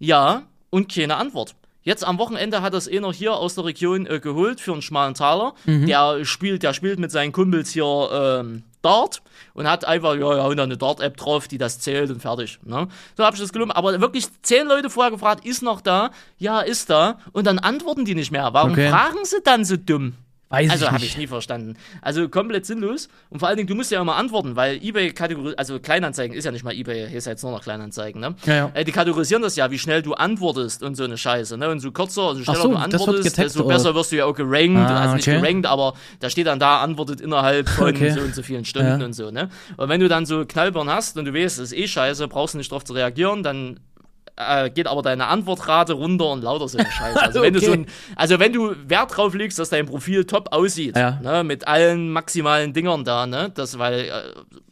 [0.00, 1.54] ja, und keine Antwort.
[1.84, 5.14] Jetzt am Wochenende hat das einer hier aus der Region äh, geholt für einen schmalen
[5.14, 5.54] Taler.
[5.66, 9.22] Der spielt, der spielt mit seinen Kumpels hier ähm, Dart
[9.54, 12.58] und hat einfach, ja, ja, und dann eine Dart-App drauf, die das zählt und fertig.
[12.64, 12.88] Ne?
[13.16, 13.70] So habe ich das gelungen.
[13.72, 16.10] Aber wirklich zehn Leute vorher gefragt, ist noch da?
[16.38, 17.18] Ja, ist da.
[17.32, 18.48] Und dann antworten die nicht mehr.
[18.52, 18.88] Warum Okay.
[18.90, 20.14] fragen sie dann so dumm?
[20.54, 21.76] Weiß Also habe ich nie verstanden.
[22.02, 23.08] Also komplett sinnlos.
[23.30, 26.44] Und vor allen Dingen, du musst ja immer antworten, weil eBay kategorisiert, also Kleinanzeigen ist
[26.44, 28.34] ja nicht mal eBay, hier ist ja jetzt nur noch Kleinanzeigen, ne?
[28.46, 28.70] Ja, ja.
[28.74, 31.68] Äh, die kategorisieren das ja, wie schnell du antwortest und so eine Scheiße, ne?
[31.68, 33.74] Und so kürzer, also schneller so, du das antwortest, getaggt, desto oder?
[33.74, 34.78] besser wirst du ja auch gerankt.
[34.90, 35.40] Ah, also nicht okay.
[35.40, 38.10] gerankt, aber da steht dann da, antwortet innerhalb von Okay.
[38.10, 39.04] so und so vielen Stunden Ja.
[39.04, 39.48] und so, ne?
[39.76, 42.54] Und wenn du dann so Knallbirn hast und du weißt, es ist eh scheiße, brauchst
[42.54, 43.80] du nicht drauf zu reagieren, dann
[44.36, 47.22] äh, geht aber deine Antwortrate runter und lauter so eine Scheiße.
[47.22, 47.66] Also wenn du Okay.
[47.66, 51.20] so ein, also wenn du Wert drauf legst, dass dein Profil top aussieht, Ja.
[51.22, 54.10] ne, mit allen maximalen Dingern da, ne, das weil äh,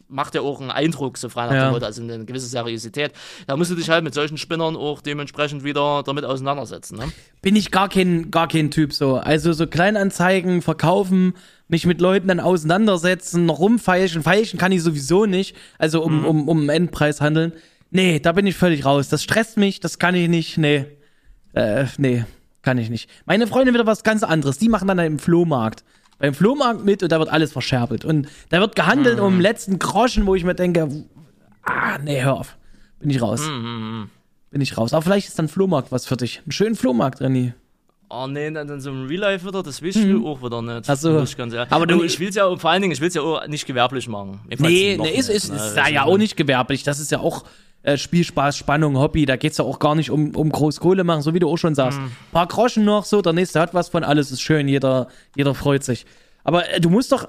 [0.09, 1.65] macht ja auch einen Eindruck, so frei nach Ja.
[1.69, 3.13] dem Motto, also eine gewisse Seriosität.
[3.47, 6.97] Da musst du dich halt mit solchen Spinnern auch dementsprechend wieder damit auseinandersetzen.
[6.99, 7.05] Ne?
[7.41, 9.15] Bin ich gar kein, gar kein Typ so.
[9.15, 11.33] Also so Kleinanzeigen, verkaufen,
[11.67, 14.21] mich mit Leuten dann auseinandersetzen, noch rumfeilschen.
[14.23, 15.55] Feilschen kann ich sowieso nicht.
[15.79, 17.53] Also um, um, um einen Endpreis handeln.
[17.95, 19.07] Nee, da bin ich völlig raus.
[19.09, 20.57] Das stresst mich, das kann ich nicht.
[20.57, 20.85] Nee.
[21.53, 22.25] Äh, nee,
[22.63, 23.07] kann ich nicht.
[23.25, 24.57] Meine Freunde wieder was ganz anderes.
[24.57, 25.83] Die machen dann im Flohmarkt.
[26.17, 28.03] Beim Flohmarkt mit und da wird alles verscherbelt.
[28.03, 31.05] Und da wird gehandelt um den letzten Groschen, wo ich mir denke,
[31.63, 32.57] ah, nee, hör auf.
[32.99, 33.41] Bin ich raus.
[34.49, 34.93] Bin ich raus.
[34.93, 36.41] Aber vielleicht ist dann Flohmarkt was für dich.
[36.45, 37.53] Einen schönen Flohmarkt, René.
[38.09, 40.87] Oh nee, dann, dann so im Real Life wieder, das willst du auch wieder nicht.
[40.89, 41.11] Ach so.
[41.13, 43.15] muss ich ganz ehrlich- Aber du- Und ich will's ja, vor allen Dingen, ich will's
[43.15, 44.39] ja auch nicht gewerblich machen.
[44.49, 45.57] Ich Nee, nee, ist, ist, ne?
[45.57, 46.83] ist da ja ist- auch nicht gewerblich.
[46.83, 47.43] Das ist ja auch
[47.83, 49.25] äh, Spielspaß, Spannung, Hobby.
[49.25, 51.57] Da geht's ja auch gar nicht um, um groß Kohle machen, so wie du auch
[51.57, 51.99] schon sagst.
[51.99, 52.11] Mhm.
[52.31, 55.83] paar Groschen noch so, der nächste hat was von, alles ist schön, jeder, jeder freut
[55.83, 56.05] sich.
[56.43, 57.27] Aber äh, du musst doch,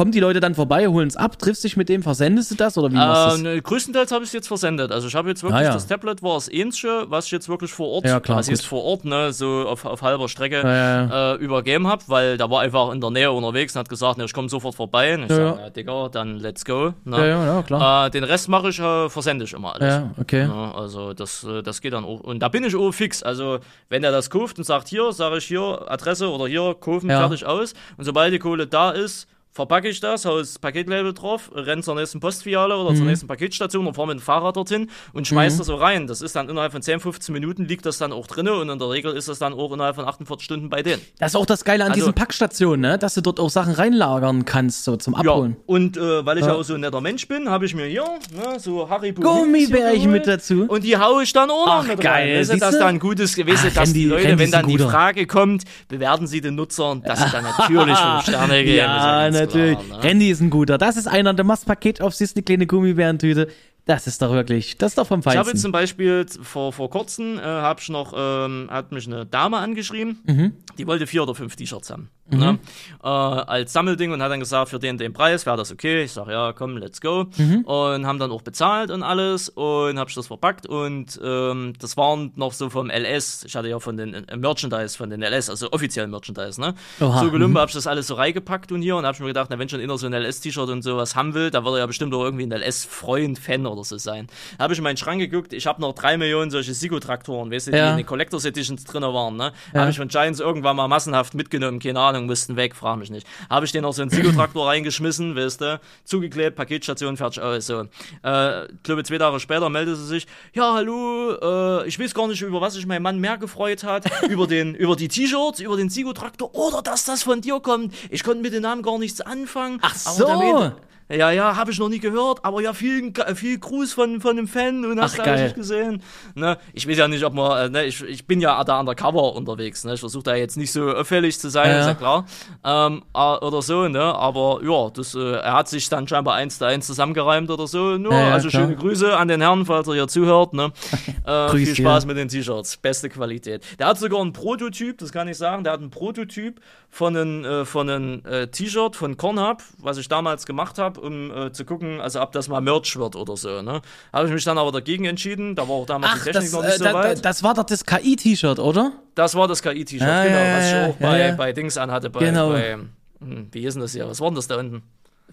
[0.00, 2.78] kommen die Leute dann vorbei, holen es ab, triffst dich mit dem, versendest du das
[2.78, 3.54] oder wie machst Äh, du das?
[3.54, 4.92] ne, größtenteils habe ich es jetzt versendet.
[4.92, 5.72] Also ich habe jetzt wirklich Ah, ja.
[5.74, 8.52] das Tablet war das ähnliche, was ich jetzt wirklich vor Ort, Ja, klar, was ich
[8.52, 12.48] jetzt vor Ort, ne, so auf, auf halber Strecke Ja, Äh, übergeben habe, weil da
[12.50, 15.14] war einfach in der Nähe unterwegs und hat gesagt, ne, ich komme sofort vorbei.
[15.16, 15.58] Und ich Ja, sag, ja.
[15.64, 16.94] na, Digga, dann let's go.
[17.04, 17.18] Ne?
[17.18, 18.06] Ja, ja, ja, klar.
[18.06, 19.94] Äh, den Rest mache ich, äh, versende ich immer alles.
[19.94, 20.42] Ja, okay.
[20.46, 22.20] Ja, also das, äh, das geht dann auch.
[22.20, 23.22] Und da bin ich auch fix.
[23.22, 23.58] Also
[23.90, 27.44] wenn er das kauft und sagt, hier, sage ich hier, Adresse oder hier, kaufen, fertig
[27.44, 27.74] aus.
[27.98, 31.94] Und sobald die Kohle da ist, verpacke ich das, hau das Paketlabel drauf, renn zur
[31.96, 32.96] nächsten Postfiliale oder Mhm.
[32.96, 36.06] zur nächsten Paketstation und fahr mit dem Fahrrad dorthin und schmeiß das so rein.
[36.06, 38.78] Das ist dann innerhalb von 10, 15 Minuten liegt das dann auch drinne und in
[38.78, 41.02] der Regel ist das dann auch innerhalb von 48 Stunden bei denen.
[41.18, 42.98] Das ist auch das Geile an Also- diesen Packstationen, ne?
[42.98, 45.56] dass du dort auch Sachen reinlagern kannst, so zum Abholen.
[45.58, 46.54] Ja, und äh, weil ich Ja.
[46.54, 50.26] auch so ein netter Mensch bin, habe ich mir hier ne, so Haribo Gummibärchen mit
[50.26, 50.66] dazu.
[50.68, 52.40] Und die haue ich dann auch noch mit geil, rein.
[52.40, 54.78] Weißt du, dass da ein gutes, du, Ach, dass Randy- die Leute, wenn dann die.
[54.78, 58.76] Frage kommt, bewerten sie den Nutzer und das sind dann natürlich fünf Sterne geben.
[58.78, 59.78] Ja, natürlich.
[59.78, 60.04] Klar, ne?
[60.04, 60.78] Randy ist ein guter.
[60.78, 63.48] Das ist einer, der machst Paket auf, siehst eine kleine Gummibärentüte.
[63.86, 65.62] Das ist doch wirklich, das ist doch vom Ich habe jetzt Feinsten.
[65.62, 70.18] zum Beispiel vor, vor kurzem, äh, hab ich noch, ähm, hat mich eine Dame angeschrieben,
[70.26, 70.52] Mhm.
[70.78, 72.10] die wollte vier oder fünf T-Shirts haben.
[72.38, 72.58] Ne?
[73.02, 76.04] Äh, als Sammelding und hat dann gesagt, für den, den Preis wäre das okay.
[76.04, 77.26] Ich sag, ja, komm, let's go.
[77.36, 77.62] Mhm.
[77.64, 81.96] Und haben dann auch bezahlt und alles und hab ich das verpackt und ähm, das
[81.96, 83.44] waren noch so vom LS.
[83.46, 86.74] Ich hatte ja von den äh, Merchandise von den LS, also offiziellen Merchandise, ne?
[87.00, 89.26] Oha, So gelumpe hab ich das alles so reingepackt und hier und hab ich mir
[89.28, 91.78] gedacht, na, wenn schon einer so ein LS-T-Shirt und sowas haben will, dann wird er
[91.80, 94.26] ja bestimmt auch irgendwie ein LS-Freund, Fan oder so sein.
[94.58, 97.68] Da habe ich in meinen Schrank geguckt, ich habe noch drei Millionen solche Sigo-Traktoren, weißt
[97.68, 97.90] du, die Ja.
[97.92, 99.52] in den Collectors Editions drin waren, ne?
[99.74, 103.26] Habe ich von Giants irgendwann mal massenhaft mitgenommen, keine Ahnung, mussten weg, frag mich nicht.
[103.48, 107.86] Habe ich den noch so einen Sigo-Traktor reingeschmissen, weißt du, zugeklebt, Paketstation, fertig, aus, so.
[108.24, 112.28] Äh, ich glaube, zwei Tage später meldete sie sich, ja, hallo, äh, ich weiß gar
[112.28, 115.76] nicht, über was sich mein Mann mehr gefreut hat, über den, über die T-Shirts, über
[115.76, 117.94] den Sigo-Traktor oder dass das von dir kommt.
[118.10, 119.78] Ich konnte mit dem Namen gar nichts anfangen.
[119.82, 120.72] Ach aber so.
[121.16, 124.48] Ja, ja, habe ich noch nie gehört, aber ja, viel, viel Gruß von, von einem
[124.48, 125.44] Fan und hast Ach, du geil.
[125.44, 126.02] nicht gesehen.
[126.34, 126.56] Ne?
[126.72, 129.84] Ich weiß ja nicht, ob man, äh, ne, ich, ich bin ja da undercover unterwegs,
[129.84, 129.94] ne?
[129.94, 131.80] Ich versuche da jetzt nicht so auffällig zu sein, Ja.
[131.80, 132.24] ist ja klar.
[132.64, 134.00] Ähm, äh, oder so, ne?
[134.02, 137.96] Aber ja, das, äh, er hat sich dann scheinbar eins zu eins zusammengereimt oder so.
[137.98, 138.08] Ne?
[138.10, 138.62] Ja, also klar.
[138.62, 140.52] schöne Grüße an den Herrn, falls er hier zuhört.
[140.54, 140.72] Ne?
[141.26, 141.76] Äh, viel.
[141.76, 142.78] Spaß mit den T-Shirts.
[142.78, 143.62] Beste Qualität.
[143.78, 147.44] Der hat sogar einen Prototyp, das kann ich sagen, der hat einen Prototyp von einem,
[147.44, 151.64] äh, von einem äh, T-Shirt von Cornhub, was ich damals gemacht habe, um äh, zu
[151.64, 153.62] gucken, also ob das mal Merch wird oder so.
[153.62, 153.80] Ne?
[154.12, 155.54] Habe ich mich dann aber dagegen entschieden.
[155.54, 157.24] Da war auch damals Ach, die Technik das, noch nicht äh, so da, weit.
[157.24, 158.92] das war doch das KI-T-Shirt, oder?
[159.14, 161.34] Das war das KI-T-Shirt, Ja, genau, ja, was ich auch ja, bei, ja.
[161.34, 162.10] bei Dings anhatte.
[162.10, 162.50] Bei, Genau.
[162.50, 162.78] bei
[163.20, 164.08] hm, wie hieß denn das hier?
[164.08, 164.82] Was war denn das da unten?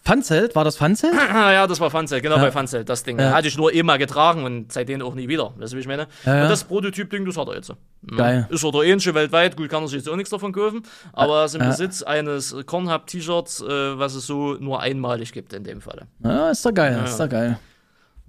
[0.08, 0.56] Funzelt?
[0.56, 1.14] War das Funzelt?
[1.30, 2.44] Ah ja, das war Funzelt, genau Ja.
[2.44, 3.20] bei Funzelt, das Ding.
[3.20, 3.32] Ja.
[3.32, 5.54] Hatte ich nur eh mal getragen und seitdem auch nie wieder.
[5.58, 6.08] Weißt du, wie ich meine?
[6.26, 6.44] Ja.
[6.44, 7.70] Und das Prototyp-Ding, das hat er jetzt.
[7.70, 7.76] Ja.
[8.16, 8.48] Geil.
[8.50, 10.84] Ist er der ähnliche weltweit, gut, kann er sich jetzt auch nichts davon kaufen,
[11.14, 11.68] aber er ist im.
[11.68, 16.08] Besitz eines Cornhub-T-Shirts, äh, was es so nur einmalig gibt in dem Falle.
[16.24, 17.60] Ja, ist doch geil, ist doch geil.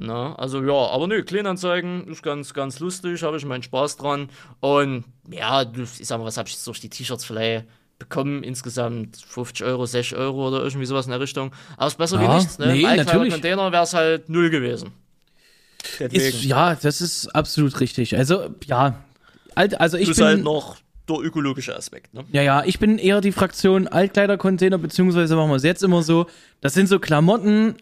[0.00, 4.28] Na, also ja, aber nö, Kleinanzeigen ist ganz, ganz lustig, habe ich meinen Spaß dran.
[4.60, 7.66] Und ja, ich sag mal, was habe ich durch die T-Shirts vielleicht
[7.98, 8.42] bekommen?
[8.42, 11.52] Insgesamt 50 Euro, 60 Euro oder irgendwie sowas in der Richtung.
[11.76, 12.72] Aber ist besser Ja, wie nichts, ne?
[12.72, 13.32] nee, natürlich.
[13.32, 14.92] Container wäre es halt null gewesen.
[15.98, 18.16] Ist, ja, das ist absolut richtig.
[18.16, 19.04] Also, ja.
[19.54, 20.76] Also ich ist bin, halt noch
[21.08, 22.24] der ökologische Aspekt, ne?
[22.30, 26.26] ja, ja, ich bin eher die Fraktion Altkleidercontainer, beziehungsweise machen wir es jetzt immer so.
[26.60, 27.76] Das sind so Klamotten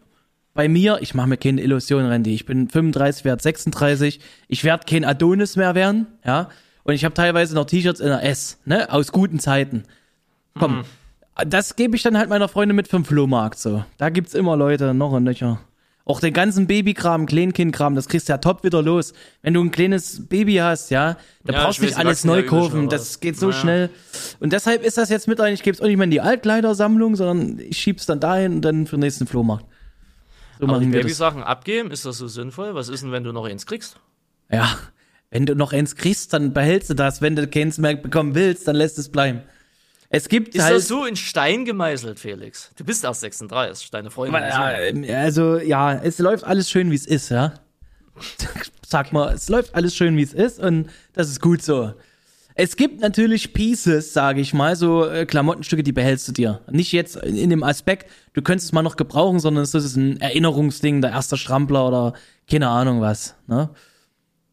[0.54, 0.98] bei mir.
[1.00, 2.34] Ich mache mir keine Illusionen, Randy.
[2.34, 4.20] Ich bin 35, werde 36.
[4.48, 6.48] Ich werde kein Adonis mehr werden, ja.
[6.84, 9.82] Und ich habe teilweise noch T-Shirts in der S, ne, aus guten Zeiten.
[10.59, 10.84] Komm,
[11.46, 13.84] das gebe ich dann halt meiner Freundin mit vom Flohmarkt so.
[13.98, 15.61] Da gibt's immer Leute, noch und nöcher.
[16.09, 19.12] Auch den ganzen Babykram, Kleinkindkram, das kriegst du ja top wieder los.
[19.42, 22.88] Wenn du ein kleines Baby hast, ja, da Ja, brauchst du nicht alles neu kaufen.
[22.88, 23.52] Das geht so Ja.
[23.57, 23.90] schnell.
[24.38, 25.52] Und deshalb ist das jetzt mit rein.
[25.52, 28.61] Ich gebe es auch nicht mehr in die Altkleidersammlung, sondern ich schieb's dann dahin und
[28.62, 29.64] dann für den nächsten Flohmarkt.
[30.61, 30.86] So Aber die.
[30.86, 32.76] Babysachen abgeben, ist das so sinnvoll?
[32.76, 33.98] Was ist denn, wenn du noch eins kriegst?
[34.50, 34.78] Ja,
[35.30, 37.20] wenn du noch eins kriegst, dann behältst du das.
[37.20, 39.42] Wenn du keins mehr bekommen willst, dann lässt es bleiben.
[40.09, 42.70] Es gibt Ist halt das so in Stein gemeißelt, Felix?
[42.76, 44.42] Du bist erst 36, deine Freundin.
[44.42, 47.54] Ja, ähm, also ja, es läuft alles schön, wie es ist, ja.
[48.86, 51.92] Sag mal, es läuft alles schön, wie es ist und das ist gut so.
[52.59, 56.62] Es gibt natürlich Pieces, sage ich mal, so äh, Klamottenstücke, die behältst du dir.
[56.70, 60.18] Nicht jetzt in dem Aspekt, du könntest es mal noch gebrauchen, sondern es ist ein
[60.22, 62.14] Erinnerungsding, der erste Strampler oder
[62.50, 63.34] keine Ahnung was.
[63.46, 63.68] Ne?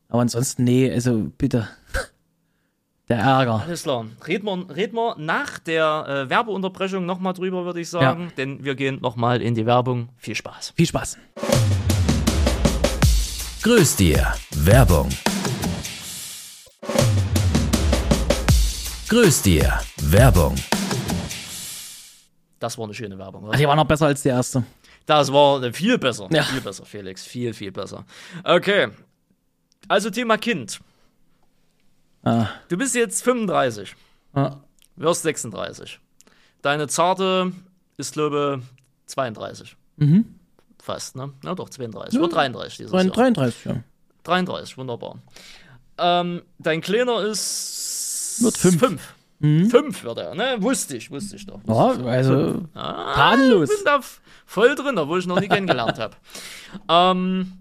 [0.10, 1.70] Aber ansonsten, nee, also bitte.
[3.14, 3.62] Der Ärger.
[3.64, 4.08] Alles klar.
[4.28, 8.34] Reden wir, reden wir nach der äh, Werbeunterbrechung nochmal drüber, würde ich sagen.
[8.38, 10.10] Denn wir gehen nochmal in die Werbung.
[10.18, 10.74] Viel Spaß.
[10.76, 11.20] Viel Spaß.
[13.62, 14.34] Grüß dir.
[14.56, 15.10] Werbung.
[19.10, 19.80] Grüß dir.
[20.02, 20.56] Werbung.
[22.60, 23.44] Das war eine schöne Werbung.
[23.44, 23.60] Oder?
[23.60, 24.64] die war noch besser als die erste.
[25.06, 26.30] Das war äh, viel besser.
[26.32, 26.42] Ja.
[26.42, 27.24] Viel besser, Felix.
[27.24, 28.06] Viel, viel besser.
[28.44, 28.88] Okay.
[29.88, 30.80] Also Thema Kind.
[32.24, 33.96] Ah, Du bist jetzt 35,
[34.34, 34.58] ah,
[34.96, 36.00] wirst 36.
[36.62, 37.52] Deine Zarte
[37.98, 38.68] ist, glaube ich,
[39.08, 39.76] 32.
[39.98, 40.26] Mhm.
[40.82, 41.34] Fast, ne?
[41.44, 42.20] Ja, doch, 32.
[42.20, 43.04] Wird 33 dieses Jahr.
[43.06, 43.84] 33, ja.
[44.24, 45.18] 33, wunderbar.
[45.98, 48.38] Ähm, dein Kleiner ist.
[48.42, 48.80] Wird fünf.
[48.80, 49.14] Fünf.
[49.40, 49.70] Mhm.
[49.70, 50.56] Fünf wird er, ne?
[50.60, 51.60] Wusste ich, wusste ich doch.
[51.68, 53.70] Ja, also tadellos.
[53.70, 54.00] Ich bin da
[54.46, 56.16] voll drin, obwohl ich noch nie kennengelernt habe.
[56.88, 57.52] Ähm,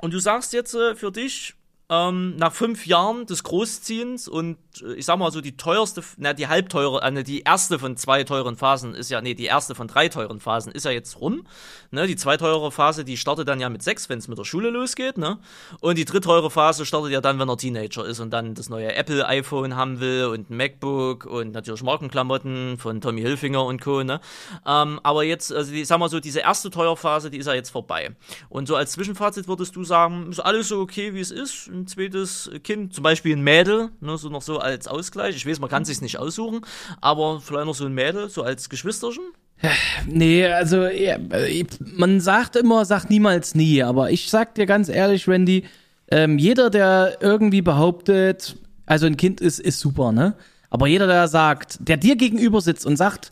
[0.00, 1.54] und du sagst jetzt äh, für dich,
[1.90, 6.48] ähm, nach fünf Jahren des Großziehens und ich sag mal so, die teuerste, na, die
[6.48, 9.88] halbteure, äh, ne, die erste von zwei teuren Phasen ist ja, nee, die erste von
[9.88, 11.46] drei teuren Phasen ist ja jetzt rum.
[11.90, 14.70] Ne, die zweiteure Phase, die startet dann ja mit sechs, wenn es mit der Schule
[14.70, 15.38] losgeht, ne?
[15.80, 18.94] Und die dritteure Phase startet ja dann, wenn er Teenager ist und dann das neue
[18.94, 24.02] Apple iPhone haben will und ein MacBook und natürlich Markenklamotten von Tommy Hilfiger und Co.,
[24.02, 24.20] ne?
[24.66, 27.70] Ähm, aber jetzt, also die, sag mal so, diese erste Teuerphase, die ist ja jetzt
[27.70, 28.14] vorbei.
[28.50, 31.68] Und so als Zwischenfazit würdest du sagen, ist alles so okay, wie es ist?
[31.68, 35.36] Ein zweites Kind, zum Beispiel ein Mädel, ne, so noch so als Ausgleich.
[35.36, 36.60] Ich weiß, man kann sich nicht aussuchen,
[37.00, 39.24] aber vielleicht noch so ein Mädel, so als Geschwisterchen.
[40.06, 45.28] Nee, also äh, man sagt immer, sagt niemals nie, aber ich sag dir ganz ehrlich,
[45.28, 45.64] Randy,
[46.10, 48.56] ähm, jeder, der irgendwie behauptet,
[48.86, 50.34] also ein Kind ist, ist super, ne?
[50.70, 53.30] Aber jeder, der sagt, der dir gegenüber sitzt und sagt,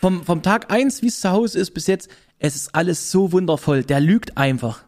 [0.00, 2.08] vom, vom Tag eins, wie es zu Hause ist, bis jetzt,
[2.38, 4.84] es ist alles so wundervoll, der lügt einfach.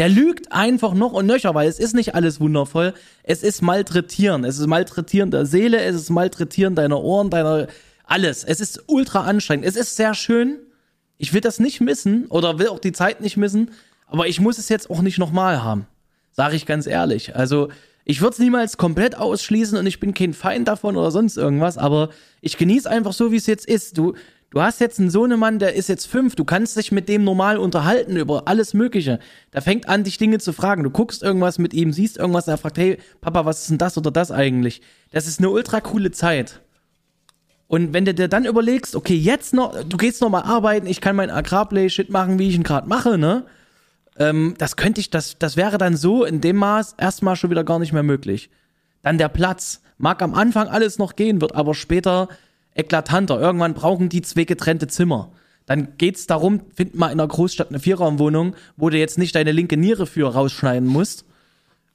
[0.00, 2.94] Der lügt einfach noch und nöcher, weil es ist nicht alles wundervoll.
[3.22, 4.44] Es ist Malträtieren.
[4.44, 7.66] Es ist Malträtieren der Seele, es ist Malträtieren deiner Ohren, deiner,
[8.04, 8.42] alles.
[8.42, 9.66] Es ist ultra anstrengend.
[9.66, 10.56] Es ist sehr schön.
[11.18, 13.72] Ich will das nicht missen oder will auch die Zeit nicht missen,
[14.06, 15.86] aber ich muss es jetzt auch nicht nochmal haben.
[16.32, 17.36] Sag ich ganz ehrlich.
[17.36, 17.68] Also,
[18.06, 21.76] ich würde es niemals komplett ausschließen und ich bin kein Feind davon oder sonst irgendwas,
[21.76, 22.08] aber
[22.40, 23.98] ich genieße einfach so, wie es jetzt ist.
[23.98, 24.14] Du,
[24.50, 27.56] du hast jetzt einen Sohnemann, der ist jetzt fünf, du kannst dich mit dem normal
[27.56, 29.18] unterhalten über alles Mögliche.
[29.52, 30.82] Der fängt an, dich Dinge zu fragen.
[30.82, 33.96] Du guckst irgendwas mit ihm, siehst irgendwas, er fragt, hey, Papa, was ist denn das
[33.96, 34.82] oder das eigentlich?
[35.12, 36.60] Das ist eine ultra coole Zeit.
[37.68, 41.00] Und wenn du dir dann überlegst, okay, jetzt noch, du gehst noch mal arbeiten, ich
[41.00, 43.44] kann mein Agrarplay-Shit machen, wie ich ihn gerade mache, ne?
[44.18, 47.62] Ähm, das könnte ich, das, das wäre dann so in dem Maß erstmal schon wieder
[47.62, 48.50] gar nicht mehr möglich.
[49.02, 49.82] Dann der Platz.
[49.98, 52.28] Mag am Anfang alles noch gehen, wird aber später
[52.80, 53.40] eklatanter.
[53.40, 55.32] Irgendwann brauchen die zwei getrennte Zimmer.
[55.66, 59.52] Dann geht's darum, find mal in einer Großstadt eine Vierraumwohnung, wo du jetzt nicht deine
[59.52, 61.24] linke Niere für rausschneiden musst.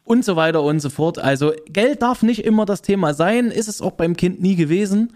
[0.06, 1.18] Und so weiter und so fort.
[1.18, 5.14] Also Geld darf nicht immer das Thema sein, ist es auch beim Kind nie gewesen.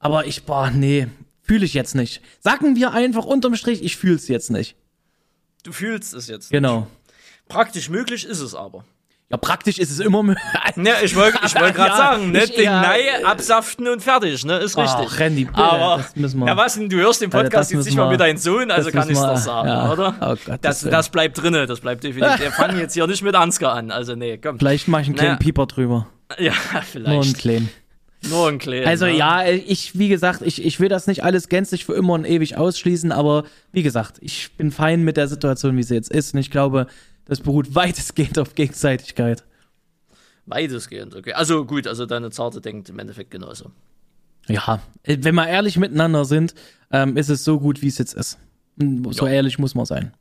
[0.00, 1.06] Aber ich, boah, nee,
[1.40, 2.20] fühle ich jetzt nicht.
[2.40, 4.76] Sagen wir einfach unterm Strich, ich fühl's jetzt nicht.
[5.62, 6.50] Du fühlst es jetzt.
[6.50, 6.88] Genau.
[7.48, 8.84] Praktisch möglich ist es aber.
[9.30, 10.44] Ja, praktisch ist es immer möglich.
[10.76, 12.82] Ja, ich wollte ich wollt gerade Ja, sagen, ne, ich- den ja.
[12.82, 15.06] Nei absaften und fertig, ne, ist richtig.
[15.10, 17.84] Ach, Randy, aber das müssen wir- ja, was denn, du hörst den Podcast das jetzt
[17.86, 19.90] nicht mal mit deinem Sohn, also das kann ich doch sagen, ja.
[19.92, 20.14] oder?
[20.20, 22.40] Oh Gott, das, das- das bleibt drinne, das bleibt definitiv.
[22.40, 24.58] Wir fangen jetzt hier nicht mit Ansgar an, also nee, komm.
[24.58, 25.38] Vielleicht mache ich einen kleinen Naja.
[25.40, 26.06] Pieper drüber.
[26.38, 27.38] Ja, Nur einen vielleicht.
[27.38, 27.68] kleinen.
[28.28, 28.86] Nur ein kleiner.
[28.86, 29.16] Also ne?
[29.16, 32.56] ja, ich, wie gesagt, ich, ich will das nicht alles gänzlich für immer und ewig
[32.56, 36.40] ausschließen, aber wie gesagt, ich bin fein mit der Situation, wie sie jetzt ist und
[36.40, 36.86] ich glaube,
[37.26, 39.44] das beruht weitestgehend auf Gegenseitigkeit.
[40.46, 41.32] Weitestgehend, okay.
[41.32, 43.70] Also gut, also deine Zarte denkt im Endeffekt genauso.
[44.46, 46.54] Ja, äh, wenn wir ehrlich miteinander sind,
[46.90, 48.38] ähm, ist es so gut, wie es jetzt ist.
[48.78, 49.32] Und So Ja.
[49.32, 50.12] ehrlich muss man sein.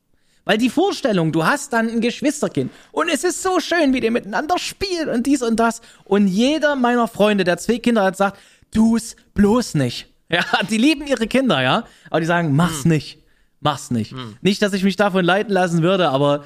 [0.45, 4.09] Weil die Vorstellung, du hast dann ein Geschwisterkind und es ist so schön, wie die
[4.09, 5.81] miteinander spielen und dies und das.
[6.05, 8.39] Und jeder meiner Freunde, der zwei Kinder hat, sagt,
[8.71, 10.07] tu's bloß nicht.
[10.29, 11.85] Ja, die lieben ihre Kinder, ja.
[12.09, 13.19] Aber die sagen, mach's nicht.
[13.59, 14.15] Mach's nicht.
[14.41, 16.43] Nicht, dass ich mich davon leiten lassen würde, aber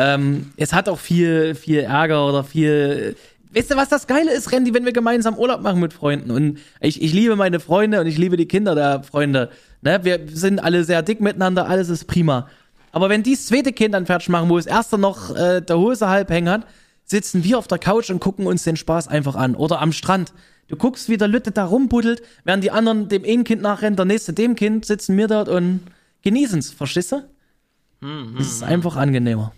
[0.00, 3.16] ähm, es hat auch viel, viel Ärger oder viel.
[3.52, 6.30] Weißt du, was das Geile ist, Randy, wenn wir gemeinsam Urlaub machen mit Freunden?
[6.30, 9.50] Und ich, ich liebe meine Freunde und ich liebe die Kinder der Freunde.
[9.82, 10.00] Ne?
[10.02, 12.48] Wir sind alle sehr dick miteinander, alles ist prima.
[12.92, 15.78] Aber wenn die das zweite Kind dann fertig machen, wo das erste noch äh, der
[15.78, 16.66] Hose halb hängen hat,
[17.04, 19.54] sitzen wir auf der Couch und gucken uns den Spaß einfach an.
[19.54, 20.32] Oder am Strand.
[20.68, 24.06] Du guckst, wie der Lütte da rumbuddelt, während die anderen dem einen Kind nachrennen, der
[24.06, 25.80] nächste dem Kind, sitzen wir dort und
[26.22, 26.70] genießen's.
[26.70, 27.22] Verstehst du?
[28.38, 29.52] Das ist einfach angenehmer.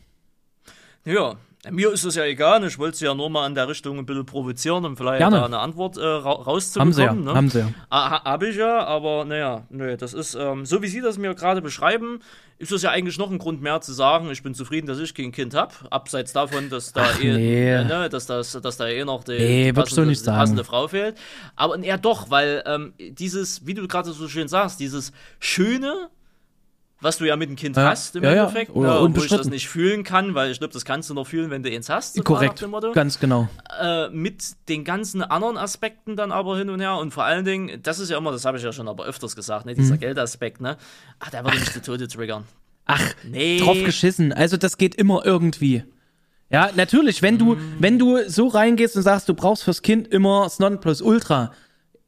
[1.05, 1.35] Ja,
[1.71, 4.05] mir ist es ja egal, ich wollte sie ja nur mal in der Richtung ein
[4.07, 5.37] bisschen provozieren, um vielleicht Gerne.
[5.37, 6.93] da eine Antwort äh, ra Haben rauszubekommen.
[6.93, 7.35] sie ja, ne?
[7.35, 7.69] haben sie ja.
[7.91, 11.35] Ha- Hab ich ja, aber naja, nö, das ist, ähm, so wie Sie das mir
[11.37, 12.19] gerade beschreiben,
[12.59, 15.15] ist das ja eigentlich noch ein Grund mehr zu sagen, ich bin zufrieden, dass ich
[15.15, 17.73] kein Kind hab, abseits davon, dass da Ach, eh, nee.
[17.75, 20.39] äh, ne, dass, das, dass da eh noch die, Nee, die nicht sagen.
[20.39, 21.17] passende Frau fehlt.
[21.55, 26.09] Aber eher doch, weil ähm, dieses, wie du gerade so schön sagst, dieses Schöne,
[27.03, 29.25] was du ja mit dem Kind Ja, hast im ja, ja, Endeffekt, oder ne, obwohl
[29.25, 31.71] ich das nicht fühlen kann, weil ich glaube, das kannst du noch fühlen, wenn du
[31.71, 32.15] eins hast.
[32.15, 33.49] so Korrekt, ganz genau.
[33.81, 37.83] äh, mit den ganzen anderen Aspekten dann aber hin und her und vor allen Dingen,
[37.83, 39.77] das ist ja immer, das habe ich ja schon aber öfters gesagt, ne, Mhm.
[39.77, 40.77] dieser Geldaspekt, ne,
[41.19, 42.45] ach, der würde mich zu Tode triggern.
[42.87, 43.59] Ach, Nee.
[43.61, 44.33] drauf geschissen.
[44.33, 45.85] Also das geht immer irgendwie.
[46.51, 50.43] Ja, natürlich, wenn du, wenn du so reingehst und sagst, du brauchst fürs Kind immer
[50.45, 51.53] das Nonplusultra,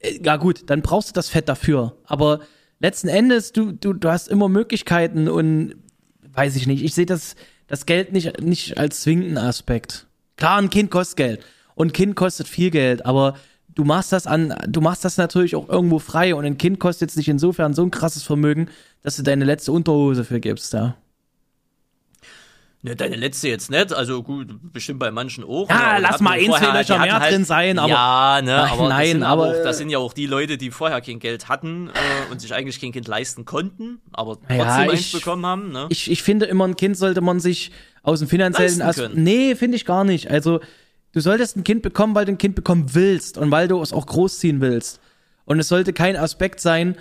[0.00, 1.96] äh, ja gut, dann brauchst du das Fett dafür.
[2.04, 2.40] Aber
[2.80, 5.74] letzten Endes, du, du, du hast immer Möglichkeiten und
[6.32, 7.36] weiß ich nicht, ich sehe das,
[7.66, 10.06] das Geld nicht, nicht als zwingenden Aspekt.
[10.36, 11.40] Klar, ein Kind kostet Geld.
[11.74, 13.34] Und ein Kind kostet viel Geld, aber
[13.74, 17.10] du machst das an, du machst das natürlich auch irgendwo frei und ein Kind kostet
[17.10, 18.68] jetzt nicht insofern so ein krasses Vermögen,
[19.02, 20.96] dass du deine letzte Unterhose für gibst, ja.
[22.86, 25.70] Ne, deine letzte jetzt nicht, also gut, bestimmt bei manchen auch.
[25.70, 29.00] Ja, die lass mal ein, zwei Löcher mehr drin sein, aber- Ja, ne, aber, nein,
[29.00, 31.88] das sind aber, auch, das sind ja auch die Leute, die vorher kein Geld hatten
[31.88, 35.72] äh, und sich eigentlich kein Kind leisten konnten, aber trotzdem Ja, eins ich- bekommen haben,
[35.72, 35.86] ne?
[35.88, 37.70] Ich, ich finde immer, ein Kind sollte man sich
[38.02, 39.16] aus dem finanziellen Aspekt.
[39.16, 40.30] Nee, finde ich gar nicht.
[40.30, 40.60] Also,
[41.12, 43.94] du solltest ein Kind bekommen, weil du ein Kind bekommen willst und weil du es
[43.94, 45.00] auch großziehen willst.
[45.46, 46.96] Und es sollte kein Aspekt sein,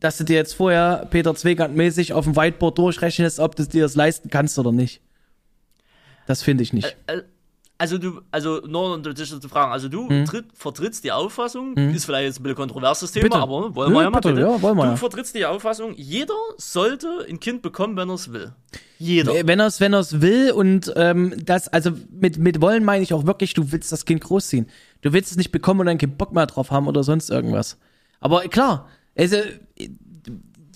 [0.00, 3.96] dass du dir jetzt vorher Peter Zwegand-mäßig auf dem Whiteboard durchrechnest, ob du dir das
[3.96, 5.02] leisten kannst oder nicht.
[6.26, 6.96] Das finde ich nicht.
[7.78, 10.24] Also du, also nur um dich zu fragen, also du Hm.
[10.24, 13.36] tritt, vertrittst die Auffassung, ist vielleicht jetzt ein bisschen kontroverses Thema, Bitte.
[13.36, 14.46] aber wollen wir ja mal bitte, bitte.
[14.46, 14.96] ja, wollen wir du ja.
[14.96, 18.52] vertrittst die Auffassung, jeder sollte ein Kind bekommen, wenn er es will.
[18.98, 19.46] Jeder.
[19.46, 23.12] Wenn er es wenn er's will und ähm, das, also mit, mit wollen meine ich
[23.12, 24.70] auch wirklich, du willst das Kind großziehen.
[25.02, 27.76] Du willst es nicht bekommen und dann keinen Bock mehr drauf haben oder sonst irgendwas.
[28.20, 28.88] Aber klar,
[29.18, 29.36] also,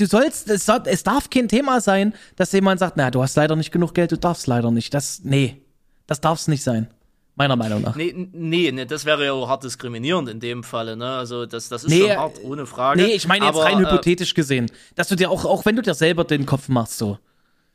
[0.00, 3.36] du sollst, es, soll, es darf kein Thema sein, dass jemand sagt, na, du hast
[3.36, 4.92] leider nicht genug Geld, du darfst leider nicht.
[4.94, 5.62] Das, nee,
[6.06, 6.88] das darf es nicht sein.
[7.36, 7.96] Meiner Meinung nach.
[7.96, 11.10] Nee, nee, nee, das wäre ja auch hart diskriminierend in dem Falle, ne?
[11.12, 13.00] Also das, das ist Nee, schon hart, ohne Frage.
[13.00, 14.70] Nee, ich meine jetzt Aber, rein äh, hypothetisch gesehen.
[14.94, 17.18] Dass du dir auch, auch wenn du dir selber den Kopf machst, so.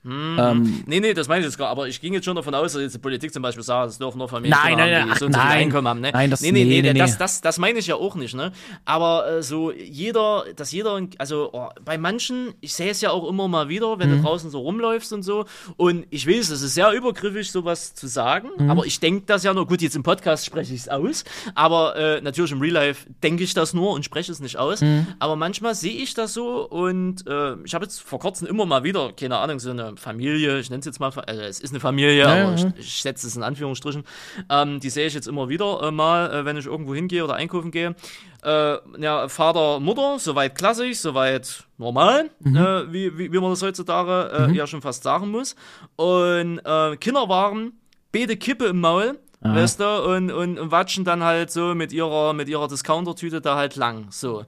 [0.06, 2.74] Ähm, Nee, nee, das meine ich jetzt gar aber ich ging jetzt schon davon aus,
[2.74, 5.18] dass jetzt die Politik zum Beispiel sagt, es dürfen nur Familien Nein, nein, haben, die
[5.20, 5.58] so ach, und so viel nein.
[5.64, 6.12] Einkommen haben, ne?
[6.14, 8.36] Nein, das- nee, nee, nee, nee, nee, das, das, das meine ich ja auch nicht,
[8.36, 8.52] ne?
[8.86, 13.28] Aber äh, so jeder, dass jeder, also oh, bei manchen, ich sehe es ja auch
[13.28, 14.00] immer mal wieder, Mhm.
[14.00, 15.46] wenn du draußen so rumläufst und so
[15.78, 18.70] und ich weiß, es ist sehr übergriffig, sowas zu sagen, Mhm.
[18.70, 21.24] aber ich denke das ja nur, gut, jetzt im Podcast spreche ich es aus,
[21.56, 24.82] aber äh, natürlich im Real Life denke ich das nur und spreche es nicht aus,
[24.82, 25.08] Mhm.
[25.20, 28.84] aber manchmal sehe ich das so und äh, ich habe jetzt vor kurzem immer mal
[28.84, 31.80] wieder, keine Ahnung, so eine Familie, ich nenne es jetzt mal, also es ist eine
[31.80, 32.72] Familie, Ja, aber ja.
[32.78, 34.04] ich, ich setze es in Anführungsstrichen,
[34.50, 37.36] ähm, die sehe ich jetzt immer wieder äh, mal, äh, wenn ich irgendwo hingehe oder
[37.36, 37.96] einkaufen gehe.
[38.44, 42.56] Äh, ja, Vater, Mutter, soweit klassisch, soweit normal, Mhm.
[42.58, 45.56] äh, wie, wie, wie man das heutzutage äh, ja schon fast sagen muss.
[45.96, 47.74] Und äh, Kinder waren
[48.12, 49.20] beide Kippe im Maul.
[49.42, 49.54] Ah.
[49.56, 53.56] Weißt du, und, und, und watschen dann halt so mit ihrer, mit ihrer Discounter-Tüte da
[53.58, 54.08] halt lang.
[54.10, 54.46] So.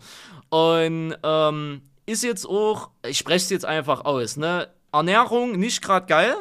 [0.49, 4.67] Und ähm, ist jetzt auch, ich spreche es jetzt einfach aus, ne?
[4.91, 6.35] Ernährung nicht gerade geil.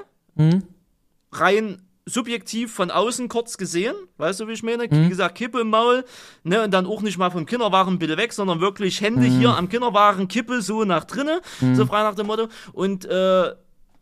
[1.33, 4.89] Rein subjektiv von außen kurz gesehen, weißt du, wie ich meine?
[4.89, 6.05] Wie gesagt, Kippe im Maul,
[6.45, 9.69] ne, und dann auch nicht mal vom Kinderwagen bisschen weg, sondern wirklich Hände hier am
[9.69, 11.41] Kinderwagen, Kippe so nach drinne,
[11.75, 12.49] so frei nach dem Motto.
[12.73, 13.53] Und äh,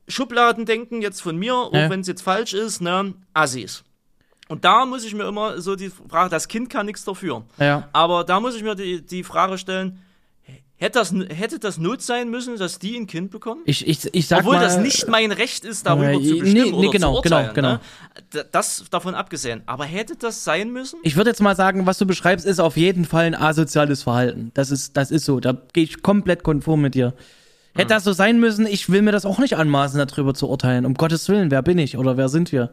[0.07, 3.85] Schubladendenken jetzt von mir, auch wenn es jetzt falsch ist, ne, Assis.
[4.49, 7.45] Und da muss ich mir immer so die Frage, das Kind kann nichts dafür.
[7.59, 7.89] Ja.
[7.95, 10.04] Aber da muss ich mir die, die Frage stellen,
[10.85, 13.63] hätte das, hätte das Not sein müssen, dass die ein Kind bekommen?
[13.65, 16.41] Ich, ich, ich sag Obwohl mal, das nicht mein Recht ist, darüber äh, zu nee,
[16.41, 17.55] bestimmen nee, oder genau, zu urteilen.
[17.55, 17.81] genau, Ne?
[18.33, 19.63] D- Das davon abgesehen.
[19.67, 21.01] Aber hätte das sein müssen?
[21.03, 24.51] Ich würde jetzt mal sagen, was du beschreibst, ist auf jeden Fall ein asoziales Verhalten.
[24.55, 25.41] Das ist, das ist so.
[25.41, 27.15] Da gehe ich komplett konform mit dir.
[27.75, 30.87] Hätte das so sein müssen, ich will mir das auch nicht anmaßen, darüber zu urteilen.
[30.87, 32.71] Um Gottes Willen, wer bin ich oder wer sind wir?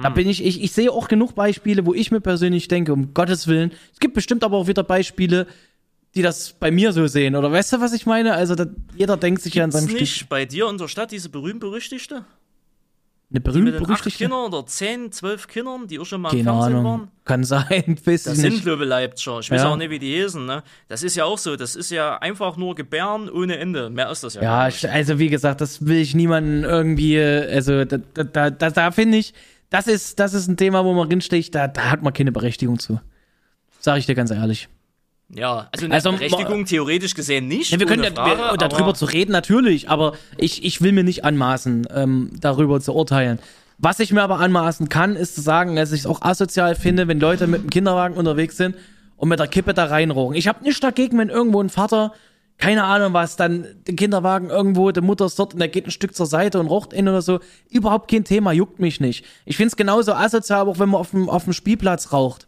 [0.00, 3.14] Da bin ich, ich, ich sehe auch genug Beispiele, wo ich mir persönlich denke, um
[3.14, 3.72] Gottes Willen.
[3.92, 5.48] Es gibt bestimmt aber auch wieder Beispiele,
[6.18, 7.34] die das bei mir so sehen.
[7.36, 8.34] Oder weißt du, was ich meine?
[8.34, 8.66] Also da,
[8.96, 12.16] jeder denkt sich ja in Ist seinem nicht bei dir in der Stadt diese berühmt-berüchtigte?
[13.30, 14.04] Eine Mit berühmt den acht.
[14.16, 16.84] Kindern oder zehn, zwölf Kindern, die auch schon mal im Keine Fernsehen Ahnung.
[16.84, 17.08] waren?
[17.26, 19.40] Kann sein, weiß Das sind glaube ich Leipziger.
[19.40, 19.68] Ich weiß Ja.
[19.68, 20.44] auch nicht, wie die heißen.
[20.46, 20.62] Ne?
[20.88, 21.54] Das ist ja auch so.
[21.54, 23.90] Das ist ja einfach nur Gebären ohne Ende.
[23.90, 24.42] Mehr ist das ja.
[24.42, 24.82] Ja, nicht.
[24.82, 29.18] ich- also wie gesagt, das will ich niemanden irgendwie, also da, da, da, da, finde
[29.18, 29.34] ich,
[29.70, 32.78] das ist, das ist ein Thema, wo man drinsticht, da, da hat man keine Berechtigung
[32.78, 32.98] zu.
[33.80, 34.68] Sag ich dir ganz ehrlich.
[35.30, 37.70] Ja, also eine Also, Berechtigung theoretisch gesehen nicht.
[37.70, 41.04] Ja, wir können ja, wir, Frage, darüber zu reden, natürlich, aber ich, ich will mir
[41.04, 43.38] nicht anmaßen, ähm, darüber zu urteilen.
[43.76, 47.08] Was ich mir aber anmaßen kann, ist zu sagen, dass ich es auch asozial finde,
[47.08, 48.74] wenn Leute mit dem Kinderwagen unterwegs sind
[49.16, 50.34] und mit der Kippe da reinrochen.
[50.34, 52.12] Ich habe nichts dagegen, wenn irgendwo ein Vater,
[52.56, 55.90] keine Ahnung was, dann den Kinderwagen irgendwo, die Mutter ist dort und der geht ein
[55.92, 57.38] Stück zur Seite und raucht in oder so.
[57.70, 59.24] Überhaupt kein Thema, juckt mich nicht.
[59.44, 62.47] Ich find's genauso asozial, auch wenn man auf dem, auf dem Spielplatz raucht.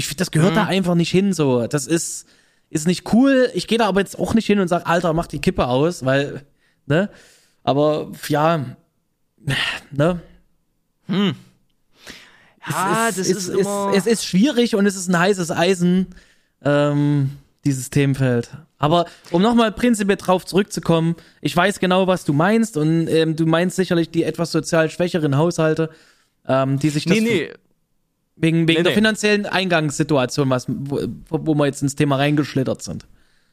[0.00, 1.66] Ich find, das gehört da einfach nicht hin so.
[1.66, 2.26] Das ist,
[2.70, 3.50] ist nicht cool.
[3.52, 6.06] Ich gehe da aber jetzt auch nicht hin und sag, Alter, mach die Kippe aus,
[6.06, 6.46] weil,
[6.86, 7.10] ne?
[7.64, 8.64] Aber ja,
[9.90, 10.20] ne?
[12.66, 13.92] Ja, es, das ist, ist, ist, immer.
[13.94, 16.06] es ist schwierig und es ist ein heißes Eisen,
[16.64, 17.32] ähm,
[17.66, 18.48] dieses Themenfeld.
[18.78, 23.44] Aber um nochmal prinzipiell drauf zurückzukommen, ich weiß genau, was du meinst und ähm, du
[23.44, 25.90] meinst sicherlich die etwas sozial schwächeren Haushalte,
[26.48, 27.50] ähm, die sich das nee, nee.
[28.40, 28.94] Wegen, wegen Nee, der nee.
[28.94, 33.06] finanziellen Eingangssituation, was, wo, wo wir jetzt ins Thema reingeschlittert sind.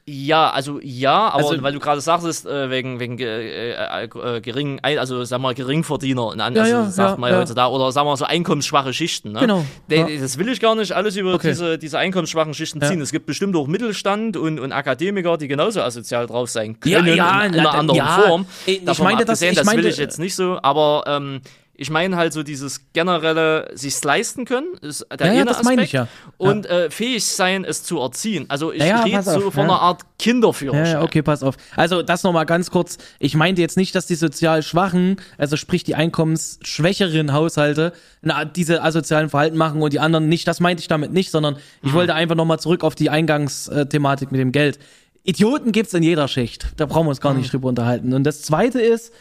[0.10, 4.40] Ja, also ja, aber Also- weil du gerade sagtest, äh, wegen, wegen äh, äh, äh,
[4.40, 7.36] geringen, Ein- also sagen wir Geringverdiener, in An- Ja, also, ja, sagt ja, man ja
[7.36, 7.42] ja.
[7.42, 9.34] heutzutage, oder sagen wir so einkommensschwache Schichten.
[9.34, 9.42] Ne?
[9.42, 10.18] Genau, De-.
[10.18, 11.50] Das will ich gar nicht alles über Okay.
[11.50, 13.02] diese, diese einkommensschwachen Schichten ziehen.
[13.02, 17.14] Es gibt bestimmt auch Mittelstand und, und Akademiker, die genauso asozial drauf sein können, in,
[17.16, 18.08] in einer anderen.
[18.08, 18.46] Form.
[18.66, 21.42] Ich- mal das- abgesehen, ich das will ich jetzt nicht so, aber ähm,
[21.80, 25.58] Ich meine halt so dieses generelle sich's leisten können, ist der Ja, ja, eine das
[25.58, 25.66] Aspekt.
[25.66, 26.08] meine ich ja.
[26.38, 28.46] Und äh, fähig sein, es zu erziehen.
[28.50, 29.74] Also ich Ja, ja, rede pass auf, so von ja.
[29.74, 30.86] einer Art Kinderführerschein.
[30.86, 31.56] Ja, ja, okay, pass auf.
[31.76, 32.98] Also das nochmal ganz kurz.
[33.20, 37.94] Ich meinte jetzt nicht, dass die sozial Schwachen, also sprich die einkommensschwächeren Haushalte,
[38.24, 40.48] na, diese asozialen Verhalten machen und die anderen nicht.
[40.48, 44.42] Das meinte ich damit nicht, sondern ich wollte einfach nochmal zurück auf die Eingangsthematik mit
[44.42, 44.80] dem Geld.
[45.24, 46.68] Idioten gibt's in jeder Schicht.
[46.78, 48.14] Da brauchen wir uns gar nicht drüber unterhalten.
[48.14, 49.14] Und das Zweite ist,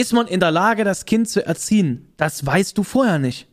[0.00, 2.12] ist man in der Lage, das Kind zu erziehen?
[2.16, 3.46] Das weißt du vorher nicht.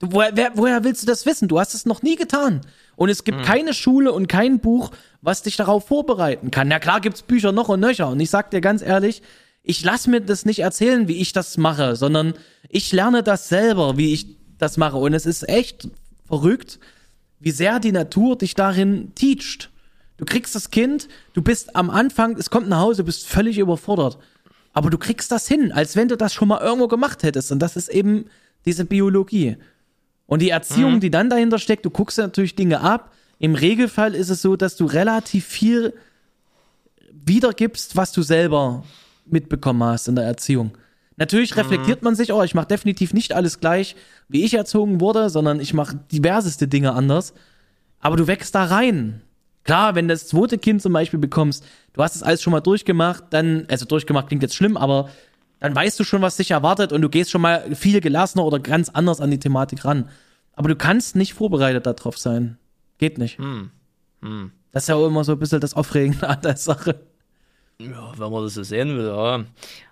[0.00, 1.46] Woher, wer, woher willst du das wissen?
[1.48, 2.60] Du hast es noch nie getan.
[2.96, 4.90] Und es gibt keine Schule und kein Buch,
[5.22, 6.68] was dich darauf vorbereiten kann.
[6.68, 8.08] Na klar gibt's Bücher noch und nöcher.
[8.08, 9.22] Und ich sag dir ganz ehrlich,
[9.62, 12.34] ich lass mir das nicht erzählen, wie ich das mache, sondern
[12.68, 14.96] ich lerne das selber, wie ich das mache.
[14.96, 15.88] Und es ist echt
[16.26, 16.80] verrückt,
[17.38, 19.70] wie sehr die Natur dich darin teacht.
[20.16, 23.58] Du kriegst das Kind, du bist am Anfang, es kommt nach Hause, du bist völlig
[23.58, 24.18] überfordert.
[24.74, 27.52] Aber du kriegst das hin, als wenn du das schon mal irgendwo gemacht hättest.
[27.52, 28.26] Und das ist eben
[28.66, 29.56] diese Biologie.
[30.26, 33.12] Und die Erziehung, die dann dahinter steckt, du guckst natürlich Dinge ab.
[33.38, 35.94] Im Regelfall ist es so, dass du relativ viel
[37.12, 38.84] wiedergibst, was du selber
[39.26, 40.72] mitbekommen hast in der Erziehung.
[41.16, 43.94] Natürlich reflektiert man sich, oh, ich mache definitiv nicht alles gleich,
[44.28, 47.34] wie ich erzogen wurde, sondern ich mache diverseste Dinge anders.
[48.00, 49.22] Aber du wächst da rein.
[49.62, 51.64] Klar, wenn du das zweite Kind zum Beispiel bekommst,
[51.94, 55.08] du hast das alles schon mal durchgemacht, dann, also durchgemacht klingt jetzt schlimm, aber
[55.60, 58.58] dann weißt du schon, was dich erwartet und du gehst schon mal viel gelassener oder
[58.58, 60.10] ganz anders an die Thematik ran.
[60.52, 62.58] Aber du kannst nicht vorbereitet darauf sein.
[62.98, 63.38] Geht nicht.
[64.72, 67.00] Das ist ja auch immer so ein bisschen das Aufregende an der Sache.
[67.78, 69.44] Ja, wenn man das so sehen will, ja.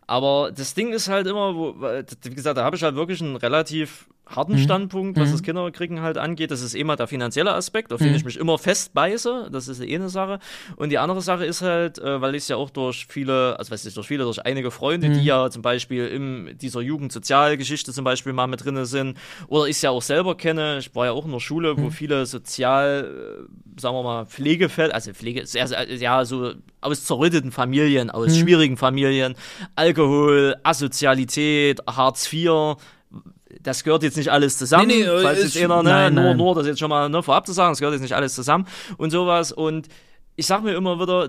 [0.06, 3.36] Aber das Ding ist halt immer, wo, wie gesagt, da habe ich halt wirklich einen
[3.36, 6.50] relativ harten Standpunkt, was das Kinderkriegen halt angeht.
[6.50, 9.48] Das ist mal der finanzielle Aspekt, auf den ich mich immer festbeiße.
[9.52, 10.38] Das ist eh eine Sache.
[10.76, 13.70] Und die andere Sache ist halt, äh, weil ich es ja auch durch viele, also
[13.70, 18.04] weiß ich, durch viele, durch einige Freunde, die ja zum Beispiel in dieser Jugendsozialgeschichte zum
[18.04, 19.18] Beispiel mal mit drinne sind,
[19.48, 20.78] oder ich es ja auch selber kenne.
[20.78, 23.46] Ich war ja auch in der Schule, wo viele sozial,
[23.76, 28.36] äh, sagen wir mal, Pflegefälle, also Pflege, sehr, sehr, ja, so aus zerrütteten Familien, aus
[28.36, 29.34] schwierigen Familien,
[29.76, 32.76] Alkohol, Asozialität, Hartz IV,
[33.62, 36.24] das gehört jetzt nicht alles zusammen, Nee, nee, falls ist- jetzt einer, ne, nein, nur,
[36.24, 36.36] nein.
[36.36, 38.66] nur das jetzt schon mal ne, vorab zu sagen, das gehört jetzt nicht alles zusammen
[38.98, 39.52] und sowas.
[39.52, 39.88] Und
[40.36, 41.28] ich sag mir immer wieder,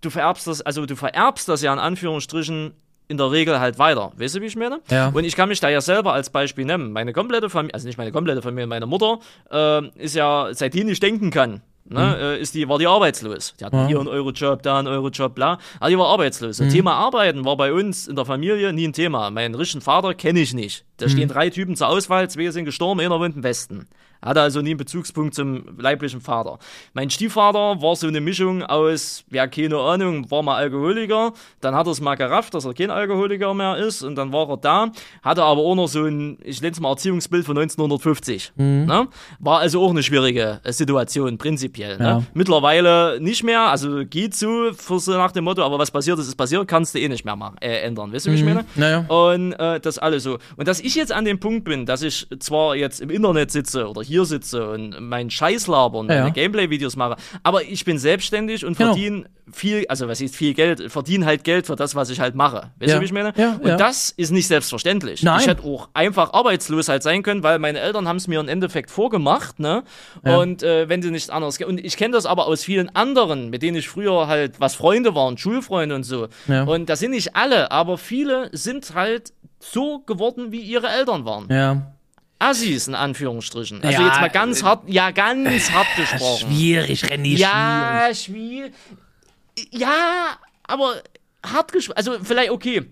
[0.00, 2.72] du vererbst das, also du vererbst das ja in Anführungsstrichen
[3.08, 4.12] in der Regel halt weiter.
[4.16, 4.80] Weißt du, wie ich meine?
[4.90, 5.08] Ja.
[5.08, 6.92] Und ich kann mich da ja selber als Beispiel nehmen.
[6.92, 9.18] Meine komplette Familie, also nicht meine komplette Familie, meine Mutter
[9.50, 13.54] äh, ist ja, seitdem ich denken kann, ne, äh, ist die, war die arbeitslos.
[13.58, 15.58] Die hatten hier einen Eurojob, da einen Eurojob, bla.
[15.80, 16.60] Aber die war arbeitslos.
[16.60, 19.30] Und Thema Arbeiten war bei uns in der Familie nie ein Thema.
[19.30, 20.84] Meinen richtigen Vater kenne ich nicht.
[20.96, 23.88] Da stehen drei Typen zur Auswahl, zwei sind gestorben, einer wohnt im Westen.
[24.22, 26.58] Hatte also nie einen Bezugspunkt zum leiblichen Vater.
[26.94, 31.86] Mein Stiefvater war so eine Mischung aus, ja, keine Ahnung, war mal Alkoholiker, dann hat
[31.86, 34.92] er es mal gerafft, dass er kein Alkoholiker mehr ist und dann war er da,
[35.22, 38.52] hatte aber auch noch so ein, ich nenne es mal Erziehungsbild von 1950.
[38.56, 39.08] Ne?
[39.40, 41.98] War also auch eine schwierige äh, Situation, prinzipiell.
[41.98, 42.04] Ne?
[42.04, 42.22] Ja.
[42.34, 46.36] Mittlerweile nicht mehr, also geht so, so nach dem Motto, aber was passiert ist, ist
[46.36, 48.12] passiert, kannst du eh nicht mehr machen, äh, ändern.
[48.12, 48.64] Weißt du, wie ich meine?
[48.76, 49.04] Naja.
[49.08, 50.38] Und äh, das alles so.
[50.56, 53.88] Und dass ich jetzt an dem Punkt bin, dass ich zwar jetzt im Internet sitze
[53.88, 56.32] oder hier sitze und meinen Scheiß labern, Ja, meine ja.
[56.32, 58.90] Gameplay-Videos mache, aber ich bin selbstständig und Genau.
[58.92, 62.34] verdiene viel, also was ist viel Geld, verdiene halt Geld für das, was ich halt
[62.34, 62.70] mache.
[62.78, 62.94] Weißt Ja.
[62.96, 63.32] du, wie ich meine?
[63.36, 65.22] Ja, und das ist nicht selbstverständlich.
[65.22, 65.40] Nein.
[65.40, 68.48] Ich hätte auch einfach arbeitslos halt sein können, weil meine Eltern haben es mir im
[68.48, 69.82] Endeffekt vorgemacht, ne?
[70.22, 73.62] Und äh, wenn sie nichts anderes Und ich kenne das aber aus vielen anderen, mit
[73.62, 76.28] denen ich früher halt, was Freunde waren, Schulfreunde und so.
[76.48, 81.46] Und das sind nicht alle, aber viele sind halt so geworden, wie ihre Eltern waren.
[81.50, 81.92] Ja.
[82.42, 83.82] Assis in Anführungsstrichen.
[83.82, 86.48] Also Ja, jetzt mal ganz äh, hart, ja, ganz hart gesprochen.
[86.52, 87.38] Schwierig, schwierig.
[87.38, 88.72] Ja, schwierig.
[89.70, 91.02] Ja, aber
[91.44, 91.96] hart gesprochen.
[91.96, 92.82] Also vielleicht, okay.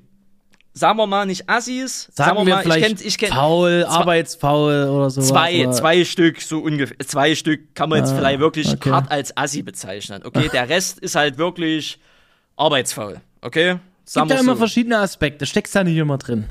[0.73, 2.09] Sagen wir mal nicht Assis.
[2.15, 5.21] Sagen wir vielleicht ich kenn, ich kenn, faul, arbeitsfaul oder so.
[5.21, 6.97] Zwei, zwei Stück, so ungefähr.
[7.01, 8.91] Zwei Stück kann man jetzt vielleicht wirklich Ah, okay.
[8.91, 10.23] hart als Assi bezeichnen.
[10.25, 11.99] Okay, der Rest ist halt wirklich
[12.57, 13.21] arbeitsfaul.
[13.43, 13.79] Okay?
[14.05, 14.59] Sagen Gibt ja wir's immer so.
[14.59, 16.49] verschiedene Aspekte, steckst da nicht immer drin.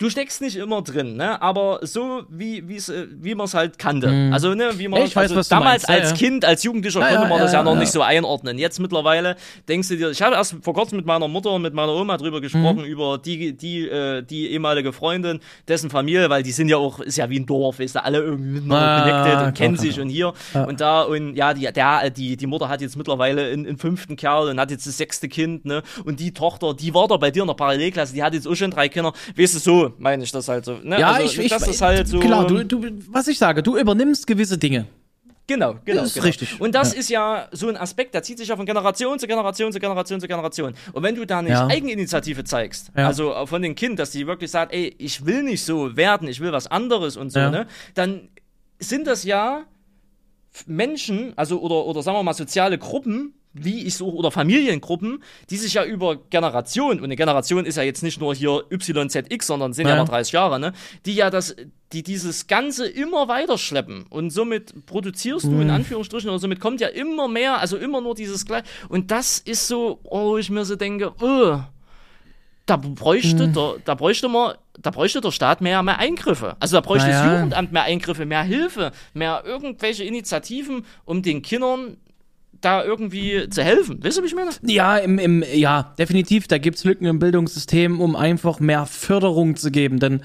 [0.00, 1.40] Du steckst nicht immer drin, ne?
[1.42, 4.30] Aber so wie wie's, äh, wie man es halt kannte.
[4.32, 5.82] Also ne, wie man ich weiß, also du damals.
[5.82, 6.16] Ja, als ja.
[6.16, 8.56] Kind, als Jugendlicher Ja, konnte man das ja, noch nicht so einordnen.
[8.56, 9.36] Jetzt mittlerweile
[9.68, 12.16] denkst du dir, ich habe erst vor kurzem mit meiner Mutter und mit meiner Oma
[12.16, 12.84] drüber gesprochen Mhm.
[12.84, 17.18] über die die äh, die ehemalige Freundin, dessen Familie, weil die sind ja auch ist
[17.18, 20.04] ja wie ein Dorf, ist da alle irgendwie miteinander connected und klar, kennen sich klar.
[20.04, 20.32] und hier
[20.66, 24.16] und da und ja, die der die die Mutter hat jetzt mittlerweile einen, einen fünften
[24.16, 25.82] Kerl und hat jetzt das sechste Kind, ne?
[26.06, 28.54] Und die Tochter, die war da bei dir in der Parallelklasse, die hat jetzt auch
[28.54, 29.12] schon drei Kinder.
[29.36, 30.74] Weißt du, so meine ich das halt so.
[30.82, 30.98] Ne?
[31.00, 32.20] Ja, also, ich, ich das ist halt so.
[32.20, 34.86] Klar, du, du, was ich sage, du übernimmst gewisse Dinge.
[35.46, 36.02] Genau, genau.
[36.02, 36.26] Das ist genau.
[36.26, 36.60] richtig.
[36.60, 36.98] Und das Ja.
[37.00, 40.20] ist ja so ein Aspekt, der zieht sich ja von Generation zu Generation zu Generation
[40.20, 40.74] zu Generation.
[40.92, 41.66] Und wenn du da nicht Ja.
[41.66, 43.08] Eigeninitiative zeigst, Ja.
[43.08, 46.38] also von den Kind, dass die wirklich sagt, ey, ich will nicht so werden, ich
[46.38, 48.28] will was anderes und so, ne, dann
[48.78, 49.64] sind das ja
[50.66, 55.56] Menschen, also oder, oder sagen wir mal soziale Gruppen, wie ich so, oder Familiengruppen, die
[55.56, 59.72] sich ja über Generationen, und eine Generation ist ja jetzt nicht nur hier YZX, sondern
[59.72, 60.02] sind ja, Ja.
[60.02, 60.72] noch 30 Jahre, ne,
[61.04, 61.56] die ja das,
[61.92, 64.06] die dieses Ganze immer weiter schleppen.
[64.08, 65.62] Und somit produzierst du Mhm.
[65.62, 68.66] in Anführungsstrichen, oder somit kommt ja immer mehr, also immer nur dieses gleiche.
[68.88, 71.58] Und das ist so, oh, ich mir so denke, oh,
[72.66, 73.52] da bräuchte, Mhm.
[73.52, 76.56] der, da bräuchte man, da bräuchte der Staat mehr, mehr Eingriffe.
[76.60, 77.34] Also da bräuchte das Naja.
[77.34, 81.96] Jugendamt mehr Eingriffe, mehr Hilfe, mehr irgendwelche Initiativen, um den Kindern
[82.60, 84.02] da irgendwie zu helfen.
[84.02, 84.50] Weißt du, wie ich meine?
[84.62, 86.48] Ja, im, im, ja, definitiv.
[86.48, 89.98] Da gibt's Lücken im Bildungssystem, um einfach mehr Förderung zu geben.
[89.98, 90.22] Denn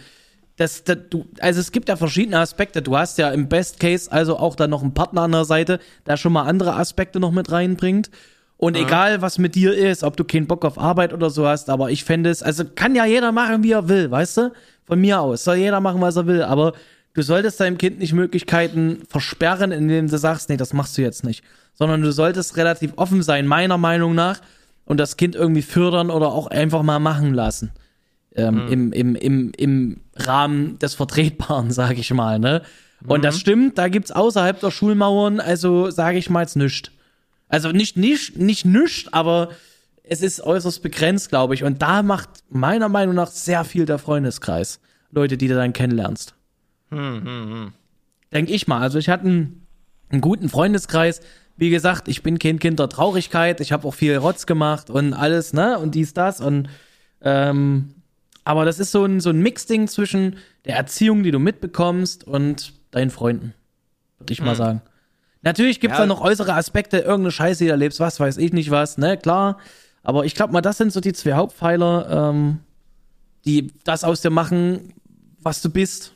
[0.58, 2.82] das, das, du, also es gibt ja verschiedene Aspekte.
[2.82, 5.80] Du hast ja im Best Case also auch dann noch einen Partner an der Seite,
[6.06, 8.10] der schon mal andere Aspekte noch mit reinbringt.
[8.58, 11.70] Und egal, was mit dir ist, ob du keinen Bock auf Arbeit oder so hast,
[11.70, 14.52] aber ich fände es, also kann ja jeder machen, wie er will, weißt du?
[14.86, 15.44] Von mir aus.
[15.44, 16.72] Soll jeder machen, was er will, aber
[17.14, 21.26] du solltest deinem Kind nicht Möglichkeiten versperren, indem du sagst, nee, das machst du jetzt
[21.26, 21.44] nicht.
[21.76, 24.42] Sondern du solltest relativ offen sein, meiner Meinung nach,
[24.86, 27.72] und das Kind irgendwie fördern oder auch einfach mal machen lassen.
[28.36, 32.62] Ähm, im, im, im, Im Rahmen des Vertretbaren, sag ich mal, ne?
[33.08, 36.92] Und das stimmt, da gibt's außerhalb der Schulmauern, also sage ich mal jetzt nichts.
[37.48, 39.50] Also nicht, nicht, nicht nüscht, aber
[40.04, 41.64] es ist äußerst begrenzt, glaube ich.
[41.64, 44.80] Und da macht meiner Meinung nach sehr viel der Freundeskreis.
[45.12, 46.34] Leute, die du dann kennenlernst.
[48.34, 48.82] Denk ich mal.
[48.82, 49.68] Also ich hatte einen,
[50.10, 51.22] einen guten Freundeskreis.
[51.58, 53.62] Wie gesagt, ich bin kein Kind der Traurigkeit.
[53.62, 55.80] Ich habe auch viel Rotz gemacht und alles, ne?
[55.80, 56.42] Und dies, das.
[56.42, 56.68] Und
[57.22, 57.94] ähm,
[58.44, 62.74] aber das ist so ein, so ein Mixding zwischen der Erziehung, die du mitbekommst, und
[62.92, 63.54] deinen Freunden.
[64.20, 64.82] Würde ich mal sagen.
[65.42, 66.04] Natürlich gibt's Ja.
[66.04, 69.18] da noch äußere Aspekte, irgendeine Scheiße, die du erlebst, was weiß ich nicht was, ne,
[69.18, 69.58] klar.
[70.04, 72.60] Aber ich glaube mal, das sind so die zwei Hauptpfeiler, ähm,
[73.46, 74.94] die das aus dir machen,
[75.42, 76.14] was du bist.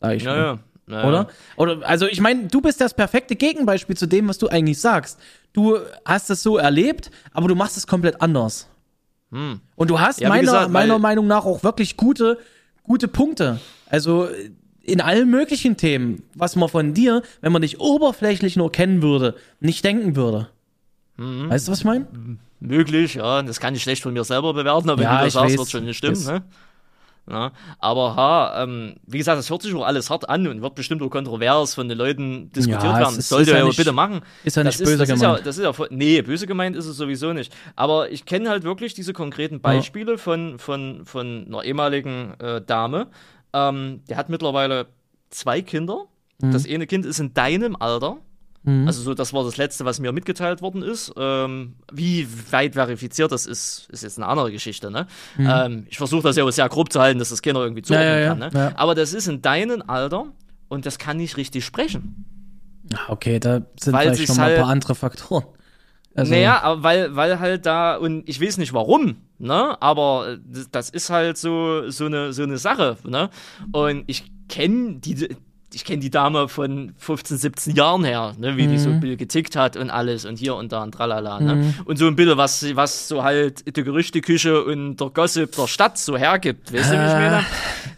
[0.00, 0.36] Sag ich mal.
[0.36, 0.58] ja.
[0.88, 1.08] Ja.
[1.08, 1.28] Oder?
[1.56, 5.18] Oder also ich meine, du bist das perfekte Gegenbeispiel zu dem, was du eigentlich sagst.
[5.52, 8.68] Du hast es so erlebt, aber du machst es komplett anders.
[9.30, 12.38] Und du hast Ja, meiner, gesagt, meiner Meinung nach auch wirklich gute,
[12.84, 13.60] gute Punkte.
[13.90, 14.28] Also
[14.82, 19.34] in allen möglichen Themen, was man von dir, wenn man dich oberflächlich nur kennen würde,
[19.60, 20.48] nicht denken würde.
[21.16, 21.50] Mhm.
[21.50, 22.06] Weißt du, was ich meine?
[22.60, 23.42] Möglich, ja.
[23.42, 25.70] Das kann ich schlecht von mir selber bewerten, aber Ja, wenn du das sagst, wird
[25.70, 26.42] schon nicht stimmen, Ist- ne?
[27.28, 27.50] Ja,
[27.80, 31.02] aber ha, ähm, wie gesagt, das hört sich auch alles hart an und wird bestimmt
[31.02, 33.18] auch kontrovers von den Leuten diskutiert Ja, werden.
[33.18, 34.20] ist- Sollte ist ja er ja bitte machen.
[34.44, 35.38] ist ja das nicht böse das ist gemeint.
[35.40, 37.52] Ja, das ist ja, nee, böse gemeint ist es sowieso nicht.
[37.74, 43.08] Aber ich kenne halt wirklich diese konkreten Beispiele von, von, von einer ehemaligen äh, Dame.
[43.52, 44.86] Ähm, der hat mittlerweile
[45.30, 46.04] zwei Kinder.
[46.40, 46.52] Mhm.
[46.52, 48.18] Das eine Kind ist in deinem Alter.
[48.66, 51.12] Also so, das war das Letzte, was mir mitgeteilt worden ist.
[51.16, 54.90] Ähm, wie weit verifiziert das ist, ist jetzt eine andere Geschichte.
[54.90, 55.06] Ne?
[55.38, 58.08] Ähm, ich versuche das ja auch sehr grob zu halten, dass das Kinder irgendwie zuordnen
[58.12, 58.18] Mhm.
[58.18, 58.38] ja, ja, kann.
[58.38, 58.50] Ne?
[58.52, 58.72] ja.
[58.76, 60.26] Aber das ist in deinem Alter
[60.68, 62.24] und das kann nicht richtig sprechen.
[62.92, 65.44] Ah, Okay, da sind Weil vielleicht noch mal ein halt- paar andere Faktoren.
[66.16, 69.80] Also, Naja, aber weil, weil halt da, und ich weiß nicht warum, ne?
[69.82, 73.28] Aber äh, das- das ist halt so, so, eine, so eine Sache, ne?
[73.72, 75.36] Und ich kenne die.
[75.74, 79.18] Ich kenne die Dame von 15, 17 Jahren her, ne, wie die so ein bisschen
[79.18, 81.40] getickt hat und alles und hier und da und tralala.
[81.40, 81.74] Ne?
[81.84, 85.98] Und so ein bisschen, was, was so halt die Gerüchteküche und der Gossip der Stadt
[85.98, 86.72] so hergibt.
[86.72, 87.44] Weißt du, wie ich meine?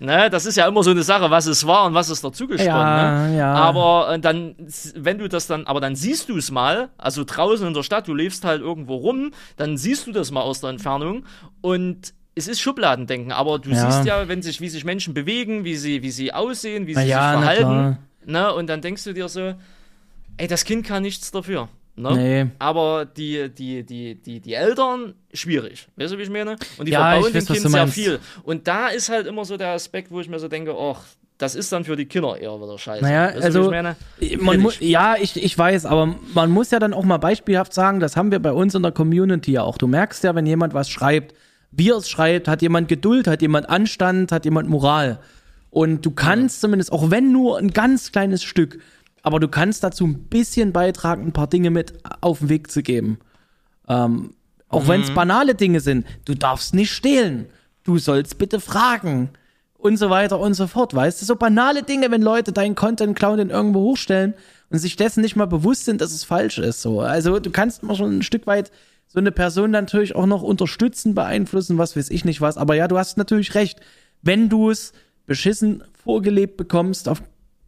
[0.00, 2.72] Ne, das ist ja immer so eine Sache, was es war und was es dazugesponnen.
[2.72, 3.36] Ja, ne?
[3.36, 3.54] ja.
[3.54, 4.54] Aber äh, dann,
[4.94, 8.06] wenn du das dann, aber dann siehst du es mal, also draußen in der Stadt,
[8.06, 11.24] du lebst halt irgendwo rum, dann siehst du das mal aus der Entfernung
[11.60, 13.90] und es ist Schubladendenken, aber du Ja.
[13.90, 17.02] siehst ja, wenn sich, wie sich Menschen bewegen, wie sie, wie sie aussehen, wie sie
[17.02, 17.98] ja, sich verhalten.
[18.24, 18.52] Ne?
[18.54, 19.54] Und dann denkst du dir so,
[20.36, 21.68] ey, das Kind kann nichts dafür.
[21.96, 22.14] Ne?
[22.14, 22.46] Nee.
[22.60, 25.88] Aber die, die, die, die, die Eltern, schwierig.
[25.96, 26.56] Weißt du, wie ich meine?
[26.78, 28.20] Und die Ja, verbauen dem weiß, was Kind sehr viel.
[28.44, 31.00] Und da ist halt immer so der Aspekt, wo ich mir so denke, ach,
[31.38, 33.02] das ist dann für die Kinder eher wieder scheiße.
[33.02, 33.96] Naja, weißt also ich meine?
[34.40, 38.00] man mu ja, ich, ich weiß, aber man muss ja dann auch mal beispielhaft sagen,
[38.00, 39.78] das haben wir bei uns in der Community ja auch.
[39.78, 41.34] Du merkst ja, wenn jemand was schreibt,
[41.70, 45.20] wie er es schreibt, hat jemand Geduld, hat jemand Anstand, hat jemand Moral.
[45.70, 48.80] Und du kannst zumindest, auch wenn nur ein ganz kleines Stück,
[49.22, 52.82] aber du kannst dazu ein bisschen beitragen, ein paar Dinge mit auf den Weg zu
[52.82, 53.18] geben.
[53.88, 54.34] Ähm,
[54.68, 56.06] auch wenn es banale Dinge sind.
[56.24, 57.46] Du darfst nicht stehlen.
[57.84, 59.30] Du sollst bitte fragen.
[59.78, 60.94] Und so weiter und so fort.
[60.94, 64.34] Weißt du, so banale Dinge, wenn Leute deinen Content klauen, den irgendwo hochstellen
[64.70, 66.82] und sich dessen nicht mal bewusst sind, dass es falsch ist.
[66.82, 67.00] So.
[67.00, 68.72] Also du kannst mal schon ein Stück weit
[69.08, 72.56] so eine Person natürlich auch noch unterstützen, beeinflussen, was weiß ich nicht was.
[72.56, 73.80] Aber ja, du hast natürlich recht.
[74.22, 74.92] Wenn du es
[75.26, 77.22] beschissen vorgelebt bekommst, auf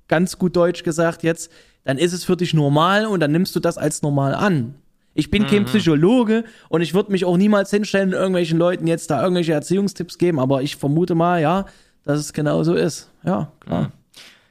[0.07, 1.51] ganz gut Deutsch gesagt jetzt,
[1.85, 4.75] dann ist es für dich normal und dann nimmst du das als normal an.
[5.15, 9.11] Ich bin kein Psychologe und ich würde mich auch niemals hinstellen und irgendwelchen Leuten jetzt
[9.11, 11.67] da irgendwelche Erziehungstipps geben, aber ich vermute mal, ja,
[12.05, 13.11] dass es genau so ist.
[13.25, 13.93] Ja, klar.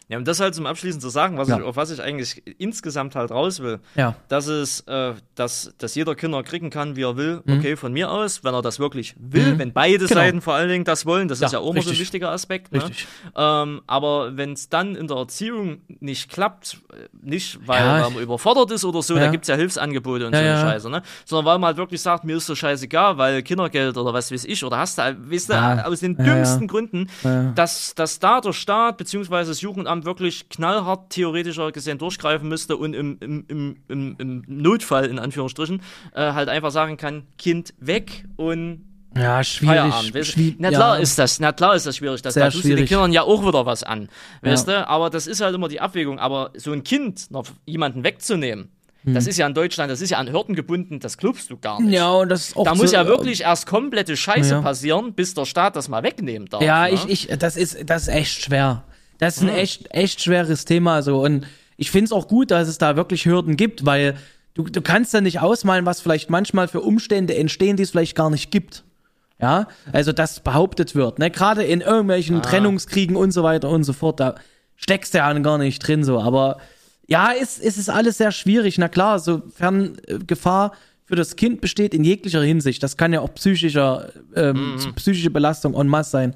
[0.10, 1.58] Ja, um das halt zum Abschließen zu sagen, was Ja.
[1.60, 4.16] ich, auf was ich eigentlich insgesamt halt raus will, Ja.
[4.28, 7.60] dass es, äh, dass, dass jeder Kinder kriegen kann, wie er will, Mhm.
[7.60, 10.20] okay, von mir aus, wenn er das wirklich will, wenn beide Genau.
[10.20, 12.32] Seiten vor allen Dingen das wollen, das ist Ja, ja auch immer so ein wichtiger
[12.32, 12.72] Aspekt.
[12.72, 12.80] Ne?
[12.84, 13.08] Richtig.
[13.36, 18.10] Ähm, aber wenn es dann in der Erziehung nicht klappt, äh, nicht weil, Ja.
[18.10, 19.26] man überfordert ist oder so, Ja.
[19.26, 20.62] da gibt es ja Hilfsangebote und Ja, so eine ja.
[20.62, 21.04] Scheiße, ne?
[21.26, 24.46] sondern weil man halt wirklich sagt, mir ist so scheißegal, weil Kindergeld oder was weiß
[24.46, 25.86] ich, oder hast du, weißt du, Ja.
[25.86, 26.68] aus den Ja, dümmsten ja.
[26.68, 27.52] Gründen, Ja.
[27.54, 29.46] dass, dass da der Staat bzw.
[29.46, 33.46] das Jugendamt wirklich knallhart theoretischer gesehen durchgreifen müsste und im, im,
[33.88, 35.82] im, im, Notfall, in Anführungsstrichen,
[36.14, 38.86] äh, halt einfach sagen kann, Kind weg und
[39.16, 40.14] Ja, schwierig.
[40.14, 40.32] Weißt?
[40.32, 41.02] Schwie- na klar ja.
[41.02, 42.22] ist das, na klar ist das schwierig.
[42.22, 42.90] Das, Sehr da tust du den schwierig.
[42.90, 44.08] Kindern ja auch wieder was an.
[44.42, 44.82] Weißt Ja.
[44.82, 44.88] du?
[44.88, 46.20] Aber das ist halt immer die Abwägung.
[46.20, 48.70] Aber so ein Kind noch jemanden wegzunehmen,
[49.06, 51.80] das ist ja in Deutschland, das ist ja an Hürden gebunden, das glaubst du gar
[51.80, 51.88] nicht.
[51.88, 51.94] Hm.
[51.94, 54.62] Ja, und das ist auch Da so, muss ja wirklich erst komplette Scheiße Ja.
[54.62, 56.62] passieren, bis der Staat das mal wegnehmen darf.
[56.62, 56.92] Ja, ne?
[56.92, 58.84] ich, ich, das ist, das ist echt schwer.
[59.20, 59.56] Das ist ein Hm.
[59.56, 61.24] echt, echt schweres Thema, so.
[61.24, 61.46] Und
[61.78, 64.16] ich finde es auch gut, dass es da wirklich Hürden gibt, weil
[64.56, 68.16] du, du kannst ja nicht ausmalen, was vielleicht manchmal für Umstände entstehen, die es vielleicht
[68.16, 68.84] gar nicht gibt.
[69.42, 71.32] Ja, also das behauptet wird, ne?
[71.32, 72.42] Gerade in irgendwelchen Ah.
[72.42, 74.36] Trennungskriegen und so weiter und so fort, da
[74.76, 76.20] steckst du ja gar nicht drin, so.
[76.20, 76.58] Aber
[77.08, 78.78] ja, es, es ist alles sehr schwierig.
[78.78, 80.74] Na klar, sofern äh, Gefahr
[81.06, 84.96] für das Kind besteht in jeglicher Hinsicht, das kann ja auch psychischer, ähm, Mhm.
[84.96, 86.36] psychische Belastung en masse sein,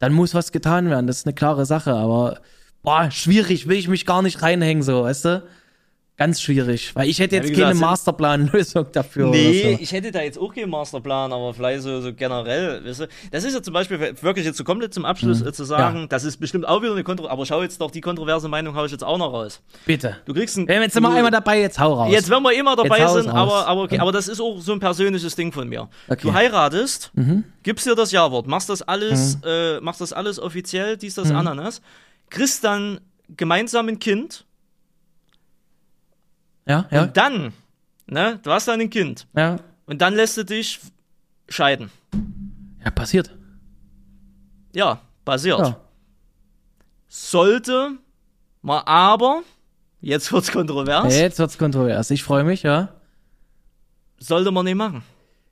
[0.00, 1.06] dann muss was getan werden.
[1.06, 2.40] Das ist eine klare Sache, aber
[2.82, 5.42] boah, schwierig, will ich mich gar nicht reinhängen, so, weißt du?
[6.20, 9.28] Ganz schwierig, weil ich hätte Ja, jetzt wie gesagt, keine Masterplanlösung dafür.
[9.28, 9.82] Nee, so.
[9.82, 13.08] ich hätte da jetzt auch keinen Masterplan, aber vielleicht so, so generell, weißt du?
[13.30, 16.00] Das ist ja zum Beispiel wirklich jetzt so komplett zum Abschluss äh, zu sagen, Mhm.
[16.02, 16.06] Ja.
[16.08, 18.84] das ist bestimmt auch wieder eine Kontroverse, aber schau jetzt doch, die kontroverse Meinung hau
[18.84, 19.62] ich jetzt auch noch raus.
[19.86, 20.18] Bitte.
[20.26, 20.68] Du kriegst ein.
[20.68, 22.12] Wir jetzt sind wir einmal dabei, jetzt hau raus.
[22.12, 24.72] Jetzt, wenn wir immer dabei Jetzt sind, aber, aber, okay, aber das ist auch so
[24.74, 25.88] ein persönliches Ding von mir.
[26.06, 26.26] Okay.
[26.26, 26.28] Mhm.
[26.28, 27.12] Du heiratest,
[27.62, 31.22] gibst dir das Ja-Wort, machst das alles, äh, machst das alles offiziell, dies, Mhm.
[31.22, 31.80] das, Ananas,
[32.28, 33.00] kriegst dann
[33.38, 34.44] gemeinsam ein Kind
[36.70, 37.52] ja, ja, und dann,
[38.06, 39.56] ne, du hast dann ein Kind ja.
[39.86, 40.80] und dann lässt du dich
[41.48, 41.90] scheiden.
[42.84, 43.36] Ja, passiert.
[44.72, 45.58] Ja, passiert.
[45.58, 45.80] Ja.
[47.08, 47.98] Sollte
[48.62, 49.42] man aber,
[50.00, 52.10] jetzt wird's kontrovers, Jetzt wird's kontrovers.
[52.12, 52.90] Ich freue mich, ja.
[54.18, 55.02] sollte man nicht machen.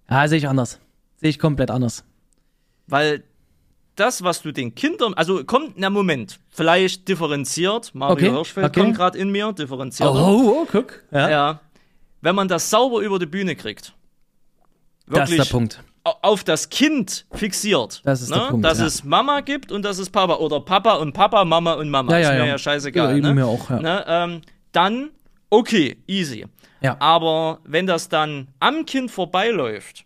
[0.08, 0.78] Ja, sehe ich anders.
[1.16, 2.04] Sehe ich komplett anders.
[2.86, 3.24] Weil
[4.00, 8.80] das, was du den Kindern, also kommt, na Moment, vielleicht differenziert, Mario Okay, Hirschfeld okay.
[8.80, 10.08] kommt gerade in mir, differenziert.
[10.08, 11.02] Oh, oh, guck.
[11.10, 11.60] Ja, Ja.
[12.20, 13.94] Wenn man das sauber über die Bühne kriegt,
[15.06, 15.82] das ist der Punkt.
[16.04, 18.00] au- auf das Kind fixiert.
[18.04, 18.46] Das ist der ne?
[18.50, 18.86] Punkt, Dass ja.
[18.86, 20.34] es Mama gibt und dass es Papa.
[20.34, 22.12] Oder Papa und Papa, Mama und Mama.
[22.12, 22.44] Ja, ist ja, mir ja.
[22.46, 23.16] ja scheißegal.
[23.16, 23.34] Ja, ne?
[23.34, 23.78] mir auch, ja.
[23.80, 24.04] Ne?
[24.08, 24.40] Ähm,
[24.72, 25.10] dann,
[25.50, 26.44] okay, easy.
[26.80, 26.96] Ja.
[27.00, 30.04] Aber wenn das dann am Kind vorbeiläuft,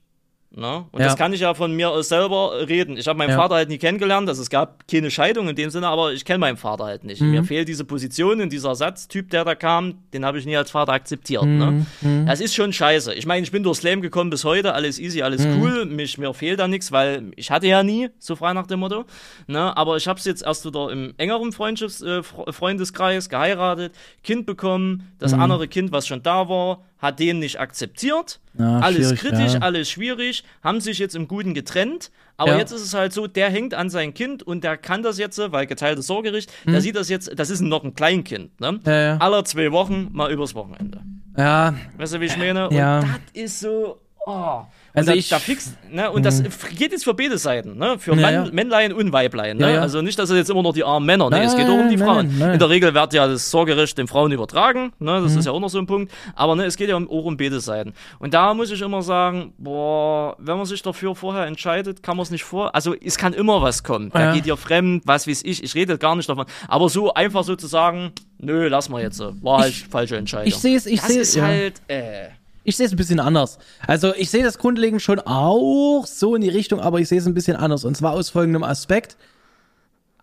[0.54, 0.84] ne?
[0.92, 1.06] und Ja.
[1.06, 2.96] das kann ich ja von mir aus selber reden.
[2.96, 3.36] Ich habe meinen Ja.
[3.36, 6.38] Vater halt nie kennengelernt, also es gab keine Scheidung in dem Sinne, aber ich kenne
[6.38, 7.20] meinen Vater halt nicht.
[7.20, 7.30] Mhm.
[7.30, 10.70] Mir fehlt diese Position und dieser Ersatztyp, der da kam, den habe ich nie als
[10.70, 11.44] Vater akzeptiert.
[11.44, 11.86] Mhm.
[12.02, 12.24] Ne?
[12.26, 13.14] Das ist schon scheiße.
[13.14, 15.60] Ich meine, ich bin durchs Leben gekommen bis heute, alles easy, alles Mhm.
[15.62, 18.80] cool, mich, mir fehlt da nichts, weil ich hatte ja nie, so frei nach dem
[18.80, 19.04] Motto.
[19.46, 19.76] Ne?
[19.76, 24.46] Aber ich habe es jetzt erst wieder im engeren Freundschafts äh, Fre- Freundeskreis geheiratet, Kind
[24.46, 25.40] bekommen, das Mhm.
[25.42, 28.40] andere Kind, was schon da war, hat den nicht akzeptiert.
[28.58, 29.58] Ja, alles schwierig, kritisch, ja.
[29.60, 32.10] alles schwierig, haben sich jetzt im Guten getrennt.
[32.36, 32.58] Aber Ja.
[32.58, 35.38] jetzt ist es halt so, der hängt an sein Kind und der kann das jetzt,
[35.52, 38.72] weil geteiltes Sorgerecht, der sieht das jetzt, das ist noch ein Kleinkind, ne?
[38.72, 38.80] Mhm.
[38.86, 39.16] Ja, ja.
[39.18, 41.02] Alle zwei Wochen mal übers Wochenende.
[41.36, 42.68] Ja, Weißt du, wie ich meine?
[42.72, 43.00] Ja.
[43.00, 44.00] Und das ist so.
[44.26, 44.62] Oh.
[44.94, 46.42] Also und ich- da fix, ne, und das
[46.76, 47.98] geht jetzt für beide Seiten, ne?
[47.98, 48.48] Für Ja, Mann, ja.
[48.52, 49.56] Männlein und Weiblein.
[49.56, 49.74] Ne?
[49.74, 49.80] Ja.
[49.80, 51.36] Also nicht, dass es jetzt immer noch die armen Männer, ne?
[51.36, 52.38] Nein, es geht auch um die nein, Frauen.
[52.38, 52.52] nein.
[52.54, 55.18] In der Regel wird ja das Sorgerecht den Frauen übertragen, ne?
[55.20, 55.24] Mhm.
[55.24, 56.12] Das ist ja auch noch so ein Punkt.
[56.34, 57.94] Aber ne, es geht ja auch um beide Seiten.
[58.18, 62.24] Und da muss ich immer sagen, boah, wenn man sich dafür vorher entscheidet, kann man
[62.24, 62.74] es nicht vor.
[62.74, 64.10] Also es kann immer was kommen.
[64.12, 65.62] Da geht ihr fremd, was weiß ich.
[65.64, 66.44] Ich rede gar nicht davon.
[66.68, 69.16] Aber so einfach so zu sagen, nö, lass mal jetzt.
[69.16, 69.32] so.
[69.42, 70.48] War halt falsche Entscheidung.
[70.48, 71.40] ich sehe es, ich sehe es.
[71.40, 72.28] halt, äh.
[72.64, 73.58] Ich sehe es ein bisschen anders.
[73.86, 77.26] Also ich sehe das grundlegend schon auch so in die Richtung, aber ich sehe es
[77.26, 77.84] ein bisschen anders.
[77.84, 79.16] Und zwar aus folgendem Aspekt.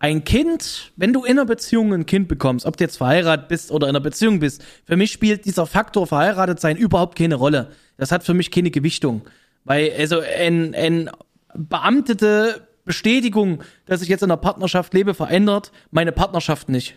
[0.02, 3.70] Ein Kind, wenn du in einer Beziehung ein Kind bekommst, ob du jetzt verheiratet bist
[3.70, 7.70] oder in einer Beziehung bist, für mich spielt dieser Faktor verheiratet sein überhaupt keine Rolle.
[7.98, 9.20] Das hat für mich keine Gewichtung.
[9.64, 11.10] Weil, also, ein, ein
[11.54, 16.96] beamtete Bestätigung, dass ich jetzt in einer Partnerschaft lebe, verändert meine Partnerschaft nicht.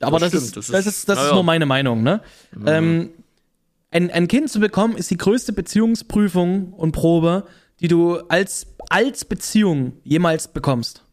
[0.00, 1.34] Aber das, Das ist, stimmt, das das ist- ist, das ist ja.
[1.34, 2.20] nur meine Meinung, ne?
[2.66, 3.10] Ähm,
[3.90, 7.44] ein, ein Kind zu bekommen, ist die größte Beziehungsprüfung und Probe,
[7.80, 11.04] die du als, als Beziehung jemals bekommst.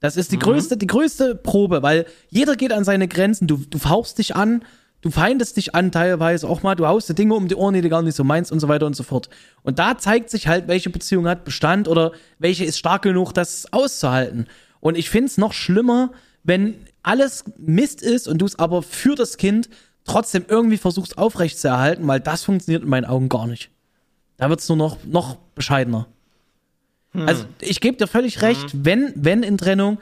[0.00, 3.46] Das ist die größte, die größte Probe, weil jeder geht an seine Grenzen.
[3.46, 4.64] Du, du fauchst dich an,
[5.02, 7.80] Du feindest dich an teilweise auch mal, du haust dir Dinge um die Ohren, die
[7.80, 9.28] du gar nicht so meinst und so weiter und so fort.
[9.64, 13.72] Und da zeigt sich halt, welche Beziehung hat Bestand oder welche ist stark genug, das
[13.72, 14.46] auszuhalten.
[14.78, 16.12] Und ich find's noch schlimmer,
[16.44, 19.68] wenn alles Mist ist und du es aber für das Kind
[20.04, 23.70] trotzdem irgendwie versuchst aufrechtzuerhalten, weil das funktioniert in meinen Augen gar nicht.
[24.36, 26.08] Da wird's nur noch, noch bescheidener.
[27.14, 29.98] Also ich gebe dir völlig recht, wenn, wenn in Trennung,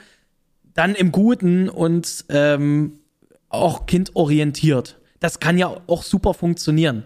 [0.74, 3.00] dann im Guten und ähm,
[3.48, 4.98] auch kindorientiert.
[5.18, 7.04] Das kann ja auch super funktionieren.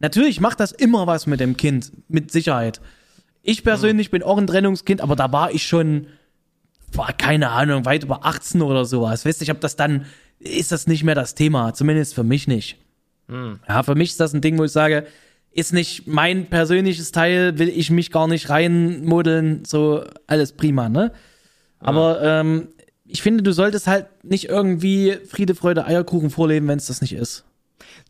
[0.00, 2.80] Natürlich macht das immer was mit dem Kind, mit Sicherheit.
[3.42, 6.06] Ich persönlich bin auch ein Trennungskind, aber da war ich schon,
[6.92, 9.26] boah, keine Ahnung, weit über 18 oder sowas.
[9.26, 10.06] Weißt du, ich habe das dann,
[10.44, 12.76] ist das nicht mehr das Thema, zumindest für mich nicht.
[13.68, 15.06] Ja, für mich ist das ein Ding, wo ich sage,
[15.50, 21.12] ist nicht mein persönliches Teil, will ich mich gar nicht reinmodeln, so alles prima, ne?
[21.78, 22.68] Aber ähm,
[23.06, 27.12] ich finde, du solltest halt nicht irgendwie Friede, Freude, Eierkuchen vorleben, wenn es das nicht
[27.12, 27.44] ist.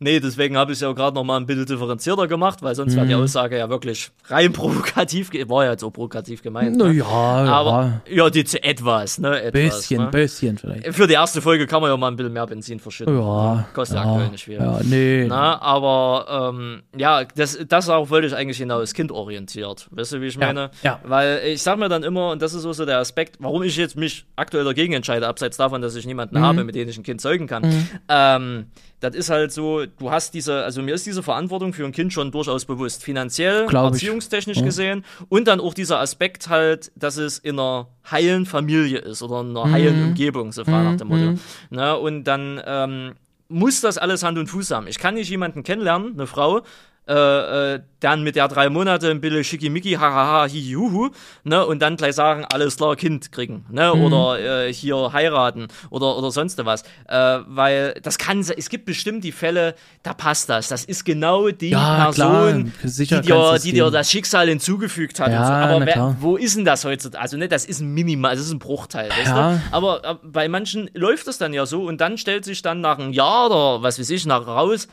[0.01, 2.95] Nee, deswegen habe ich es ja gerade noch mal ein bisschen differenzierter gemacht, weil sonst
[2.97, 6.75] wäre die Aussage ja wirklich rein provokativ, war ja jetzt auch provokativ gemeint.
[6.75, 6.83] ne?
[6.85, 9.41] Naja, Aber ja, die zu etwas, ne?
[9.41, 10.09] Etwas, bisschen, ne?
[10.11, 10.93] bisschen vielleicht.
[10.93, 13.17] Für die erste Folge kann man ja mal ein bisschen mehr Benzin verschütten.
[13.17, 14.55] Ja, Kostet ja, aktuell nicht viel.
[14.55, 15.25] Ja, nee.
[15.29, 19.87] Na, aber ähm, ja, das, das auch wollte ich eigentlich hinaus, kindorientiert.
[19.91, 20.71] Weißt du, wie ich Ja, meine?
[20.83, 20.99] ja.
[21.03, 23.95] Weil ich sag mir dann immer, und das ist so der Aspekt, warum ich jetzt
[23.95, 26.43] mich aktuell dagegen entscheide, abseits davon, dass ich niemanden Mhm.
[26.43, 27.63] habe, mit dem ich ein Kind zeugen kann.
[28.09, 28.65] Ähm,
[29.01, 32.13] das ist halt so, du hast diese, also mir ist diese Verantwortung für ein Kind
[32.13, 33.03] schon durchaus bewusst.
[33.03, 34.01] Finanziell, Glaub ich.
[34.01, 39.21] erziehungstechnisch gesehen und dann auch dieser Aspekt halt, dass es in einer heilen Familie ist
[39.21, 40.07] oder in einer heilen Mhm.
[40.09, 41.33] Umgebung, so frei nach dem Motto.
[41.69, 43.13] Na, und dann ähm,
[43.47, 44.87] muss das alles Hand und Fuß haben.
[44.87, 46.61] Ich kann nicht jemanden kennenlernen, eine Frau,
[47.07, 51.09] äh, äh, dann mit der drei Monate ein bisschen schickimicki, hahaha, hihihuhu,
[51.43, 54.01] ne, und dann gleich sagen, alles klar, Kind kriegen, ne, Mhm.
[54.01, 56.83] oder äh, hier heiraten oder, oder sonst was.
[57.07, 60.67] Äh, weil das kann, es gibt bestimmt die Fälle, da passt das.
[60.67, 65.31] Das ist genau die Ja, Person, die, dir, die dir das Schicksal hinzugefügt hat.
[65.31, 65.53] Ja, so.
[65.53, 67.21] Aber wer, wo ist denn das heutzutage?
[67.21, 69.53] Also, ne, das ist ein Minimal, das ist ein Bruchteil, weißt Ja.
[69.53, 69.61] du?
[69.71, 72.99] Aber äh, bei manchen läuft das dann ja so und dann stellt sich dann nach
[72.99, 74.87] einem Jahr oder was weiß ich, nach raus,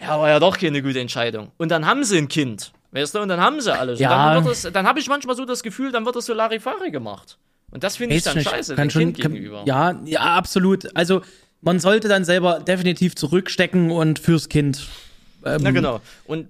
[0.00, 1.50] ja, war ja doch keine gute Entscheidung.
[1.58, 4.00] Und dann haben sie ein Kind, weißt du, und dann haben sie alles.
[4.00, 4.36] Ja.
[4.38, 6.90] Und dann, das- dann habe ich manchmal so das Gefühl, dann wird das so Larifari
[6.90, 7.38] gemacht.
[7.70, 9.62] Und das finde ich dann nicht, scheiße, kann dem schon, Kind kann, gegenüber.
[9.64, 10.94] Ja, ja, absolut.
[10.96, 11.22] Also
[11.60, 14.88] man sollte dann selber definitiv zurückstecken und fürs Kind.
[15.44, 16.00] Ähm, Na genau.
[16.26, 16.48] Und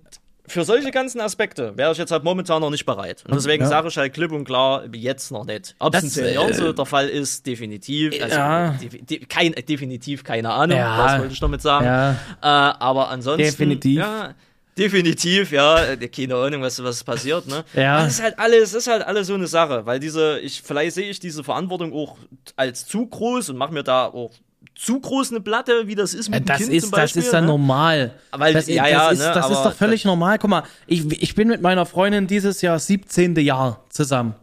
[0.51, 3.24] für solche ganzen Aspekte wäre ich jetzt halt momentan noch nicht bereit.
[3.27, 3.68] Und deswegen Ja.
[3.68, 5.74] sage ich halt klipp und klar, jetzt noch nicht.
[5.78, 8.12] Ob es in zehn Jahren so der Fall ist, definitiv.
[8.22, 8.70] Also, ja.
[8.81, 11.06] defi- de kein, definitiv keine Ahnung, Ja.
[11.06, 11.86] das wollte ich damit sagen.
[11.86, 12.10] Ja.
[12.12, 13.43] Äh, aber ansonsten.
[13.44, 13.98] Definitiv.
[13.98, 14.35] Ja,
[14.77, 15.82] definitiv, ja.
[15.85, 17.64] äh, Keine Ahnung, was, was passiert, ne?
[17.74, 18.02] Ja.
[18.05, 21.09] Das ist halt alles, ist halt alles so eine Sache, weil diese, ich, vielleicht sehe
[21.10, 22.16] ich diese Verantwortung auch
[22.56, 24.31] als zu groß und mache mir da auch
[24.81, 27.20] zu groß eine Platte, wie das ist mit dem Das Kind ist, zum Beispiel.
[27.20, 27.51] das ist dann ne?
[27.51, 28.15] normal.
[28.32, 30.39] Weil- das, ja, das ja, ist, ne, das ist doch völlig normal.
[30.39, 33.36] Guck mal, ich, ich bin mit meiner Freundin dieses Jahr 17.
[33.36, 34.35] Jahr zusammen.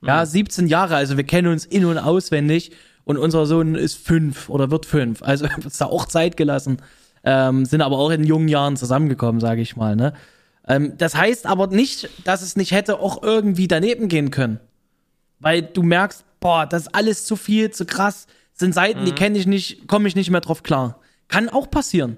[0.00, 0.08] Mhm.
[0.08, 2.72] Ja, 17 Jahre, also wir kennen uns in- und auswendig
[3.04, 5.22] und unser Sohn ist fünf oder wird fünf.
[5.22, 6.78] Also ist da auch Zeit gelassen.
[7.22, 9.94] Ähm, sind aber auch in jungen Jahren zusammengekommen, sage ich mal.
[9.94, 10.14] Ne?
[10.66, 14.58] Ähm, das heißt aber nicht, dass es nicht hätte auch irgendwie daneben gehen können.
[15.38, 18.26] Weil du merkst, boah, das ist alles zu viel, zu krass.
[18.62, 19.04] Sind Seiten, Mhm.
[19.06, 21.00] die kenne ich nicht, komme ich nicht mehr drauf klar.
[21.28, 22.16] Kann auch passieren.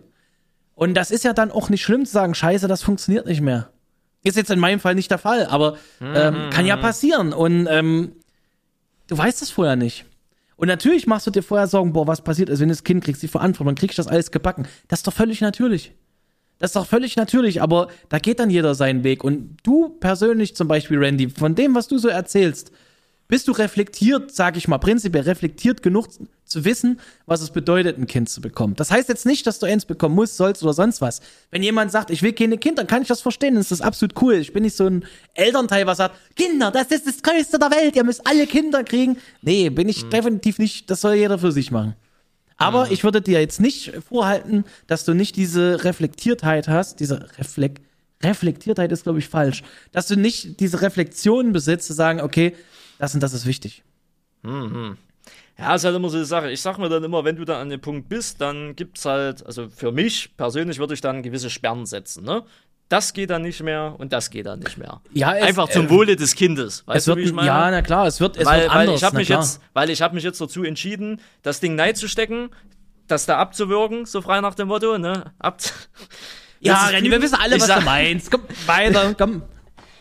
[0.75, 3.71] Und das ist ja dann auch nicht schlimm zu sagen, scheiße, das funktioniert nicht mehr.
[4.23, 7.33] Ist jetzt in meinem Fall nicht der Fall, aber ähm, kann ja passieren.
[7.33, 8.12] Und ähm,
[9.07, 10.05] du weißt es vorher nicht.
[10.57, 13.03] Und natürlich machst du dir vorher Sorgen, boah, was passiert ist, wenn du das Kind
[13.05, 14.66] kriegst, die Verantwortung, dann kriegst du das alles gebacken.
[14.89, 15.93] Das ist doch völlig natürlich.
[16.59, 19.25] Das ist doch völlig natürlich, aber da geht dann jeder seinen Weg.
[19.25, 22.71] Und du persönlich zum Beispiel, Randy, von dem, was du so erzählst,
[23.29, 26.09] bist du reflektiert, sag ich mal, prinzipiell reflektiert genug
[26.45, 28.75] zu wissen, was es bedeutet, ein Kind zu bekommen.
[28.77, 31.21] Das heißt jetzt nicht, dass du eins bekommen musst, sollst oder sonst was.
[31.51, 33.81] Wenn jemand sagt, ich will keine Kinder, dann kann ich das verstehen, dann ist das
[33.81, 34.35] absolut cool.
[34.35, 37.97] Ich bin nicht so ein Elternteil, was sagt, Kinder, das ist das Größte der Welt,
[37.97, 39.17] ihr müsst alle Kinder kriegen.
[39.43, 41.95] Nee, bin ich definitiv nicht, das soll jeder für sich machen.
[42.57, 47.81] Aber ich würde dir jetzt nicht vorhalten, dass du nicht diese Reflektiertheit hast, diese Reflek
[48.23, 52.55] Reflektiertheit ist, glaube ich, falsch, dass du nicht diese Reflexion besitzt, zu sagen, okay,
[52.99, 53.83] das und das ist wichtig.
[55.57, 56.51] Ja, ist halt immer so eine Sache.
[56.51, 59.45] Ich sag mir dann immer, wenn du da an dem Punkt bist, dann gibt's halt,
[59.47, 62.43] also für mich persönlich würde ich dann gewisse Sperren setzen, ne?
[62.91, 65.01] Das geht dann nicht mehr und das geht dann nicht mehr.
[65.15, 66.87] Ja, es- Einfach zum äh, Wohle des Kindes.
[66.87, 67.47] Weißt Es wird, du, wie ich meine?
[67.49, 68.97] ja, na klar, es wird, es weil, wird weil anders.
[68.97, 69.41] ich habe mich klar.
[69.41, 72.51] jetzt, weil ich habe mich jetzt dazu entschieden, das Ding nein zu stecken,
[73.07, 75.33] das da abzuwirken, so frei nach dem Motto, ne?
[75.39, 75.62] Ab
[76.61, 78.31] ja, Randy, wir wissen alle, Ich was sag- du meinst.
[78.31, 79.43] Komm, weiter, komm.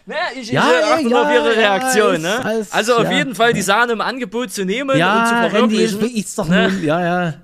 [0.05, 2.45] Naja, ich, Ja, ich achte ja, nur auf ihre ja, Reaktion, ist ne?
[2.45, 3.11] alles- also auf ja.
[3.11, 5.49] jeden Fall die Sahne im Angebot zu nehmen und zu Ja, Randy,
[5.87, 6.01] verwirklichen.
[6.01, 6.69] ist, ist doch ne?
[6.69, 7.33] nun, ja, ja.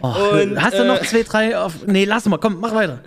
[0.00, 1.86] Und, Hast du noch äh, zwei, drei auf.
[1.86, 2.98] Nee, lass mal, komm, mach weiter.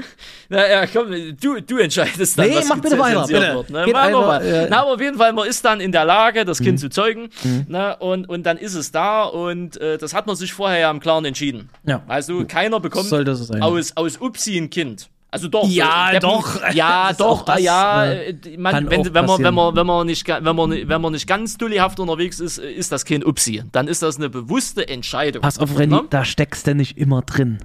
[0.50, 3.54] Na ja, komm, du, du entscheidest dann, Nee, was mach bitte weiter, bitte.
[3.54, 3.86] Wird, ne?
[3.92, 4.46] Mach noch einfach, mal.
[4.46, 6.60] äh, Na, aber auf jeden Fall, man ist dann in der Lage, das.
[6.60, 7.30] Kind zu zeugen.
[7.68, 7.96] Ne?
[8.00, 11.00] Und, und dann ist es da und äh, das hat man sich vorher ja im
[11.00, 11.70] Klaren entschieden.
[11.86, 12.02] Ja.
[12.08, 13.62] Also keiner bekommt Sollte so sein.
[13.62, 15.10] aus, aus Upsi ein Kind.
[15.30, 15.68] Also doch.
[15.68, 16.62] Ja, so, doch.
[16.74, 17.44] Ja, doch.
[17.46, 20.72] das, ja, äh, äh, man, wenn, wenn, man, wenn, man, wenn, man nicht, wenn, man,
[20.72, 23.64] wenn man nicht ganz dullihaft unterwegs ist, äh, ist das Kind Upsi.
[23.74, 25.42] Dann ist das eine bewusste Entscheidung.
[25.42, 26.04] Pass auf, Renny, Ne?
[26.10, 27.58] da steckst du nicht immer drin.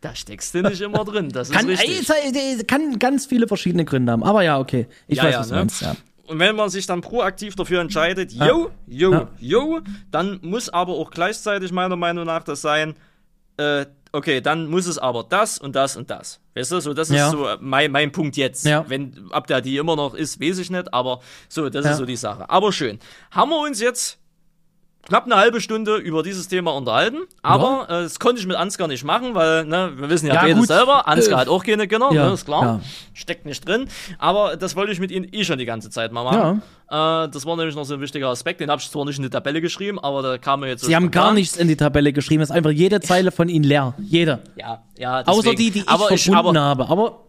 [0.00, 1.28] Da steckst du nicht immer drin.
[1.28, 2.08] Das ist Kann, richtig.
[2.08, 4.24] es- kann ganz viele verschiedene Gründe haben.
[4.24, 4.86] Aber ja, okay.
[5.06, 5.60] Ich Ja, weiß, ja, was du ne?
[5.60, 5.96] meinst, ja.
[6.26, 9.80] Und wenn man sich dann proaktiv dafür entscheidet, yo, yo, yo,
[10.10, 12.94] dann muss aber auch gleichzeitig meiner Meinung nach das sein,
[13.58, 16.40] äh, okay, dann muss es aber das und das und das.
[16.54, 17.26] Weißt du, so, das Ja.
[17.26, 18.64] ist so äh, mein, mein Punkt jetzt.
[18.66, 18.84] Ja.
[18.88, 21.92] Wenn, ob der die immer noch ist, weiß ich nicht, aber so, das Ja.
[21.92, 22.48] ist so die Sache.
[22.48, 22.98] Aber schön.
[23.30, 24.18] Haben wir uns jetzt
[25.10, 28.86] knapp eine halbe Stunde über dieses Thema unterhalten, aber äh, das konnte ich mit Ansgar
[28.86, 31.88] nicht machen, weil ne, wir wissen ja, Ja, beide selber, Ansgar Äh, hat auch keine
[31.88, 32.80] Kinder, ja, ne, ist klar, ja.
[33.12, 33.88] steckt nicht drin,
[34.18, 36.62] aber das wollte ich mit Ihnen eh schon die ganze Zeit mal machen.
[36.88, 39.24] Äh, das war nämlich noch so ein wichtiger Aspekt, den habe ich zwar nicht in
[39.24, 41.76] die Tabelle geschrieben, aber da kam mir jetzt so Sie haben gar nichts in die
[41.76, 42.42] Tabelle geschrieben.
[42.42, 43.94] Es ist einfach jede Zeile von Ihnen leer.
[43.98, 44.38] Jede.
[44.56, 45.56] Ja, ja, Außer deswegen.
[45.56, 46.88] die, die ich aber verbunden aber, habe.
[46.88, 47.24] Aber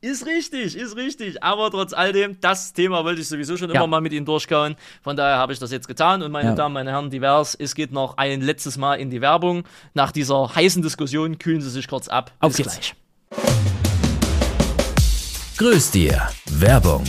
[0.00, 1.42] Ist richtig, ist richtig.
[1.42, 3.76] Aber trotz all dem, das Thema wollte ich sowieso schon Ja.
[3.76, 4.76] immer mal mit Ihnen durchkauen.
[5.02, 6.22] Von daher habe ich das jetzt getan.
[6.22, 6.54] Und meine Ja.
[6.54, 9.64] Damen, meine Herren, divers, es geht noch ein letztes Mal in die Werbung.
[9.94, 12.30] Nach dieser heißen Diskussion kühlen Sie sich kurz ab.
[12.38, 12.74] Auf Bis geht's.
[12.78, 12.94] gleich.
[15.56, 16.28] Grüß dir.
[16.46, 17.02] Werbung.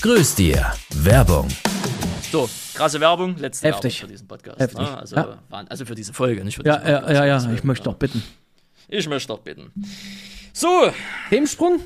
[0.00, 0.72] Grüß dir.
[0.94, 1.48] Werbung.
[2.32, 3.36] So, krasse Werbung.
[3.36, 3.96] Letzte Heftig.
[3.96, 4.58] Werbung für diesen Podcast.
[4.60, 4.80] Heftig.
[4.80, 4.98] Ne?
[4.98, 5.38] Also, Ja.
[5.50, 7.14] also für diese Folge, nicht für ja, diesen ja, Podcast.
[7.18, 8.22] ja, ja, Also, ich möchte doch bitten.
[8.88, 9.72] Ich möchte doch bitten.
[10.52, 10.90] So,
[11.30, 11.80] Themensprung?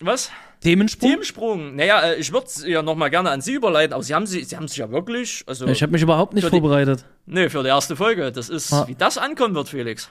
[0.00, 0.30] was?
[0.60, 1.10] Themensprung?
[1.10, 1.76] Themensprung.
[1.76, 4.42] Naja, äh, ich würde es ja nochmal gerne an Sie überleiten, aber Sie haben, sie,
[4.44, 7.04] sie haben sich ja wirklich, also, ich habe mich überhaupt nicht Für die- vorbereitet.
[7.26, 8.32] nee, für die erste Folge.
[8.32, 8.86] Das ist, Ah.
[8.88, 10.08] wie das ankommen wird, Felix.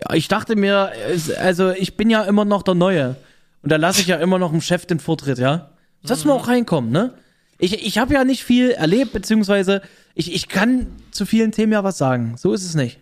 [0.00, 0.92] Ja, ich dachte mir,
[1.40, 3.16] also ich bin ja immer noch der Neue.
[3.62, 5.70] Und da lasse ich ja immer noch dem Chef den Vortritt, ja?
[6.02, 6.28] Lass Mhm.
[6.30, 7.14] mal auch reinkommen, ne?
[7.58, 9.82] Ich, ich habe ja nicht viel erlebt, beziehungsweise
[10.14, 12.36] ich, ich kann zu vielen Themen ja was sagen.
[12.36, 13.00] So ist es nicht.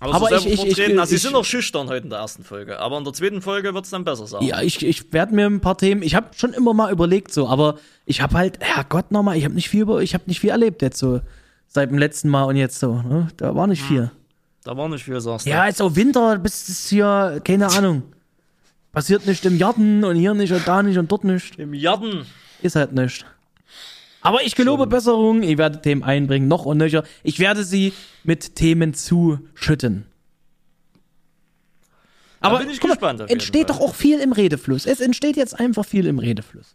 [0.00, 2.18] Aber, Aber ich- ich- ich- vertreten, also Sie ich- sind noch schüchtern heute in der
[2.18, 4.42] ersten Folge, aber in der zweiten Folge wird es dann besser sein.
[4.42, 7.48] Ja, ich, ich werde mir ein paar Themen, ich habe schon immer mal überlegt so,
[7.48, 10.50] aber ich habe halt, Herrgott nochmal, ich habe nicht viel, über- ich habe nicht viel
[10.50, 11.20] erlebt jetzt so.
[11.68, 13.28] Seit dem letzten Mal und jetzt so, ne?
[13.36, 14.10] Da war nicht viel.
[14.64, 15.50] Da war nicht viel, sagst du.
[15.50, 18.02] Ja, ist auch Winter, bis es hier, keine Ahnung.
[18.92, 21.58] Passiert nicht im Garten und hier nicht und da nicht und dort nicht.
[21.58, 22.26] Im Jarden.
[22.62, 23.26] Ist halt nicht.
[24.24, 27.04] Aber ich gelobe Besserung, ich werde Themen einbringen, noch und nöcher.
[27.22, 27.92] Ich werde sie
[28.22, 30.06] mit Themen zuschütten.
[32.40, 34.86] Aber bin ich mal, gespannt jeden entsteht doch auch viel im Redefluss.
[34.86, 36.74] Es entsteht jetzt einfach viel im Redefluss.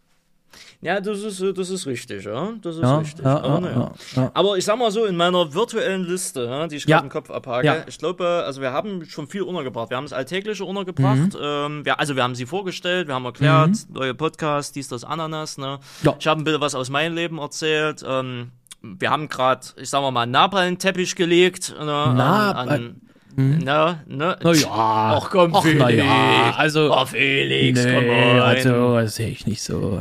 [0.82, 2.52] Ja, das ist, äh, das ist richtig, ja.
[2.62, 3.22] Das ist Ja, richtig.
[3.24, 7.04] ja, aber, ja, aber ich sag mal so, in meiner virtuellen Liste, die ich gerade
[7.04, 9.90] im Kopf abhake, ich glaube, also wir haben schon viel untergebracht.
[9.90, 11.34] Wir haben das Alltägliche untergebracht.
[11.34, 11.38] Mhm.
[11.42, 15.58] Ähm, wir, also wir haben sie vorgestellt, wir haben erklärt, neue Podcast, dies, das, Ananas.
[15.58, 15.80] Ne?
[16.18, 18.02] Ich habe ein bisschen was aus meinem Leben erzählt.
[18.08, 18.52] Ähm,
[18.82, 21.74] wir haben gerade, ich sag mal mal, einen Napalm-Teppich gelegt.
[21.78, 23.00] Ne, Na- an, an,
[23.36, 24.38] ne, ne?
[24.42, 24.68] Na ja.
[24.70, 25.78] Ach komm, Ach, Felix.
[25.82, 28.40] na ja, also- Ach, Felix, Nee, komm on.
[28.40, 30.00] also, das sehe ich nicht so.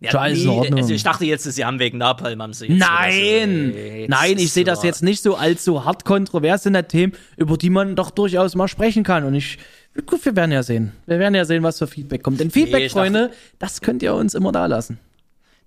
[0.00, 0.78] Ja, Ordnung.
[0.78, 2.68] Also ich dachte jetzt, Sie haben wegen Napalm am See.
[2.68, 3.74] Nein,
[4.08, 7.56] nein, ich sehe das jetzt nicht so als so hart kontrovers in der Themen, über
[7.56, 9.24] die man doch durchaus mal sprechen kann.
[9.24, 9.58] Und ich,
[10.06, 10.92] gut, wir werden ja sehen.
[11.06, 12.38] Wir werden ja sehen, was für Feedback kommt.
[12.38, 15.00] Denn Feedback, dachte- Freunde, das könnt ihr uns immer da lassen.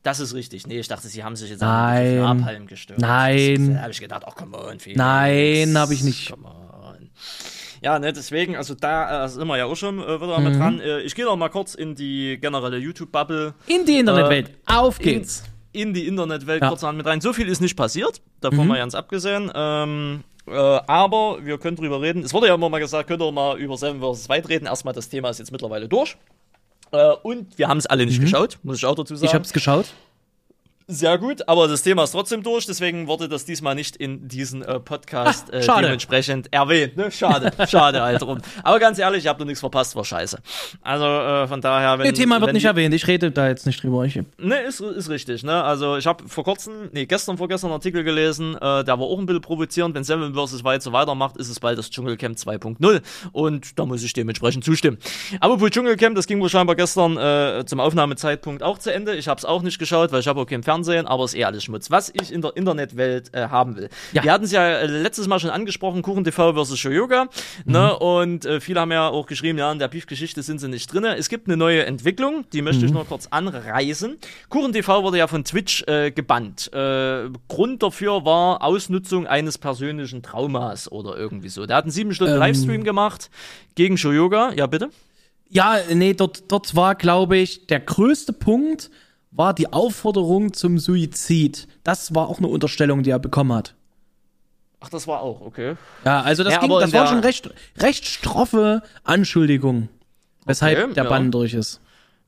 [0.03, 0.65] Das ist richtig.
[0.65, 2.15] Nee, ich dachte, Sie haben sich jetzt Nein.
[2.15, 2.99] Begriff Napalm gestört.
[2.99, 3.73] Nein.
[3.75, 4.97] Da habe ich gedacht, ach, come on, Felix.
[4.97, 6.31] Nein, habe ich nicht.
[6.31, 7.09] Come on.
[7.83, 10.79] Ja, ne, deswegen, also da äh, sind wir ja auch schon äh, wieder mit dran.
[10.79, 14.51] Äh, ich gehe noch mal kurz in die generelle YouTube-Bubble, In die Internetwelt.
[14.67, 15.43] Auf geht's.
[15.71, 16.67] in die Internetwelt Ja.
[16.67, 16.69] Mhm.
[16.69, 17.21] kurz an mit rein.
[17.21, 19.51] So viel ist nicht passiert, davon mal ganz abgesehen.
[19.55, 22.23] Ähm, äh, aber wir können drüber reden.
[22.23, 24.29] Es wurde ja immer mal gesagt, könnt ihr mal über Seven vs.
[24.29, 24.65] White reden.
[24.67, 26.17] Erstmal, das Thema ist jetzt mittlerweile durch.
[26.91, 29.21] Äh, und wir haben es alle nicht geschaut, muss ich auch dazu sagen.
[29.25, 29.29] Mhm.
[29.29, 29.85] Ich hab's geschaut.
[30.93, 34.61] Sehr gut, aber das Thema ist trotzdem durch, deswegen wurde das diesmal nicht in diesen
[34.61, 35.84] äh, Podcast Ah, äh, schade.
[35.84, 36.97] dementsprechend erwähnt.
[36.97, 37.09] Ne?
[37.11, 38.39] Schade, schade halt drum.
[38.61, 40.39] Aber ganz ehrlich, ich habe da nichts verpasst, war scheiße.
[40.81, 42.93] Also äh, von daher, wenn Ihr Thema wird nicht die- erwähnt.
[42.93, 44.03] Ich rede da jetzt nicht drüber.
[44.03, 45.63] Ich, Ne, ist, ist richtig, ne?
[45.63, 49.18] Also ich habe vor kurzem, nee, gestern, vorgestern einen Artikel gelesen, äh, der war auch
[49.18, 49.95] ein bisschen provozierend.
[49.95, 50.65] Wenn Seven vs.
[50.65, 53.01] Wild so weitermacht, ist es bald das Dschungelcamp 2.0
[53.31, 54.97] und da muss ich dementsprechend zustimmen.
[55.39, 59.15] Aber für Dschungelcamp, das ging wohl scheinbar gestern äh, zum Aufnahmezeitpunkt auch zu Ende.
[59.15, 61.35] Ich habe es auch nicht geschaut, weil ich habe auch keinen Fernseher Fernsehen, aber ist
[61.35, 61.91] eh alles Schmutz.
[61.91, 63.89] Was ich in der Internetwelt äh, haben will.
[64.13, 64.23] Ja.
[64.23, 67.27] Wir hatten es ja äh, letztes Mal schon angesprochen, Kuchen TV versus Show Yoga.
[67.65, 67.97] Ne?
[67.97, 71.05] Und äh, viele haben ja auch geschrieben, ja, in der Beef-Geschichte sind sie nicht drin.
[71.05, 74.17] Es gibt eine neue Entwicklung, die möchte ich nur kurz anreißen.
[74.49, 76.71] Kuchen TV wurde ja von Twitch äh, gebannt.
[76.73, 81.65] Äh, Grund dafür war Ausnutzung eines persönlichen Traumas oder irgendwie so.
[81.65, 83.29] Der hat einen sieben Stunden Livestream gemacht
[83.75, 84.51] gegen Show Yoga.
[84.55, 84.89] Ja, bitte?
[85.49, 88.89] Ja, nee, dort, dort war, glaube ich, der größte Punkt
[89.31, 91.67] war die Aufforderung zum Suizid.
[91.83, 93.75] Das war auch eine Unterstellung, die er bekommen hat.
[94.81, 95.75] Ach, das war auch, okay.
[96.05, 99.89] Ja, also das, Ja, ging, das war schon recht, recht stroffe Anschuldigung,
[100.45, 101.09] weshalb Okay, der ja.
[101.09, 101.79] Bann durch ist.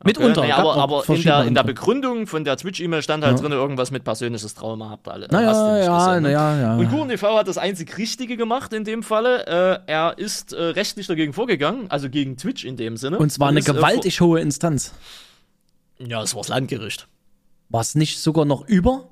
[0.05, 0.41] Mitunter.
[0.41, 1.63] Okay, naja, gab aber, aber in, der, in der.
[1.63, 5.27] Begründung von der Twitch-E-Mail stand halt drin irgendwas mit persönliches Trauma habt ihr alle.
[5.31, 6.29] Naja, Hast du nicht ja, gesehen, ne?
[6.29, 6.75] naja, ja.
[6.75, 9.45] Und Kuchen TV hat das einzig Richtige gemacht in dem Falle.
[9.47, 13.17] Äh, er ist äh, rechtlich dagegen vorgegangen, also gegen Twitch in dem Sinne.
[13.17, 14.93] Und zwar eine ist, äh, gewaltig hohe Instanz.
[16.07, 17.07] Ja, es war das Landgericht.
[17.69, 19.09] War es nicht sogar noch über?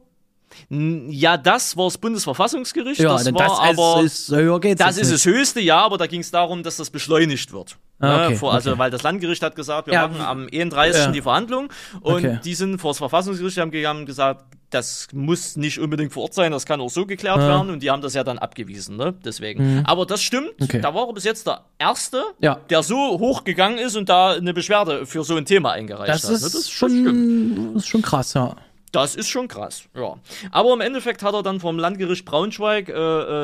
[0.70, 3.00] Ja, das war das Bundesverfassungsgericht.
[3.00, 4.02] Ja, das denn war das aber.
[4.04, 5.26] ist, ist höher geht's das ist das.
[5.26, 7.78] Höchste, ja, aber da ging es darum, dass das beschleunigt wird.
[8.00, 8.80] Ah, Ne, okay, vor, also, okay.
[8.80, 11.06] weil das Landgericht hat gesagt, wir Ja, machen am 31.
[11.06, 11.12] ja.
[11.12, 11.70] die Verhandlung
[12.02, 12.40] und Okay.
[12.44, 16.34] die sind vor das Verfassungsgericht haben, ge- haben gesagt, das muss nicht unbedingt vor Ort
[16.34, 17.44] sein, das kann auch so geklärt Ja.
[17.44, 17.50] Mhm.
[17.50, 19.14] werden und die haben das ja dann abgewiesen, ne?
[19.24, 19.84] Deswegen.
[19.86, 20.82] Aber das stimmt, Okay.
[20.82, 22.56] da war er bis jetzt der Erste, Ja.
[22.70, 26.24] der so hoch gegangen ist und da eine Beschwerde für so ein Thema eingereicht Das
[26.24, 26.30] hat.
[26.32, 26.36] ne?
[26.38, 27.76] ist, das schon, stimmt.
[27.78, 28.56] ist schon krass, ja.
[28.94, 30.16] Das ist schon krass, ja.
[30.52, 32.94] Aber im Endeffekt hat er dann vom Landgericht Braunschweig äh,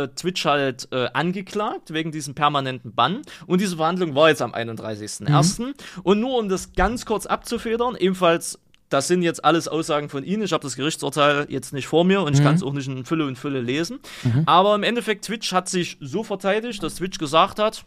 [0.04, 3.22] äh, Twitch halt äh, angeklagt wegen diesem permanenten Bann.
[3.46, 5.74] Und diese Verhandlung war jetzt am 31.01.
[6.04, 8.60] Und nur um das ganz kurz abzufedern, ebenfalls,
[8.90, 10.44] das sind jetzt alles Aussagen von Ihnen.
[10.44, 13.04] Ich habe das Gerichtsurteil jetzt nicht vor mir und ich kann es auch nicht in
[13.06, 14.00] Fülle und Fülle lesen.
[14.46, 17.84] Aber im Endeffekt, Twitch hat sich so verteidigt, dass Twitch gesagt hat,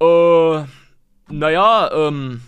[0.00, 0.64] äh,
[1.30, 2.40] naja, ähm,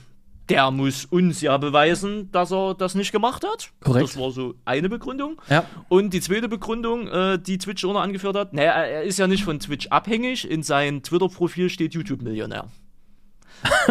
[0.48, 3.70] der muss uns ja beweisen, dass er das nicht gemacht hat.
[3.80, 4.08] Korrekt.
[4.08, 5.40] Das war so eine Begründung.
[5.48, 5.64] Ja.
[5.88, 9.26] Und die zweite Begründung, äh, die Twitch auch noch angeführt hat, naja, er ist ja
[9.26, 10.48] nicht von Twitch abhängig.
[10.48, 12.68] In seinem Twitter-Profil steht YouTube-Millionär.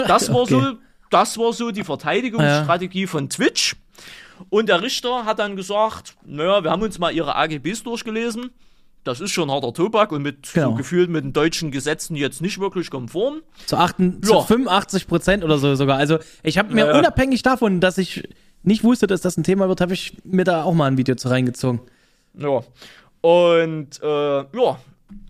[0.07, 0.77] Das war so,
[1.15, 3.75] das war so die Verteidigungsstrategie von Twitch.
[4.49, 8.51] Und der Richter hat dann gesagt, naja, wir haben uns mal ihre AGBs durchgelesen.
[9.05, 10.71] Das ist schon harter Tobak und mit Genau.
[10.71, 13.41] so gefühlt mit den deutschen Gesetzen jetzt nicht wirklich konform.
[13.67, 14.39] Zu, achten, Ja.
[14.39, 15.97] zu 85 Prozent oder so sogar.
[15.97, 16.99] Also ich habe mir Ja, ja.
[16.99, 18.27] unabhängig davon, dass ich
[18.63, 21.15] nicht wusste, dass das ein Thema wird, habe ich mir da auch mal ein Video
[21.15, 21.79] zu reingezogen.
[22.37, 22.61] Ja.
[23.21, 24.79] Und äh, ja,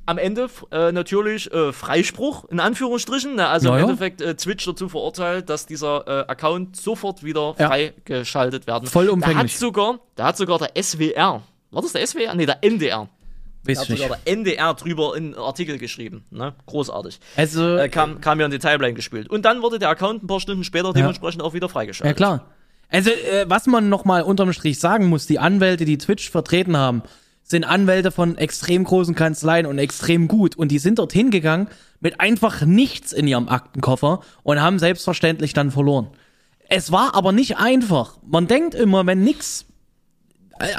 [0.06, 3.36] am Ende äh, natürlich äh, Freispruch, in Anführungsstrichen.
[3.36, 3.48] Ne?
[3.48, 3.86] Also Ja, im ja.
[3.90, 7.68] Endeffekt äh, Twitch dazu verurteilt, dass dieser äh, Account sofort wieder Ja.
[7.68, 8.88] freigeschaltet werden.
[8.88, 9.38] Vollumfänglich.
[9.38, 11.42] Da hat sogar, da hat sogar der SWR,
[11.72, 12.36] war das der SWR?
[12.36, 13.10] Nee, der NDR.
[13.64, 14.04] Da Weiß hat ich nicht.
[14.04, 16.24] sogar der NDR drüber einen Artikel geschrieben.
[16.30, 16.54] Ne?
[16.68, 17.20] Großartig.
[17.36, 19.28] Also, Äh, kam, kam mir in die Timeline gespielt.
[19.30, 22.16] Und dann wurde der Account ein paar Stunden später dementsprechend auch wieder ja freigeschaltet.
[22.18, 22.46] klar.
[22.92, 26.78] Also, äh, was man noch mal unterm Strich sagen muss, die Anwälte, die Twitch vertreten
[26.78, 27.02] haben,
[27.48, 30.58] sind Anwälte von extrem großen Kanzleien und extrem gut.
[30.58, 31.68] Und die sind dorthin gegangen
[32.00, 36.08] mit einfach nichts in ihrem Aktenkoffer und haben selbstverständlich dann verloren.
[36.70, 38.18] Es war aber nicht einfach.
[38.26, 39.66] Man denkt immer, wenn nichts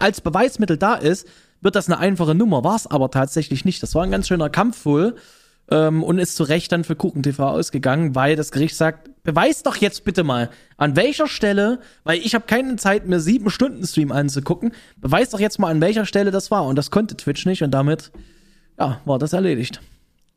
[0.01, 1.28] als Beweismittel da ist,
[1.60, 2.64] wird das eine einfache Nummer.
[2.64, 3.80] War es aber tatsächlich nicht.
[3.82, 5.14] Das war ein ganz schöner Kampf wohl
[5.70, 9.62] ähm, und ist zu Recht dann für Kuchen TV ausgegangen, weil das Gericht sagt, beweis
[9.62, 10.48] doch jetzt bitte mal,
[10.78, 15.40] an welcher Stelle, weil ich habe keine Zeit, mir sieben Stunden Stream anzugucken, beweis doch
[15.40, 16.65] jetzt mal, an welcher Stelle das war.
[16.65, 18.11] Und das konnte Twitch nicht und damit,
[18.78, 19.81] ja, war das erledigt.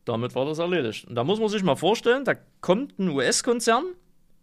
[0.03, 1.07] Damit war das erledigt.
[1.07, 3.83] Und da muss man sich mal vorstellen, da kommt ein US-Konzern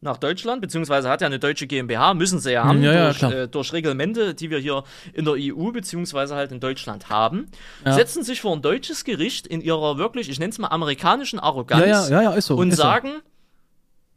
[0.01, 3.33] nach Deutschland, beziehungsweise hat ja eine deutsche GmbH, müssen sie ja haben, Ja, ja, durch,
[3.33, 7.47] äh, durch Reglemente, die wir hier in der EU, beziehungsweise halt in Deutschland haben,
[7.85, 11.81] setzen sich vor ein deutsches Gericht in ihrer wirklich, ich nenne es mal amerikanischen Arroganz
[11.81, 12.57] Ja, ja, ja, ja, so.
[12.57, 13.23] und sagen,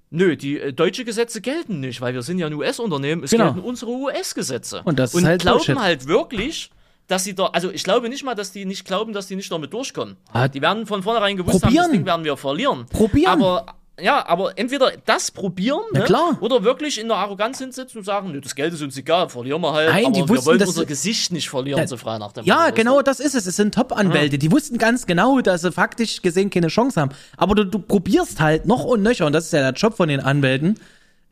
[0.09, 3.45] nö, die äh, deutsche Gesetze gelten nicht, weil wir sind ja ein US-Unternehmen, es Genau.
[3.53, 4.81] gelten unsere US-Gesetze.
[4.85, 5.77] Und das ist und halt glauben Bullshit.
[5.79, 6.71] halt wirklich,
[7.07, 9.51] dass sie da, also ich glaube nicht mal, dass die nicht glauben, dass die nicht
[9.51, 10.15] damit durchkommen.
[10.31, 11.83] Ah, die werden von vornherein gewusst haben, probieren.
[11.85, 12.85] das Ding werden wir verlieren.
[12.87, 13.31] Probieren.
[13.41, 13.65] Aber
[14.01, 16.05] ja, aber entweder das probieren, ne,
[16.39, 19.61] oder wirklich in der Arroganz hinsitzen und sagen, nö, das Geld ist uns egal, verlieren
[19.61, 22.17] wir halt, Nein, aber die wir wussten, wollen dass unser Gesicht nicht verlieren, so frei
[22.17, 23.45] nach dem Ja, Motto, genau, das ist es.
[23.45, 24.37] Es sind Top-Anwälte.
[24.37, 27.11] Die wussten ganz genau, dass sie faktisch gesehen keine Chance haben.
[27.37, 30.09] Aber du, du probierst halt noch und nöcher, und das ist ja der Job von
[30.09, 30.79] den Anwälten,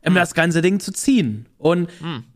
[0.04, 1.46] um das ganze Ding zu ziehen.
[1.58, 1.88] Und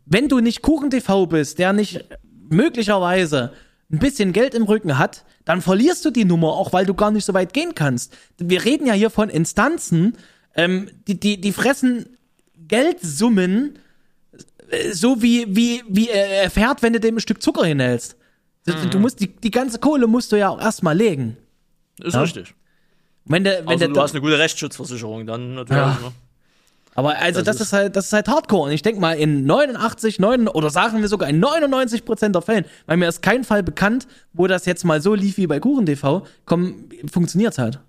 [0.05, 2.03] wenn du nicht Kuchen-TV bist, der nicht
[2.49, 3.51] möglicherweise
[3.93, 7.11] ein bisschen Geld im Rücken hat, dann verlierst du die Nummer, auch weil du gar
[7.11, 8.17] nicht so weit gehen kannst.
[8.37, 10.17] Wir reden ja hier von Instanzen,
[10.55, 12.17] ähm, die, die, die fressen
[12.67, 13.79] Geldsummen,
[14.69, 18.17] äh, so wie, wie, wie er fährt, wenn du dem ein Stück Zucker hinhältst.
[18.65, 18.89] Du, Mhm.
[18.91, 21.37] du musst, die, die ganze Kohle musst du ja auch erstmal legen.
[22.01, 22.55] Ist richtig.
[23.25, 25.81] Wenn der, wenn Also der, du hast eine gute Rechtsschutzversicherung, dann natürlich.
[25.81, 25.99] Ja.
[26.01, 26.11] Ne?
[26.95, 28.63] Aber also das, Das ist, halt, das ist halt Hardcore.
[28.67, 32.41] Und ich denke mal, in 89, 9 oder sagen wir sogar in 99 Prozent der
[32.41, 35.59] Fällen, weil mir ist kein Fall bekannt, wo das jetzt mal so lief wie bei
[35.59, 37.79] Kuchen TV, komm, funktioniert's halt.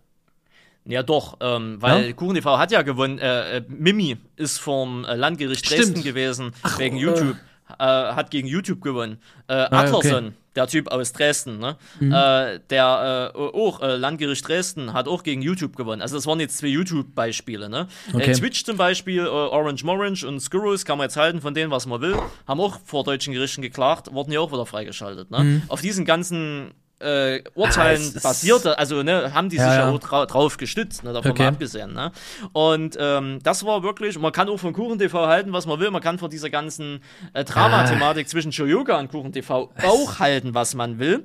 [0.87, 2.13] Ja, doch, ähm, weil Ja?
[2.13, 3.19] Kuchen TV hat ja gewonnen.
[3.19, 5.81] Äh, äh, Mimi ist vom äh, Landgericht Stimmt.
[5.81, 7.01] Dresden gewesen, wegen äh.
[7.01, 7.37] YouTube.
[7.79, 9.19] Äh, hat gegen YouTube gewonnen.
[9.49, 11.77] Äh, Adlerson, der Typ aus Dresden, ne?
[12.01, 12.13] Mhm.
[12.13, 16.03] Äh, der äh, auch äh, Landgericht Dresden hat auch gegen YouTube gewonnen.
[16.03, 17.89] Also das waren jetzt zwei YouTube-Beispiele, ne?
[18.13, 18.31] Okay.
[18.31, 21.71] Äh, Twitch zum Beispiel, äh, Orange Morange und Skurrus kann man jetzt halten von denen,
[21.71, 22.17] was man will,
[22.47, 25.63] haben auch vor deutschen Gerichten geklagt, wurden ja auch wieder freigeschaltet, ne?
[25.69, 26.73] Auf diesen ganzen
[27.05, 28.01] äh, Urteilen.
[28.01, 31.05] Ah, es ist- basierte, also ne, haben die Ja, sich ja, auch dra drauf gestützt,
[31.05, 31.43] ne, davon Okay.
[31.43, 31.93] mal abgesehen.
[31.93, 32.11] Ne?
[32.53, 35.91] Und ähm, das war wirklich, man kann auch von Kuchen TV halten, was man will,
[35.91, 37.01] man kann von dieser ganzen
[37.35, 41.25] äh, Drama-Thematik zwischen Shoyoga und Kuchen TV auch halten, was man will.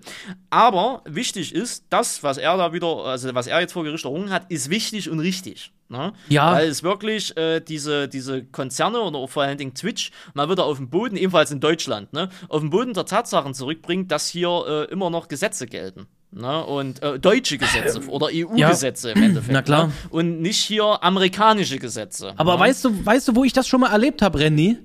[0.49, 4.29] Aber wichtig ist, das, was er da wieder, also was er jetzt vor Gericht errungen
[4.31, 5.71] hat, ist wichtig und richtig.
[5.89, 6.13] Ne?
[6.29, 6.53] Ja.
[6.53, 10.77] Weil es wirklich äh, diese, diese Konzerne oder vor allen Dingen Twitch mal wieder auf
[10.77, 14.91] den Boden, ebenfalls in Deutschland, ne, auf den Boden der Tatsachen zurückbringt, dass hier äh,
[14.91, 16.05] immer noch Gesetze gelten.
[16.31, 16.63] Ne?
[16.63, 19.51] Und äh, deutsche Gesetze oder EU-Gesetze im Endeffekt.
[19.51, 19.87] Na klar.
[19.87, 19.93] Ne?
[20.11, 22.33] Und nicht hier amerikanische Gesetze.
[22.37, 22.59] Aber ne?
[22.59, 24.77] weißt du, weißt du, wo ich das schon mal erlebt habe, Randy?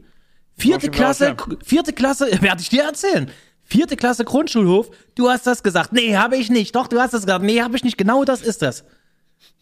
[0.57, 3.31] Vierte Klasse, vierte Klasse, werde ich dir erzählen.
[3.63, 5.93] Vierte Klasse Grundschulhof, du hast das gesagt.
[5.93, 6.75] Nee, habe ich nicht.
[6.77, 7.45] Doch, du hast das gesagt.
[7.45, 7.99] Nee, habe ich nicht.
[7.99, 8.85] Genau das ist das.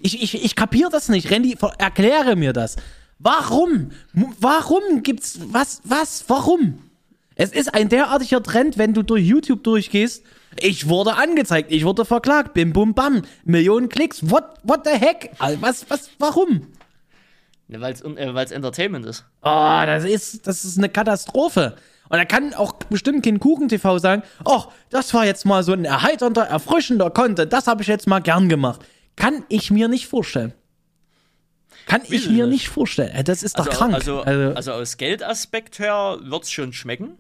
[0.03, 1.31] Ich, ich, ich kapier das nicht.
[1.31, 2.77] Randy, erkläre mir das.
[3.19, 3.93] Warum?
[4.41, 6.81] Warum gibt's, was, was, warum?
[7.37, 10.25] Es ist ein derartiger Trend, wenn du durch YouTube durchgehst.
[10.61, 15.31] Ich wurde angezeigt, ich wurde verklagt, bim bum bam, Millionen Klicks, what, what the heck?
[15.61, 16.67] Was, was, warum?
[17.69, 19.25] Ne, Weil es äh, weil's Entertainment ist.
[19.41, 21.77] Oh, das ist, das ist eine Katastrophe.
[22.11, 25.87] Und da kann auch bestimmt kein Kuchen-TV sagen, ach, das war jetzt mal so ein
[25.87, 28.83] erheiternder, erfrischender Content, das habe ich jetzt mal gern gemacht.
[29.17, 30.53] Kann ich mir nicht vorstellen.
[31.87, 32.69] Kann ich mir nicht.
[32.69, 33.11] vorstellen.
[33.15, 33.95] Ey, Das ist doch Also, krank.
[33.95, 37.19] also, also, aus Geldaspekt her wird es schon schmecken.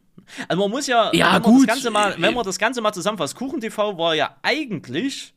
[0.48, 1.68] Also man muss ja, Ja, wenn, man gut.
[1.68, 5.34] Das Ganze mal, wenn man das Ganze mal zusammenfasst, Kuchen TV war ja eigentlich,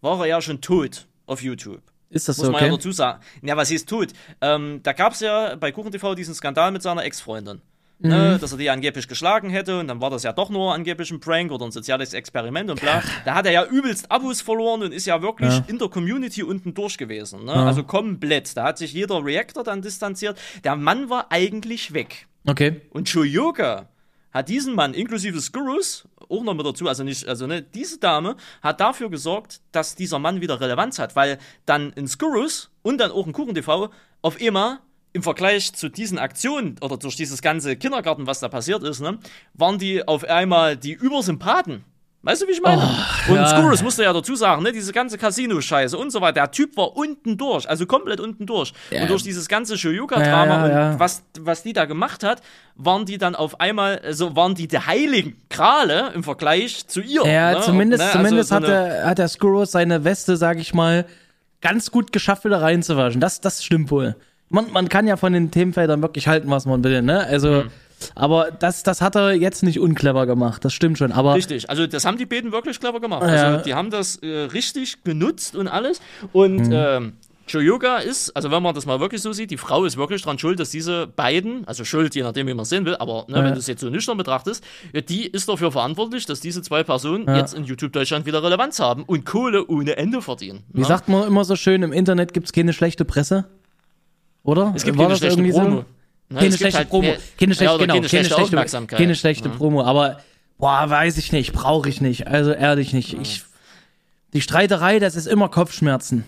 [0.00, 1.82] war er ja schon tot auf YouTube.
[2.08, 2.76] ist das Muss so man ja okay?
[2.76, 3.20] dazu sagen.
[3.42, 4.08] Ja, was hieß tot?
[4.40, 7.60] Ähm, da gab es ja bei Kuchen TV diesen Skandal mit seiner Ex-Freundin.
[8.02, 8.08] Mhm.
[8.10, 11.10] Ne, dass er die angeblich geschlagen hätte und dann war das ja doch nur angeblich
[11.12, 13.00] ein Prank oder ein soziales Experiment und bla.
[13.24, 15.64] Da hat er ja übelst Abos verloren und ist ja wirklich Ja.
[15.68, 17.44] in der Community unten durch gewesen.
[17.44, 17.52] Ne?
[17.52, 18.56] Also komplett.
[18.56, 20.36] Da hat sich jeder Reactor dann distanziert.
[20.64, 22.26] Der Mann war eigentlich weg.
[22.46, 22.80] Okay.
[22.90, 23.88] Und Shoyoka
[24.32, 28.36] hat diesen Mann inklusive Skurrus auch noch mit dazu, also nicht, also ne, diese Dame
[28.62, 33.10] hat dafür gesorgt, dass dieser Mann wieder Relevanz hat, weil dann in Skurrus und dann
[33.10, 33.90] auch in Kuchen TV
[34.22, 34.80] auf immer
[35.12, 39.18] im Vergleich zu diesen Aktionen oder durch dieses ganze Kindergarten, was da passiert ist, ne,
[39.54, 41.84] waren die auf einmal die Übersympathen.
[42.24, 42.80] Weißt du, wie ich meine?
[43.28, 43.48] und ja.
[43.48, 46.34] Skurrus musste ja dazu sagen, ne, diese ganze Casino-Scheiße und so weiter.
[46.34, 48.72] Der Typ war unten durch, also komplett unten durch.
[48.90, 49.02] Ja.
[49.02, 52.40] Und durch dieses ganze Shoyoka-Drama Ja, ja, und was, was die da gemacht hat,
[52.76, 57.26] waren die dann auf einmal, also waren die der heiligen Grale im Vergleich zu ihr.
[57.26, 57.60] Ja, ne?
[57.60, 60.72] zumindest, Und, ne, zumindest also so hat, der, hat der Skurrus seine Weste, sag ich
[60.74, 61.06] mal,
[61.60, 63.20] ganz gut geschafft, wieder reinzuwaschen.
[63.20, 64.14] Das, das stimmt wohl.
[64.52, 67.20] Man, man kann ja von den Themenfeldern wirklich halten, was man will, ne?
[67.26, 67.70] Also, Mhm.
[68.14, 71.10] aber das, das hat er jetzt nicht unclever gemacht, das stimmt schon.
[71.12, 73.22] Aber Richtig, also das haben die beiden wirklich clever gemacht.
[73.22, 73.28] Ja.
[73.28, 76.00] Also die haben das äh, richtig genutzt und alles.
[76.32, 76.72] Und Mhm.
[76.72, 77.12] ähm,
[77.50, 80.38] Choyoga ist, also wenn man das mal wirklich so sieht, die Frau ist wirklich dran
[80.38, 83.38] schuld, dass diese beiden, also schuld, je nachdem, wie man es sehen will, aber ne,
[83.38, 83.44] Ja.
[83.44, 84.62] wenn du es jetzt so nüchtern betrachtest,
[85.08, 87.36] die ist dafür verantwortlich, dass diese zwei Personen Ja.
[87.38, 90.60] jetzt in YouTube Deutschland wieder Relevanz haben und Kohle ohne Ende verdienen.
[90.72, 90.86] wie ne?
[90.86, 93.44] sagt man immer so schön, im Internet gibt's keine schlechte Presse?
[94.44, 94.72] Oder?
[94.74, 95.60] es gibt War keine das schlechte irgendwie so?
[95.60, 95.84] Promo.
[96.28, 97.02] Ne, Keine schlechte halt Promo.
[97.02, 97.18] Keine
[97.52, 98.98] ja, schlechte, oder genau, keine schlechte Aufmerksamkeit.
[98.98, 99.54] Keine schlechte ne?
[99.54, 100.20] Promo, aber
[100.58, 102.26] boah, weiß ich nicht, brauche ich nicht.
[102.26, 103.14] Also ehrlich nicht.
[103.14, 103.42] Ich,
[104.32, 106.24] die Streiterei, das ist immer Kopfschmerzen.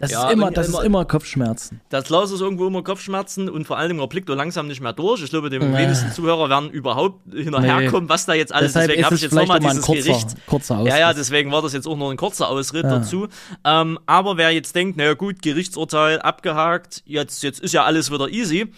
[0.00, 1.82] Das Ja, ist immer, das immer- ist immer Kopfschmerzen.
[1.90, 4.94] Das Klaus ist irgendwo immer Kopfschmerzen und vor allem er blickt doch langsam nicht mehr
[4.94, 5.22] durch.
[5.22, 5.76] Ich glaube, die Nee.
[5.76, 8.72] wenigsten Zuhörer werden überhaupt hinterherkommen, was da jetzt alles.
[8.72, 10.28] Deshalb deswegen ist habe ich jetzt nochmal dieses kurzer, Gericht.
[10.46, 13.28] kurzer Ja, ja, deswegen war das jetzt auch nur ein kurzer Ausritt dazu.
[13.62, 18.28] Ähm, aber wer jetzt denkt, naja gut, Gerichtsurteil abgehakt, jetzt, jetzt ist ja alles wieder
[18.28, 18.72] easy.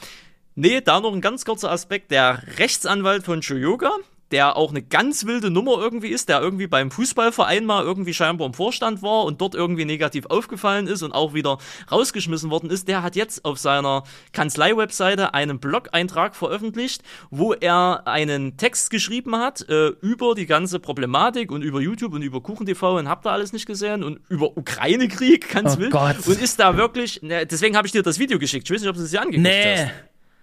[0.56, 2.10] Nee, da noch ein ganz kurzer Aspekt.
[2.10, 3.92] Der Rechtsanwalt von Shoyoga,
[4.32, 8.46] der auch eine ganz wilde Nummer irgendwie ist, der irgendwie beim Fußballverein mal irgendwie scheinbar
[8.48, 11.58] im Vorstand war und dort irgendwie negativ aufgefallen ist und auch wieder
[11.90, 14.02] rausgeschmissen worden ist, der hat jetzt auf seiner
[14.32, 21.52] Kanzlei-Webseite einen Blog-Eintrag veröffentlicht, wo er einen Text geschrieben hat äh, über die ganze Problematik
[21.52, 25.48] und über YouTube und über KuchenTV und habt ihr alles nicht gesehen und über Ukraine-Krieg,
[25.50, 25.90] ganz Oh wild.
[25.92, 26.16] Gott.
[26.26, 28.68] Und ist da wirklich, ne, deswegen habe ich dir das Video geschickt.
[28.68, 29.76] Ich weiß nicht, ob du es dir angeguckt Nee.
[29.76, 29.90] hast.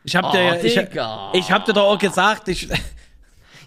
[0.06, 0.78] Ich hab Oh, dir, ich,
[1.34, 2.70] ich hab dir doch auch gesagt, ich,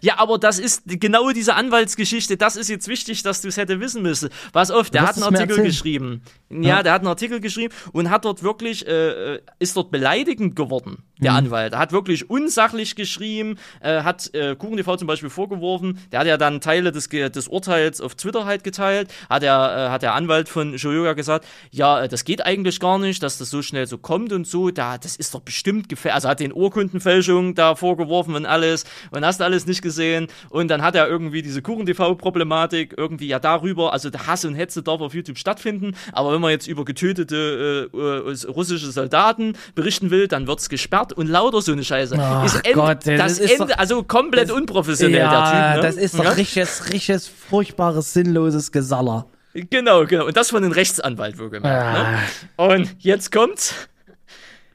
[0.02, 3.78] Ja, aber das ist genau diese Anwaltsgeschichte, das ist jetzt wichtig, dass du es hätte
[3.80, 4.30] wissen müssen.
[4.52, 6.22] Pass auf, der hat einen Artikel geschrieben.
[6.50, 6.82] Ja, Ja.
[6.82, 11.04] der hat einen Artikel geschrieben und hat dort wirklich, äh, äh, ist dort beleidigend geworden,
[11.22, 11.24] Mhm.
[11.24, 11.72] der Anwalt.
[11.72, 16.36] Er hat wirklich unsachlich geschrieben, äh, hat äh, KuchenTV zum Beispiel vorgeworfen, der hat ja
[16.36, 20.48] dann Teile des, des Urteils auf Twitter halt geteilt, hat der, äh, hat der Anwalt
[20.48, 23.98] von Shoyoga gesagt, ja, äh, das geht eigentlich gar nicht, dass das so schnell so
[23.98, 28.34] kommt und so, da, das ist doch bestimmt gefährlich, also hat den Urkundenfälschung da vorgeworfen
[28.34, 33.28] und alles und hast alles nicht gesehen und dann hat er irgendwie diese KuchenTV-Problematik irgendwie
[33.28, 36.66] ja darüber, also der Hass und Hetze darf auf YouTube stattfinden, aber wenn man jetzt
[36.66, 41.84] über getötete äh, äh, russische Soldaten berichten will, dann wird's gesperrt und lauter so eine
[41.84, 42.16] Scheiße.
[42.18, 45.76] Ach ist End, Gott, das das ist Ende, also komplett unprofessionell, ja, der Typ.
[45.82, 45.88] Ne?
[45.88, 46.30] das ist doch Ja?
[46.30, 49.26] richtiges, richtiges, furchtbares, sinnloses Gesaller.
[49.54, 50.26] Genau, genau.
[50.26, 51.92] Und das von einem Rechtsanwalt wohlgemerkt.
[51.98, 52.18] Ne?
[52.56, 53.74] Und jetzt kommt's.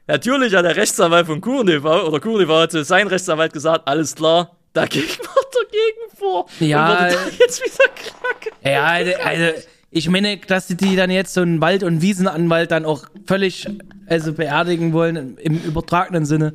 [0.06, 4.56] Natürlich hat der Rechtsanwalt von KuchenTV oder KuchenTV hat zu sein Rechtsanwalt gesagt, alles klar,
[4.72, 5.18] dagegen wird
[5.54, 6.46] dagegen vor.
[6.60, 8.52] Ja, Und wurde da jetzt wieder krank.
[8.64, 9.60] Ja, also, also
[9.90, 13.66] ich meine, dass die- die dann jetzt so einen Wald- und Wiesenanwalt dann auch völlig
[14.06, 16.54] also beerdigen wollen im übertragenen Sinne.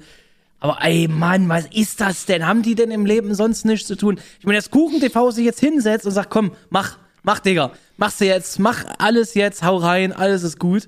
[0.59, 2.47] Aber ey, Mann, was ist das denn?
[2.47, 4.19] Haben die denn im Leben sonst nichts zu tun?
[4.39, 8.59] Ich meine, das Kuchen-TV sich jetzt hinsetzt und sagt, komm, mach, mach, Digga, mach's jetzt,
[8.59, 10.87] mach alles jetzt, hau rein, alles ist gut.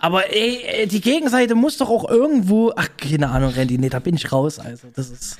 [0.00, 3.98] Aber ey, ey, die Gegenseite muss doch auch irgendwo, ach, keine Ahnung, Randy, nee, da
[3.98, 5.38] bin ich raus, also, das ist,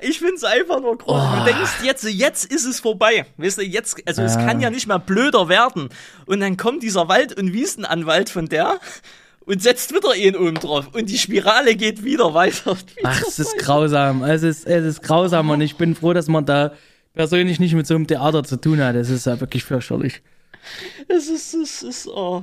[0.00, 1.14] Ich find's einfach nur groß.
[1.14, 1.38] Oh.
[1.38, 3.26] Du denkst jetzt, jetzt ist es vorbei.
[3.36, 5.90] Weißt du, jetzt, also es kann ja nicht mehr blöder werden.
[6.24, 8.78] Und dann kommt dieser Wald- und Wiesenanwalt von der
[9.44, 10.88] und setzt wieder ihn oben drauf.
[10.94, 12.78] Und die Spirale geht wieder weiter.
[13.02, 14.22] Ach, es ist grausam.
[14.22, 16.72] Es ist, es ist grausam und ich bin froh, dass man da
[17.12, 18.94] persönlich nicht mit so einem Theater zu tun hat.
[18.94, 20.22] Es ist ja wirklich fürchterlich.
[21.08, 22.42] Es ist, es ist, oh.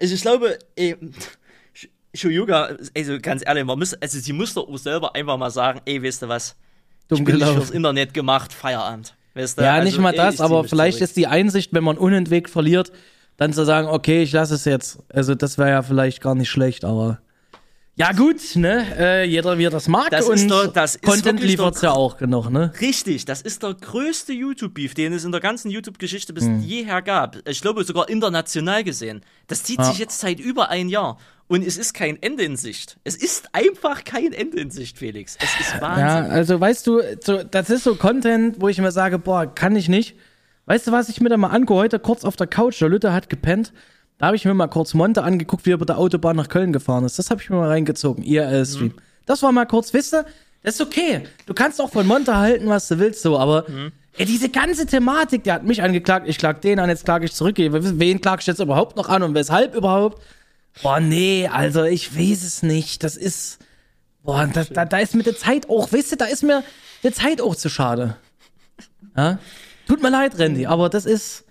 [0.00, 0.94] Also ich glaube, ey,
[1.74, 5.80] Sh- Shoyuga, also ganz ehrlich, man muss, also sie muss doch selber einfach mal sagen,
[5.84, 6.56] ey, weißt du was?
[7.08, 9.14] Dumm Ich bin nicht fürs Internet gemacht, Feierabend.
[9.34, 9.62] Weißt du?
[9.62, 11.08] Ja, Also, nicht mal ey, das, zieh aber vielleicht zurück.
[11.08, 12.90] ist die Einsicht, wenn man unentwegt verliert,
[13.36, 14.98] dann zu sagen, okay, ich lasse es jetzt.
[15.10, 17.20] Also das wäre ja vielleicht gar nicht schlecht, aber
[17.98, 18.84] ja gut, ne?
[18.98, 22.18] Äh, jeder wie er das mag Das und ist doch- das Content doch- ja auch
[22.18, 22.70] genug, ne?
[22.80, 26.60] Richtig, das ist der größte YouTube-Beef, den es in der ganzen YouTube-Geschichte bis Hm.
[26.60, 27.36] jeher gab.
[27.48, 29.22] Ich glaube sogar international gesehen.
[29.46, 31.18] Das zieht sich jetzt seit über ein Jahr.
[31.48, 32.96] Und es ist kein Ende in Sicht.
[33.04, 35.36] Es ist einfach kein Ende in Sicht, Felix.
[35.40, 36.32] Es ist Ja, Wahnsinn.
[36.32, 39.88] also weißt du, so, das ist so Content, wo ich mir sage, boah, kann ich
[39.88, 40.16] nicht.
[40.66, 41.78] Weißt du, was ich mir da mal angucke?
[41.78, 43.72] Heute kurz auf der Couch, der Lütte hat gepennt.
[44.18, 46.72] Da habe ich mir mal kurz Monte angeguckt, wie er über der Autobahn nach Köln
[46.72, 47.18] gefahren ist.
[47.18, 48.94] Das habe ich mir mal reingezogen, IRL-Stream.
[49.26, 50.24] Das war mal kurz, wisst ihr,
[50.62, 51.24] das ist okay.
[51.46, 53.66] Du kannst auch von Monte halten, was du willst, so, aber
[54.16, 57.32] ey, diese ganze Thematik, der hat mich angeklagt, ich klag den an, jetzt klage ich
[57.32, 57.56] zurück.
[57.58, 60.22] Wen klag ich jetzt überhaupt noch an und weshalb überhaupt?
[60.82, 63.02] Boah, nee, also ich weiß es nicht.
[63.04, 63.58] Das ist.
[64.22, 66.64] Boah, da, da, da ist mir die Zeit auch, weißt du, da ist mir
[67.02, 68.16] die Zeit auch zu schade.
[69.16, 69.38] Ja?
[69.86, 71.44] Tut mir leid, Randy, aber das ist.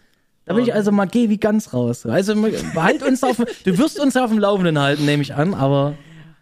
[0.46, 2.06] Da bin ich also mal geh wie ganz raus.
[2.06, 5.96] Also behalt uns auf, du wirst uns auf dem Laufenden halten, nehme ich an, aber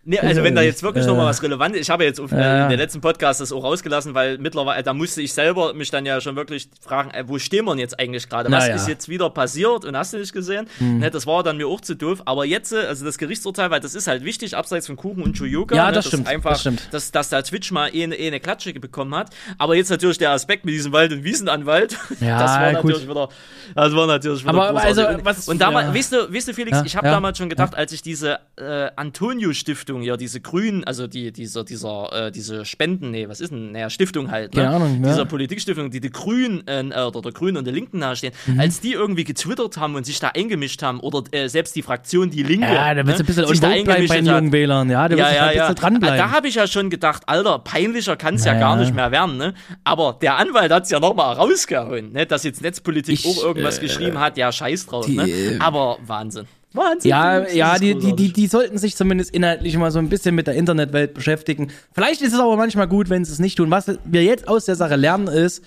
[0.06, 2.20] Nee, also wenn da jetzt wirklich Äh, noch mal was Relevant ist, ich habe jetzt
[2.20, 2.64] auf, äh, ja.
[2.64, 6.06] in der letzten Podcast das auch rausgelassen, weil mittlerweile, da musste ich selber mich dann
[6.06, 8.52] ja schon wirklich fragen, äh, wo stehen wir denn jetzt eigentlich gerade?
[8.52, 8.76] Was Naja.
[8.76, 10.68] ist jetzt wieder passiert und hast du nicht gesehen?
[10.80, 12.22] Ne, das war dann mir auch zu doof.
[12.26, 15.38] Aber jetzt, äh, also das Gerichtsurteil, weil das ist halt wichtig, abseits von Kuchen und
[15.38, 15.74] Chuyoka.
[15.74, 16.88] Ja, ne, das dass stimmt, Einfach, das stimmt.
[16.92, 19.30] Dass, dass da Twitch mal eh eine, eh eine Klatsche bekommen hat.
[19.58, 21.98] Aber jetzt natürlich der Aspekt mit diesem Wald- und Wiesenanwalt.
[22.20, 22.84] Ja, das war gut.
[22.92, 23.30] natürlich wieder,
[23.76, 24.98] das war natürlich wieder Aber großartig.
[25.00, 25.94] also, und, was- und damals, ja.
[25.96, 28.40] weißt du, weißt du, Felix, Ja, ich habe ja, damals schon gedacht, als ich diese
[28.58, 33.52] äh, Antonio-Stiftung, ja, diese Grünen, also die, dieser, dieser, äh, diese Spenden, nee, was ist
[33.52, 34.64] denn, naja, Stiftung halt, ne?
[34.64, 35.10] Keine Ahnung, ja.
[35.10, 38.60] Dieser Politikstiftung, die die Grünen, äh, oder der Grünen und der Linken nahestehen, Mhm.
[38.60, 42.30] als die irgendwie getwittert haben und sich da eingemischt haben, oder äh, selbst die Fraktion
[42.32, 44.52] Die Linke, ja, da wird ne, ein bisschen sich da bleiben bei den eingemischt jungen
[44.52, 44.90] Wählern.
[44.90, 45.68] Ja, da Ja, ja, halt ja.
[45.68, 46.18] ein bisschen dranbleiben.
[46.18, 49.12] Da habe ich ja schon gedacht, Alter, peinlicher kann es ja Ja, gar nicht mehr
[49.12, 49.54] werden, ne?
[49.84, 52.26] Aber der Anwalt hat es ja nochmal rausgehauen, ne?
[52.26, 55.28] Dass jetzt Netzpolitik Ich, auch irgendwas äh, geschrieben hat, ja, scheiß drauf, die, ne?
[55.28, 56.46] äh, Aber Wahnsinn.
[56.74, 57.10] Wahnsinn.
[57.10, 60.48] Ja, ja, die, die, die, die sollten sich zumindest inhaltlich mal so ein bisschen mit
[60.48, 61.70] der Internetwelt beschäftigen.
[61.94, 63.70] Vielleicht ist es aber manchmal gut, wenn sie es nicht tun.
[63.70, 65.64] Was wir jetzt aus der Sache lernen ist,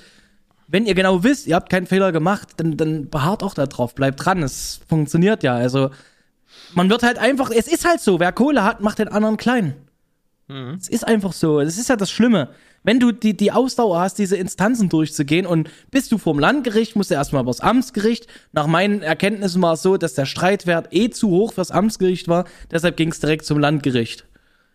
[0.69, 3.95] wenn ihr genau wisst, ihr habt keinen Fehler gemacht, dann, dann beharrt auch da drauf,
[3.95, 4.43] bleibt dran.
[4.43, 5.55] Es funktioniert ja.
[5.55, 5.91] Also,
[6.75, 9.75] man wird halt einfach, es ist halt so, wer Kohle hat, macht den anderen klein.
[10.49, 11.61] Es ist einfach so.
[11.61, 12.51] Das ist ja das Schlimme.
[12.85, 17.11] Wenn du die, die Ausdauer hast, diese Instanzen durchzugehen und bist du vom Landgericht, musst
[17.11, 18.29] du erstmal übers Amtsgericht.
[18.53, 22.45] Nach meinen Erkenntnissen war es so, dass der Streitwert eh zu hoch fürs Amtsgericht war.
[22.71, 24.25] Deshalb ging es direkt zum Landgericht.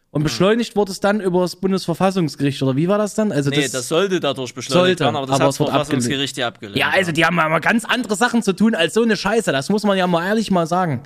[0.09, 3.31] Und beschleunigt wurde es dann über das Bundesverfassungsgericht, oder wie war das dann?
[3.31, 6.35] Also Nee, das, das, sollte dadurch beschleunigt sollte, werden, aber das aber hat das Verfassungsgericht
[6.35, 6.77] ja abgelehnt.
[6.77, 9.53] ja, also die haben aber ganz andere Sachen zu tun als so eine Scheiße.
[9.53, 11.03] Das muss man ja mal ehrlich mal sagen.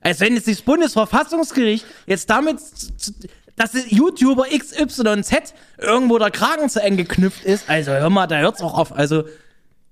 [0.00, 2.58] Als wenn jetzt das Bundesverfassungsgericht jetzt damit,
[3.56, 7.68] dass YouTuber XYZ irgendwo der Kragen zu eng geknüpft ist.
[7.68, 8.92] Also hör mal, da hört's auch auf.
[8.96, 9.24] Also,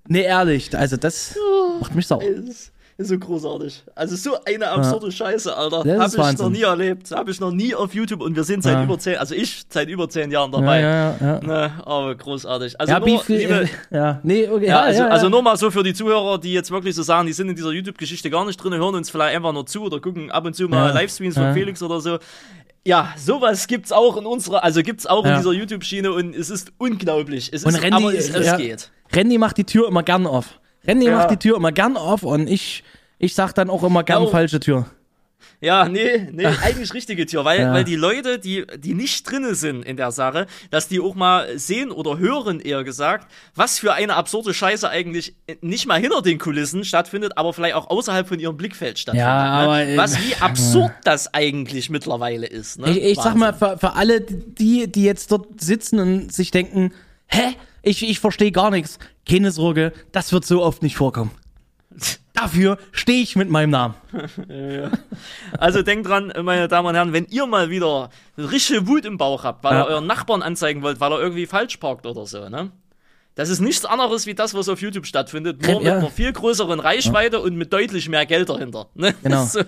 [0.08, 1.36] nee, ehrlich, also das
[1.80, 2.22] macht mich sauer.
[2.22, 3.82] ist, ist so großartig.
[3.94, 5.82] Also so eine absurde Scheiße, Alter.
[5.84, 6.52] Das Hab ich noch Wahnsinn.
[6.52, 7.10] nie erlebt.
[7.10, 8.84] Hab ich noch nie auf YouTube und wir sind seit Ja.
[8.84, 10.80] über zehn, also ich seit über zehn Jahren Ja, dabei.
[10.80, 11.40] ja, ja.
[11.40, 12.78] Ne, aber großartig.
[12.80, 15.30] Also Ja, nur, viel, liebe, ja, nee, okay, ja, also, ja, also ja.
[15.30, 17.70] nur mal so für die Zuhörer, die jetzt wirklich so sagen, die sind in dieser
[17.72, 20.68] YouTube-Geschichte gar nicht drin, hören uns vielleicht einfach nur zu oder gucken ab und zu
[20.68, 20.94] mal Ja.
[20.94, 21.52] Livestreams von Ja.
[21.54, 22.18] Felix oder so.
[22.84, 25.36] Ja, sowas gibt's auch in unserer, also gibt's auch in Ja.
[25.38, 27.50] dieser YouTube-Schiene und es ist unglaublich.
[27.52, 28.90] Es Und ist, Randy, aber es, ja, geht.
[29.12, 30.58] Randy macht die Tür immer gern auf.
[30.86, 31.16] Randy Ja.
[31.18, 32.82] macht die Tür immer gern auf und ich,
[33.18, 34.86] ich sag dann auch immer gern Ja, falsche Tür.
[35.60, 37.72] Ja, nee, nee, eigentlich richtige Tür, weil, Ja.
[37.72, 41.58] weil die Leute, die, die nicht drinne sind in der Sache, dass die auch mal
[41.58, 46.38] sehen oder hören, eher gesagt, was für eine absurde Scheiße eigentlich nicht mal hinter den
[46.38, 49.26] Kulissen stattfindet, aber vielleicht auch außerhalb von ihrem Blickfeld stattfindet.
[49.26, 49.96] Ja, aber, ne?
[49.96, 52.78] Was, wie absurd das eigentlich mittlerweile ist.
[52.78, 52.90] Ne?
[52.90, 56.92] Ich, ich sag mal, für, für alle, die, die jetzt dort sitzen und sich denken,
[57.26, 58.98] hä, ich, ich verstehe gar nichts.
[59.28, 61.30] Keine Sorge, das wird so oft nicht vorkommen.
[62.34, 63.94] Dafür stehe ich mit meinem Namen.
[65.58, 69.44] Also denkt dran, meine Damen und Herren, wenn ihr mal wieder richtige Wut im Bauch
[69.44, 69.82] habt, weil Ja.
[69.84, 72.70] ihr euren Nachbarn anzeigen wollt, weil er irgendwie falsch parkt oder so, ne?
[73.34, 75.78] Das ist nichts anderes wie das, was auf YouTube stattfindet, nur Ja.
[75.78, 78.88] mit einer viel größeren Reichweite und mit deutlich mehr Geld dahinter.
[78.94, 79.14] Ne?
[79.22, 79.44] Genau.
[79.46, 79.60] So.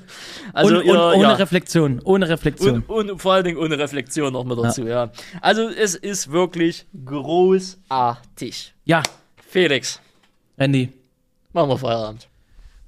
[0.52, 1.32] Also und, und ihr, ohne ja.
[1.34, 2.00] Reflexion.
[2.04, 2.82] Ohne Reflexion.
[2.86, 5.10] und, und vor allen Dingen ohne Reflexion noch mit dazu, ja.
[5.40, 8.74] Also es ist wirklich großartig.
[8.84, 9.02] ja,
[9.48, 10.00] Felix,
[10.58, 10.92] Randy.
[11.54, 12.28] Machen wir Feierabend.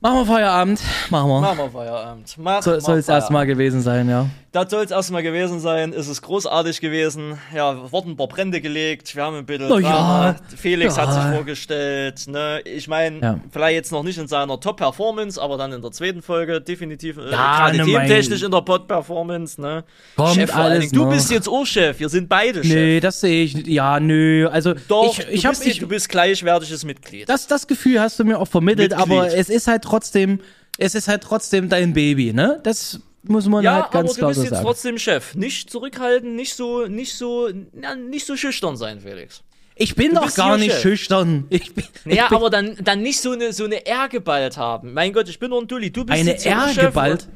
[0.01, 0.81] Machen wir Feierabend.
[1.11, 1.41] Machen wir.
[1.41, 2.35] Machen wir Feierabend.
[2.39, 4.27] Mach, So, mach soll es erstmal gewesen sein, ja.
[4.57, 5.93] Das soll es erstmal gewesen sein.
[5.93, 7.37] Es ist großartig gewesen.
[7.55, 9.15] Ja, wurden ein paar Brände gelegt.
[9.15, 10.35] Wir haben ein bisschen Oh ja.
[10.57, 11.03] Felix Ja.
[11.07, 12.27] hat sich vorgestellt.
[12.27, 12.63] Ne?
[12.65, 13.41] Ich meine, Ja.
[13.51, 17.31] vielleicht jetzt noch nicht in seiner Top-Performance, aber dann in der zweiten Folge definitiv äh,
[17.33, 19.61] Ja, gerade ne, thementechnisch in der Pod-Performance.
[19.61, 19.85] Ne?
[20.17, 20.91] Kommt Chef alles.
[20.91, 21.11] Du noch.
[21.13, 21.99] bist jetzt auch Chef.
[22.01, 22.75] Wir sind beide Chef.
[22.75, 23.67] Nee, das sehe ich nicht.
[23.69, 24.49] Ja, nö.
[24.49, 27.29] Also, Doch, ich, ich du, hab, bist, ich, du bist gleichwertiges Mitglied.
[27.29, 29.13] das, das Gefühl hast du mir auch vermittelt, Mitglied.
[29.19, 30.41] aber es ist halt trotzdem,
[30.79, 32.59] es ist halt trotzdem dein Baby, ne?
[32.63, 34.65] Das muss man ja, halt aber ganz du klar bist so jetzt sagen.
[34.65, 35.35] trotzdem Chef.
[35.35, 39.43] Nicht zurückhalten, nicht so, nicht so, na, nicht so schüchtern sein, Felix.
[39.79, 40.81] Ich bin doch bist gar nicht Chef.
[40.83, 41.47] schüchtern.
[41.51, 44.57] Ich bin, Naja, ich bin aber dann, dann nicht so eine, so eine R geballt
[44.57, 44.93] haben.
[44.95, 45.91] Mein Gott, ich bin nur ein Dulli.
[45.91, 47.29] Du bist eine jetzt auch R Chef geballt.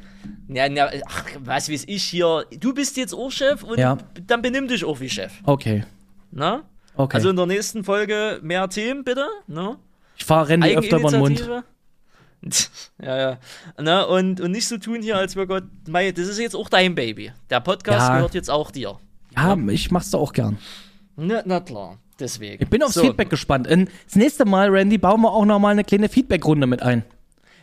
[0.47, 2.45] Und, ja, ja, ach, was weiß ich hier.
[2.59, 3.97] Du bist jetzt auch Chef und Ja.
[4.27, 5.31] dann benimm dich auch wie Chef.
[5.45, 5.83] Okay.
[6.31, 6.63] Na?
[6.95, 7.15] Okay.
[7.17, 9.27] Also in der nächsten Folge mehr Themen, bitte.
[9.47, 9.77] Ne?
[10.17, 11.49] ich fahre Randy öfter über den Mund.
[13.01, 13.37] Ja, ja.
[13.79, 15.63] Na, und, und nicht so tun hier, als wir Gott.
[15.87, 17.31] Mei, das ist jetzt auch dein Baby.
[17.49, 18.15] Der Podcast Ja.
[18.15, 18.97] gehört jetzt auch dir.
[19.35, 20.57] Ja, ich mach's doch auch gern.
[21.15, 21.97] Na, na klar.
[22.19, 22.61] Deswegen.
[22.63, 23.67] Ich bin aufs So, Feedback gespannt.
[23.67, 27.03] Und das nächste Mal, Randy, bauen wir auch noch mal eine kleine Feedback-Runde mit ein.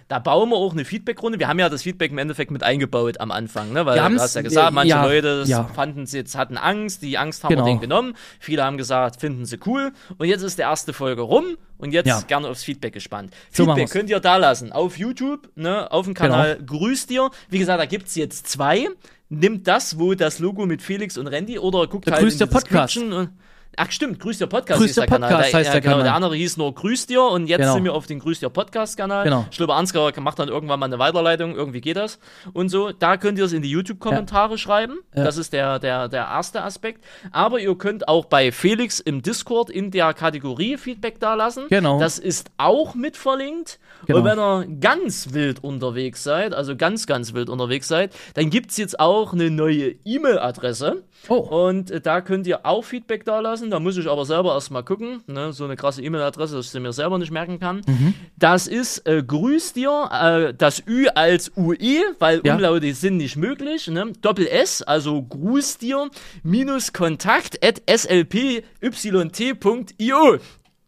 [0.09, 1.39] Da bauen wir auch eine Feedbackrunde.
[1.39, 3.85] Wir haben ja das Feedback im Endeffekt mit eingebaut am Anfang, ne?
[3.85, 5.65] Weil du hast ja gesagt, manche ja, Leute ja.
[5.65, 7.65] fanden sie jetzt, hatten Angst, die Angst haben Genau.
[7.67, 8.15] wir denen genommen.
[8.41, 9.93] Viele haben gesagt, finden sie cool.
[10.17, 12.21] Und jetzt ist die erste Folge rum und jetzt Ja.
[12.23, 13.35] gerne aufs Feedback gespannt.
[13.51, 13.85] So Feedback.
[13.85, 13.93] Genau.
[13.93, 14.73] könnt ihr da lassen.
[14.73, 17.31] Auf YouTube, ne, auf dem Kanal Grüß dir.
[17.51, 18.89] Wie gesagt, da gibt's jetzt zwei.
[19.29, 22.47] Nimmt das, wo das Logo mit Felix und Randy oder guckt Der halt Grüß in
[22.49, 22.97] die Podcast.
[22.97, 23.29] Und
[23.77, 25.29] Ach stimmt, Grüß dir Podcast Grüß dir der Kanal.
[25.31, 26.05] Podcast Der, heißt ja, der genau, Kanal.
[26.07, 27.75] Der andere hieß nur Grüß dir und jetzt Genau.
[27.75, 29.23] sind wir auf den Grüß dir Podcast-Kanal.
[29.25, 29.47] Genau.
[29.53, 32.19] Schlüber Ansgar macht dann irgendwann mal eine Weiterleitung, irgendwie geht das.
[32.53, 34.99] Und so, da könnt ihr es in die YouTube-Kommentare schreiben.
[35.15, 35.23] Ja.
[35.23, 37.05] Das ist der, der, der erste Aspekt.
[37.31, 41.67] Aber ihr könnt auch bei Felix im Discord in der Kategorie Feedback dalassen.
[41.69, 42.01] Genau.
[42.01, 43.79] Das ist auch mit verlinkt.
[44.07, 44.19] Genau.
[44.19, 48.73] Und wenn ihr ganz wild unterwegs seid, also ganz, ganz wild unterwegs seid, dann gibt
[48.73, 51.05] es jetzt auch eine neue E-Mail-Adresse.
[51.29, 51.67] Oh.
[51.69, 53.71] Und äh, da könnt ihr auch Feedback dalassen.
[53.71, 55.23] Da muss ich aber selber erstmal gucken.
[55.27, 55.53] Ne?
[55.53, 57.83] So eine krasse E-Mail-Adresse, dass ich sie mir selber nicht merken kann.
[57.87, 58.15] Mhm.
[58.37, 62.55] Das ist äh, Grüß dir, äh, das Ü als UE, weil Ja.
[62.55, 63.89] Umlaute sind nicht möglich.
[63.89, 64.13] Ne?
[64.23, 66.09] Doppel S, also Gruß dir,
[66.43, 68.63] minus Kontakt at slpyt.io.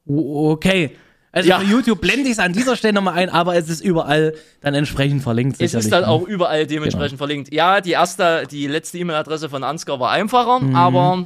[0.06, 0.90] Okay.
[1.32, 1.62] Also Ja.
[1.62, 5.22] YouTube blende ich es an dieser Stelle nochmal ein, aber es ist überall dann entsprechend
[5.22, 5.60] verlinkt.
[5.60, 6.08] Es ist dann ne?
[6.08, 7.52] auch überall dementsprechend verlinkt.
[7.52, 10.74] Ja, die erste, die letzte E-Mail-Adresse von Ansgar war einfacher, Mhm.
[10.74, 11.24] aber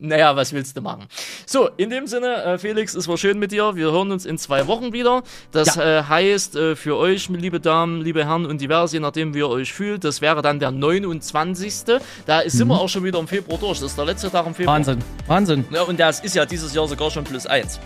[0.00, 1.04] naja, was willst du machen?
[1.46, 3.76] So, in dem Sinne, äh, Felix, es war schön mit dir.
[3.76, 5.22] Wir hören uns in zwei Wochen wieder.
[5.52, 9.38] Das äh, heißt äh, für euch, liebe Damen, liebe Herren und divers, je nachdem, wie
[9.38, 11.84] ihr euch fühlt, das wäre dann der 29.
[12.26, 13.78] Da ist, sind wir auch schon wieder im Februar durch.
[13.78, 14.74] Das ist der letzte Tag im Februar.
[14.78, 14.86] Mhm.
[14.86, 15.04] Wahnsinn.
[15.28, 15.64] Wahnsinn.
[15.70, 17.78] Ja, und das ist ja dieses Jahr sogar schon plus eins.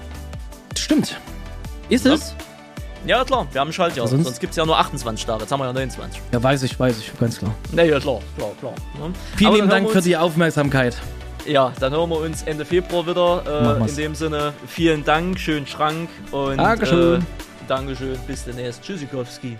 [0.76, 1.14] Stimmt.
[1.88, 2.34] Ist es?
[3.06, 4.08] Ja, klar, wir haben ein Schaltjahr.
[4.08, 5.42] Sonst- Sonst gibt es ja nur 28 Tage.
[5.42, 6.20] Jetzt haben wir ja 29.
[6.32, 7.54] Ja, weiß ich, weiß ich, ganz klar.
[7.72, 8.72] Na ja, klar, klar, klar.
[9.00, 9.12] Ne?
[9.36, 10.96] Vielen lieben Dank für die Aufmerksamkeit.
[11.46, 13.78] Ja, dann hören wir uns Ende Februar wieder.
[13.86, 17.20] Äh, in dem Sinne, vielen Dank, schönen Schrank und Dankeschön.
[17.22, 17.24] Äh,
[17.68, 18.82] Dankeschön, bis demnächst.
[18.82, 19.56] Tschüssikowski.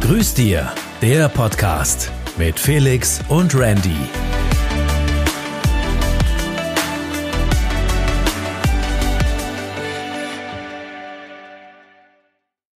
[0.00, 0.72] Grüß dir,
[1.02, 2.10] der Podcast.
[2.38, 3.96] mit Felix und Randy.